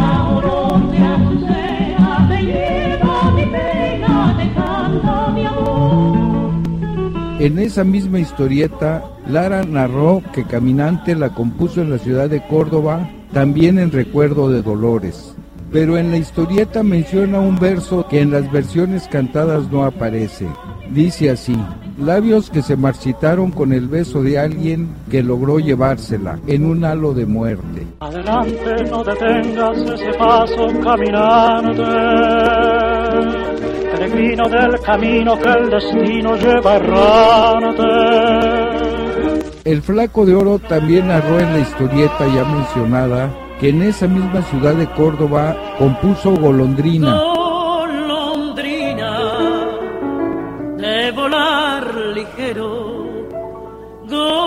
[7.46, 13.08] En esa misma historieta, Lara narró que Caminante la compuso en la ciudad de Córdoba,
[13.32, 15.36] también en recuerdo de Dolores.
[15.70, 20.48] Pero en la historieta menciona un verso que en las versiones cantadas no aparece.
[20.90, 21.56] Dice así,
[21.98, 27.14] labios que se marchitaron con el beso de alguien que logró llevársela en un halo
[27.14, 27.86] de muerte.
[28.00, 31.82] Adelante, no detengas ese paso caminante.
[33.92, 37.82] Peregrino del camino que el destino lleva errante.
[39.64, 44.42] El flaco de oro también narró en la historieta ya mencionada que en esa misma
[44.42, 47.35] ciudad de Córdoba compuso Golondrina.
[52.46, 53.26] Ligero,
[54.08, 54.42] golondrina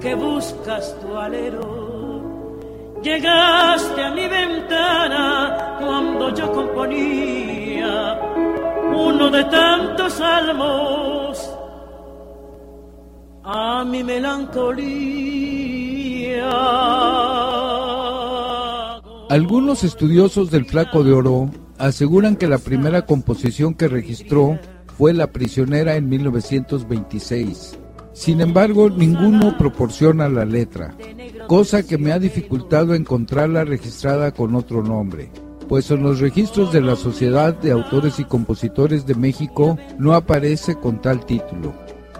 [0.00, 3.00] que buscas tu alero.
[3.02, 8.20] Llegaste a mi ventana cuando yo componía
[8.94, 11.52] uno de tantos salmos
[13.44, 14.92] a mi melancolía.
[19.28, 21.48] Algunos estudiosos del Flaco de Oro
[21.78, 24.58] aseguran que la primera composición que registró
[24.98, 27.78] fue La prisionera en 1926.
[28.12, 30.94] Sin embargo, ninguno proporciona la letra,
[31.46, 35.30] cosa que me ha dificultado encontrarla registrada con otro nombre,
[35.68, 40.74] pues en los registros de la Sociedad de Autores y Compositores de México no aparece
[40.74, 41.72] con tal título.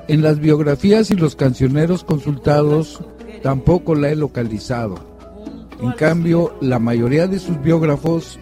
[0.08, 3.00] En las biografías y los cancioneros consultados
[3.42, 4.94] tampoco la he localizado.
[5.80, 8.38] En cambio, la mayoría de sus biógrafos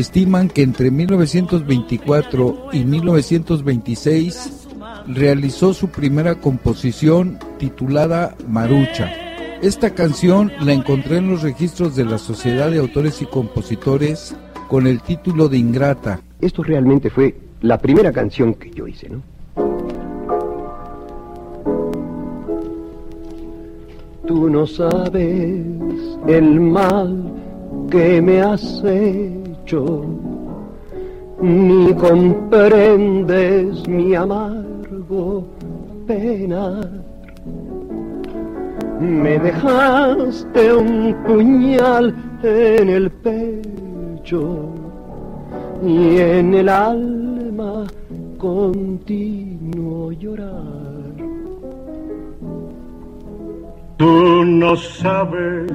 [0.00, 4.68] estiman que entre 1924 y 1926
[5.08, 9.10] realizó su primera composición titulada Marucha.
[9.62, 14.36] Esta canción la encontré en los registros de la Sociedad de Autores y Compositores
[14.68, 16.20] con el título de Ingrata.
[16.40, 19.22] Esto realmente fue la primera canción que yo hice, ¿no?
[24.26, 25.64] Tú no sabes
[26.26, 27.32] el mal
[27.90, 28.82] que me has
[31.40, 35.44] ni comprendes mi amargo
[36.06, 36.88] penar.
[39.00, 44.70] Me dejaste un puñal en el pecho
[45.84, 47.84] y en el alma
[48.38, 51.16] continuo llorar.
[53.96, 55.72] Tú no sabes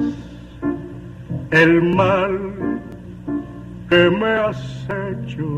[1.50, 2.81] el mal
[3.92, 5.48] que me has hecho,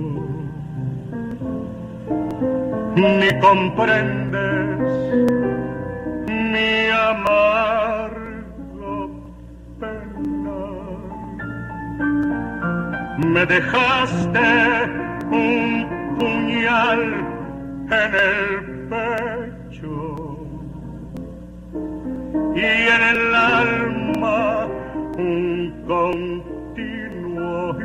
[2.96, 4.80] ni comprendes
[6.26, 8.96] mi amargo
[9.78, 10.62] pena.
[13.32, 14.48] Me dejaste
[15.30, 15.86] un
[16.18, 17.02] puñal
[18.02, 18.42] en el
[18.94, 19.94] pecho
[22.56, 22.58] y
[22.94, 24.66] en el alma
[25.18, 25.44] un
[25.86, 27.78] continuo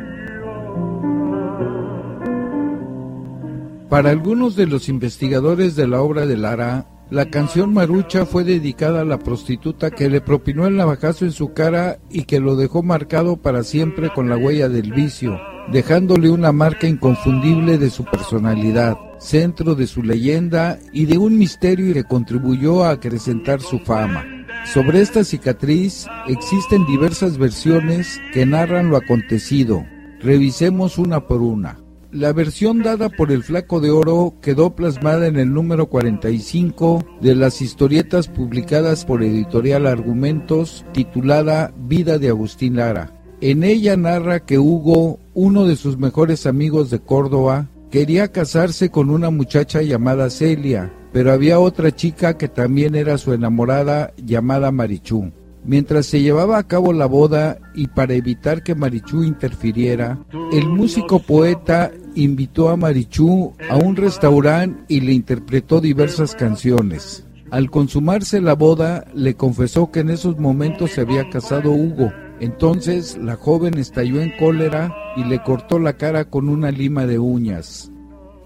[3.90, 9.00] Para algunos de los investigadores de la obra de Lara, la canción Marucha fue dedicada
[9.00, 12.84] a la prostituta que le propinó el navajazo en su cara y que lo dejó
[12.84, 15.40] marcado para siempre con la huella del vicio,
[15.72, 21.92] dejándole una marca inconfundible de su personalidad, centro de su leyenda y de un misterio
[21.92, 24.24] que contribuyó a acrecentar su fama.
[24.72, 29.84] Sobre esta cicatriz existen diversas versiones que narran lo acontecido.
[30.20, 31.79] Revisemos una por una.
[32.12, 37.36] La versión dada por el Flaco de Oro quedó plasmada en el número 45 de
[37.36, 43.12] las historietas publicadas por Editorial Argumentos titulada Vida de Agustín Lara.
[43.40, 49.08] En ella narra que Hugo, uno de sus mejores amigos de Córdoba, quería casarse con
[49.08, 55.30] una muchacha llamada Celia, pero había otra chica que también era su enamorada llamada Marichú.
[55.64, 60.18] Mientras se llevaba a cabo la boda y para evitar que Marichú interfiriera,
[60.52, 61.92] el músico poeta
[62.22, 67.24] invitó a Marichú a un restaurante y le interpretó diversas canciones.
[67.50, 72.12] Al consumarse la boda, le confesó que en esos momentos se había casado Hugo.
[72.38, 77.18] Entonces la joven estalló en cólera y le cortó la cara con una lima de
[77.18, 77.90] uñas.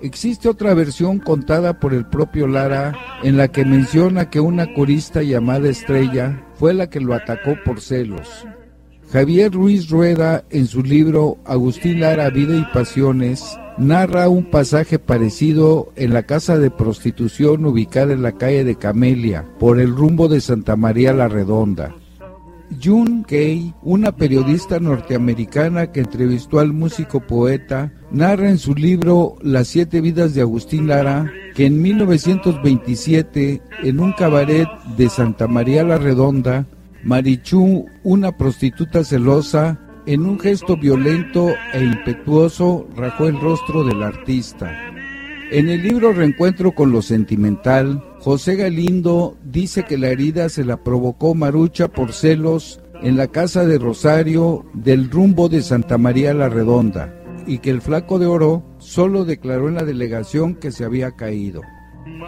[0.01, 5.23] Existe otra versión contada por el propio Lara en la que menciona que una corista
[5.23, 8.47] llamada Estrella fue la que lo atacó por celos.
[9.13, 15.93] Javier Ruiz Rueda, en su libro Agustín Lara, Vida y Pasiones, narra un pasaje parecido
[15.97, 20.41] en la casa de prostitución ubicada en la calle de Camelia, por el rumbo de
[20.41, 21.95] Santa María la Redonda.
[22.83, 29.69] June Kay, una periodista norteamericana que entrevistó al músico poeta, narra en su libro Las
[29.69, 35.99] siete vidas de Agustín Lara que en 1927, en un cabaret de Santa María la
[35.99, 36.67] Redonda,
[37.05, 44.71] Marichú, una prostituta celosa, en un gesto violento e impetuoso, rajó el rostro del artista.
[45.51, 50.83] En el libro Reencuentro con lo Sentimental, José Galindo dice que la herida se la
[50.83, 56.49] provocó Marucha por celos en la casa de Rosario del rumbo de Santa María la
[56.49, 57.15] Redonda
[57.47, 61.61] y que el flaco de oro solo declaró en la delegación que se había caído.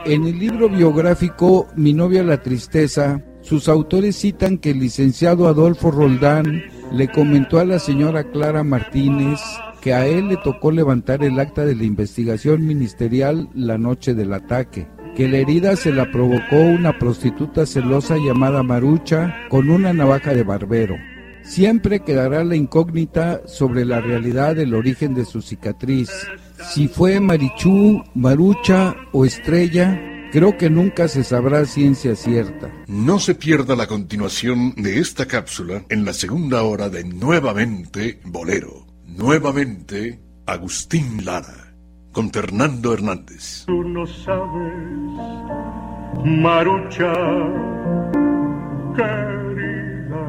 [0.04, 5.90] En el libro biográfico Mi novia la tristeza, sus autores citan que el licenciado Adolfo
[5.90, 6.62] Roldán
[6.92, 9.40] le comentó a la señora Clara Martínez
[9.80, 14.32] que a él le tocó levantar el acta de la investigación ministerial la noche del
[14.32, 20.34] ataque, que la herida se la provocó una prostituta celosa llamada Marucha con una navaja
[20.34, 20.96] de barbero.
[21.42, 26.10] Siempre quedará la incógnita sobre la realidad del origen de su cicatriz.
[26.72, 32.70] Si fue Marichú, Marucha o Estrella, creo que nunca se sabrá ciencia cierta.
[32.86, 38.86] No se pierda la continuación de esta cápsula en la segunda hora de Nuevamente Bolero.
[39.06, 41.74] Nuevamente Agustín Lara,
[42.12, 43.64] con Fernando Hernández.
[43.66, 44.72] Tú no sabes,
[46.24, 47.12] Marucha,
[48.94, 50.24] querida,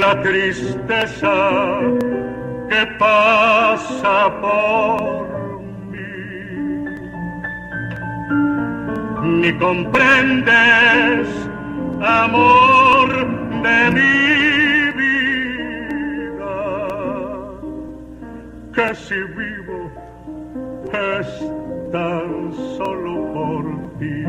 [0.00, 1.78] la tristeza
[2.68, 5.37] que pasa por
[9.24, 11.28] Ni comprendes,
[12.00, 13.08] amor
[13.62, 16.56] de mi vida,
[18.74, 19.90] que si vivo
[20.92, 21.26] es
[21.92, 23.64] tan solo por
[23.98, 24.24] ti.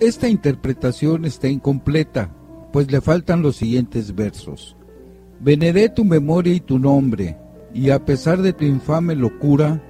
[0.00, 2.30] Esta interpretación está incompleta,
[2.72, 4.76] pues le faltan los siguientes versos.
[5.40, 7.36] Veneré tu memoria y tu nombre,
[7.74, 9.80] y a pesar de tu infame locura,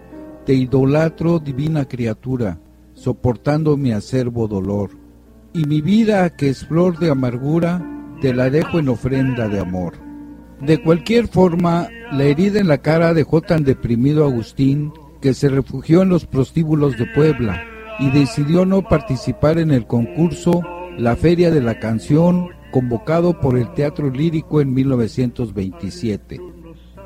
[0.45, 2.59] te idolatro, divina criatura,
[2.95, 4.91] soportando mi acervo dolor.
[5.53, 7.85] Y mi vida, que es flor de amargura,
[8.21, 9.95] te la dejo en ofrenda de amor.
[10.61, 15.49] De cualquier forma, la herida en la cara dejó tan deprimido a Agustín que se
[15.49, 17.65] refugió en los prostíbulos de Puebla
[17.99, 20.63] y decidió no participar en el concurso
[20.99, 26.52] La Feria de la Canción convocado por el Teatro Lírico en 1927.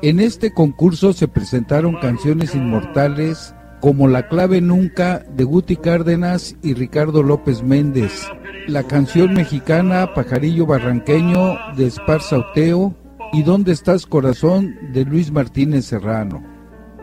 [0.03, 6.75] En este concurso se presentaron canciones inmortales como La clave nunca de Guti Cárdenas y
[6.75, 8.27] Ricardo López Méndez,
[8.67, 12.95] la canción mexicana Pajarillo Barranqueño de Esparza Oteo
[13.33, 16.43] y ¿Dónde estás corazón de Luis Martínez Serrano.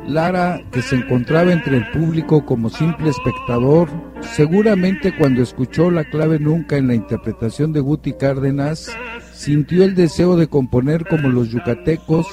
[0.07, 3.89] Lara, que se encontraba entre el público como simple espectador,
[4.21, 8.89] seguramente cuando escuchó la clave nunca en la interpretación de Guti Cárdenas,
[9.33, 12.27] sintió el deseo de componer como los yucatecos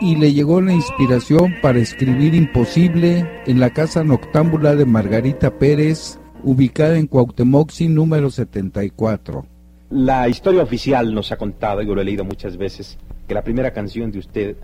[0.00, 6.18] y le llegó la inspiración para escribir Imposible en la casa noctámbula de Margarita Pérez,
[6.42, 9.46] ubicada en Cuauhtémoc sin número 74.
[9.90, 13.42] La historia oficial nos ha contado, y yo lo he leído muchas veces, que la
[13.42, 14.56] primera canción de usted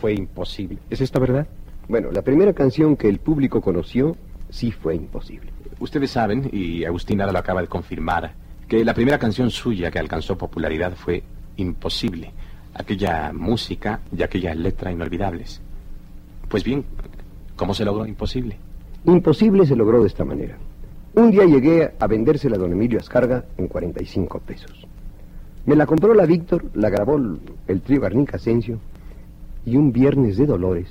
[0.00, 0.78] fue imposible.
[0.90, 1.46] ¿Es esto verdad?
[1.88, 4.16] Bueno, la primera canción que el público conoció
[4.50, 5.52] sí fue imposible.
[5.78, 8.34] Ustedes saben, y Agustín Lara lo acaba de confirmar,
[8.68, 11.22] que la primera canción suya que alcanzó popularidad fue
[11.56, 12.32] Imposible.
[12.74, 15.60] Aquella música y aquella letra inolvidables.
[16.48, 16.84] Pues bien,
[17.56, 18.56] ¿cómo se logró Imposible?
[19.04, 20.56] Imposible se logró de esta manera.
[21.14, 24.86] Un día llegué a vendérsela a don Emilio Ascarga en 45 pesos.
[25.66, 28.80] Me la compró la Víctor, la grabó el, trío Garnica Asensio
[29.64, 30.88] y un viernes de Dolores,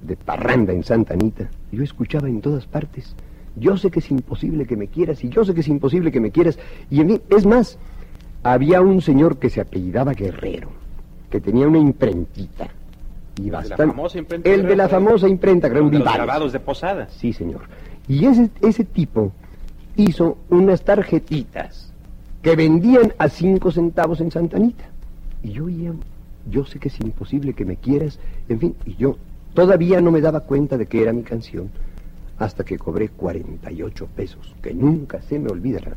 [0.00, 3.14] de parranda en Santa Anita, yo escuchaba en todas partes.
[3.56, 6.20] Yo sé que es imposible que me quieras y yo sé que es imposible que
[6.20, 6.58] me quieras.
[6.90, 7.78] Y en fin, es más,
[8.42, 10.70] había un señor que se apellidaba Guerrero,
[11.32, 12.68] que tenía una imprentita.
[13.38, 16.12] Y de la bastante- famosa imprenta El de la famosa imprenta, era un de los
[16.14, 17.08] grabados de Posada.
[17.08, 17.62] Sí, señor.
[18.06, 19.32] Y ese, ese tipo
[19.96, 21.90] hizo unas tarjetitas
[22.42, 24.84] que vendían a cinco centavos en Santa Anita.
[25.42, 25.92] Y yo oía
[26.50, 28.18] Yo sé que es imposible que me quieras,
[28.48, 29.16] en fin, y yo
[29.54, 31.70] todavía no me daba cuenta de que era mi canción
[32.38, 35.92] hasta que cobré 48 pesos, que nunca se me olvidará.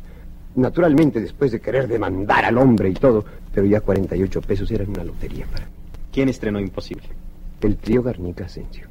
[0.56, 5.04] Naturalmente, después de querer demandar al hombre y todo, pero ya 48 pesos eran una
[5.04, 5.72] lotería para mí.
[6.10, 7.08] ¿Quién estrenó Imposible?
[7.60, 8.88] El trío Garnica Asensio.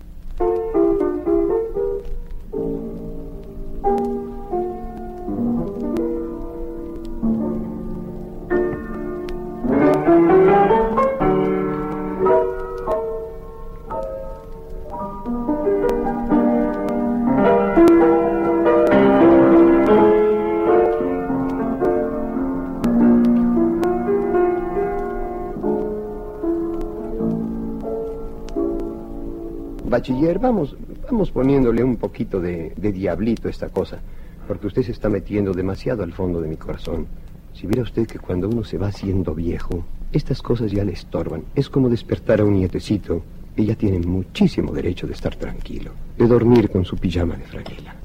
[29.96, 30.76] Bachiller, vamos,
[31.10, 34.00] vamos poniéndole un poquito de, diablito a esta cosa,
[34.46, 37.08] porque usted se está metiendo demasiado al fondo de mi corazón.
[37.54, 41.44] Si viera usted que cuando uno se va haciendo viejo, estas cosas ya le estorban.
[41.56, 43.24] Es como despertar a un nietecito
[43.56, 47.96] ya tiene muchísimo derecho de estar tranquilo, de dormir con su pijama de franela.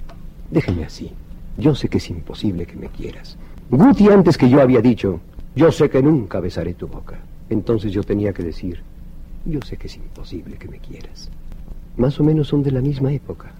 [0.48, 1.10] Déjeme así.
[1.58, 3.36] Yo sé que es imposible que me quieras.
[3.68, 5.18] Guti antes que yo había dicho,
[5.56, 7.18] yo sé que nunca besaré tu boca.
[7.48, 8.80] Entonces yo tenía que decir,
[9.44, 11.30] yo sé que es imposible que me quieras.
[12.00, 13.52] Más o menos son de la misma época.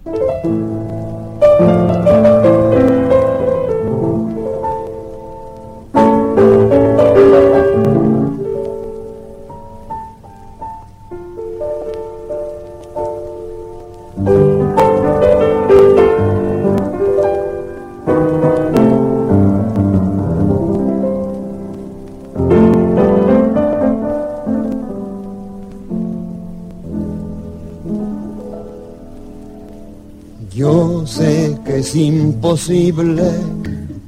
[31.81, 33.23] Es imposible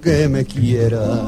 [0.03, 1.21] que me quieras.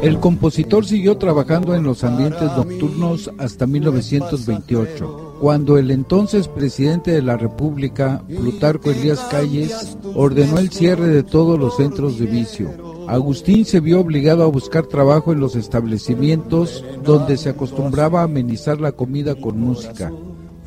[0.00, 7.22] El compositor siguió trabajando en los ambientes nocturnos hasta 1928, cuando el entonces presidente de
[7.22, 12.70] la República, Plutarco Elías Calles, ordenó el cierre de todos los centros de vicio.
[13.08, 18.80] Agustín se vio obligado a buscar trabajo en los establecimientos donde se acostumbraba a amenizar
[18.80, 20.12] la comida con música.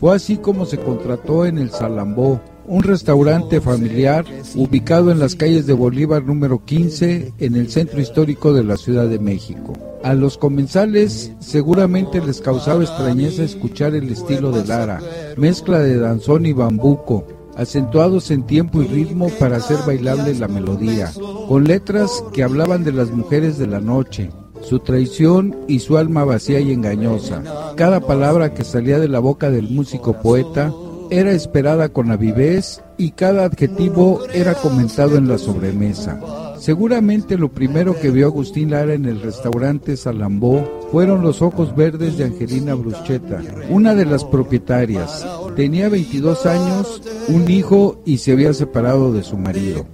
[0.02, 4.26] Fue así como se contrató en el Salambó, un restaurante familiar
[4.56, 9.08] ubicado en las calles de Bolívar número 15 en el centro histórico de la Ciudad
[9.08, 9.74] de México.
[10.04, 15.02] A los comensales seguramente les causaba extrañeza escuchar el estilo de Lara,
[15.38, 21.12] mezcla de danzón y bambuco, acentuados en tiempo y ritmo para hacer bailable la melodía,
[21.48, 24.30] con letras que hablaban de las mujeres de la noche,
[24.62, 27.44] su traición y su alma vacía y engañosa.
[27.76, 30.74] Cada palabra que salía de la boca del músico poeta
[31.10, 36.20] era esperada con avidez y cada adjetivo era comentado en la sobremesa.
[36.60, 42.18] Seguramente lo primero que vio Agustín Lara en el restaurante Salambó fueron los ojos verdes
[42.18, 45.26] de Angelina Bruschetta, una de las propietarias.
[45.56, 49.86] Tenía 22 años, un hijo y se había separado de su marido.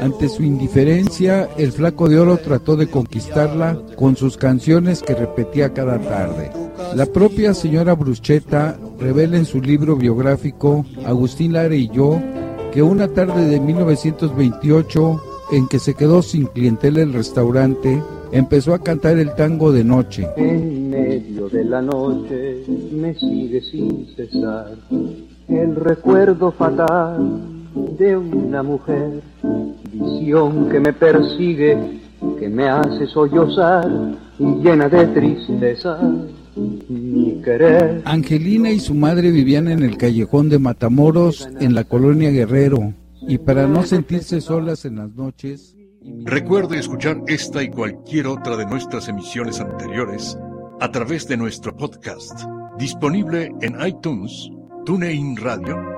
[0.00, 5.72] Ante su indiferencia, el flaco de oro trató de conquistarla con sus canciones que repetía
[5.72, 6.50] cada tarde.
[6.94, 12.20] La propia señora Bruschetta revela en su libro biográfico Agustín Lara y yo
[12.72, 18.02] que una tarde de 1928 en que se quedó sin clientela el restaurante,
[18.32, 20.28] empezó a cantar el tango de noche.
[20.36, 24.76] En medio de la noche me sigue sin cesar
[25.48, 27.57] el recuerdo fatal
[27.98, 29.22] de una mujer,
[29.92, 32.00] visión que me persigue,
[32.38, 33.88] que me hace sollozar
[34.38, 35.98] y llena de tristeza
[36.88, 38.02] mi querer.
[38.04, 43.38] Angelina y su madre vivían en el callejón de Matamoros, en la colonia Guerrero, y
[43.38, 45.74] para no sentirse solas en las noches,
[46.24, 50.38] Recuerde escuchar esta y cualquier otra de nuestras emisiones anteriores
[50.80, 52.44] a través de nuestro podcast,
[52.78, 54.48] disponible en iTunes,
[54.86, 55.97] TuneIn Radio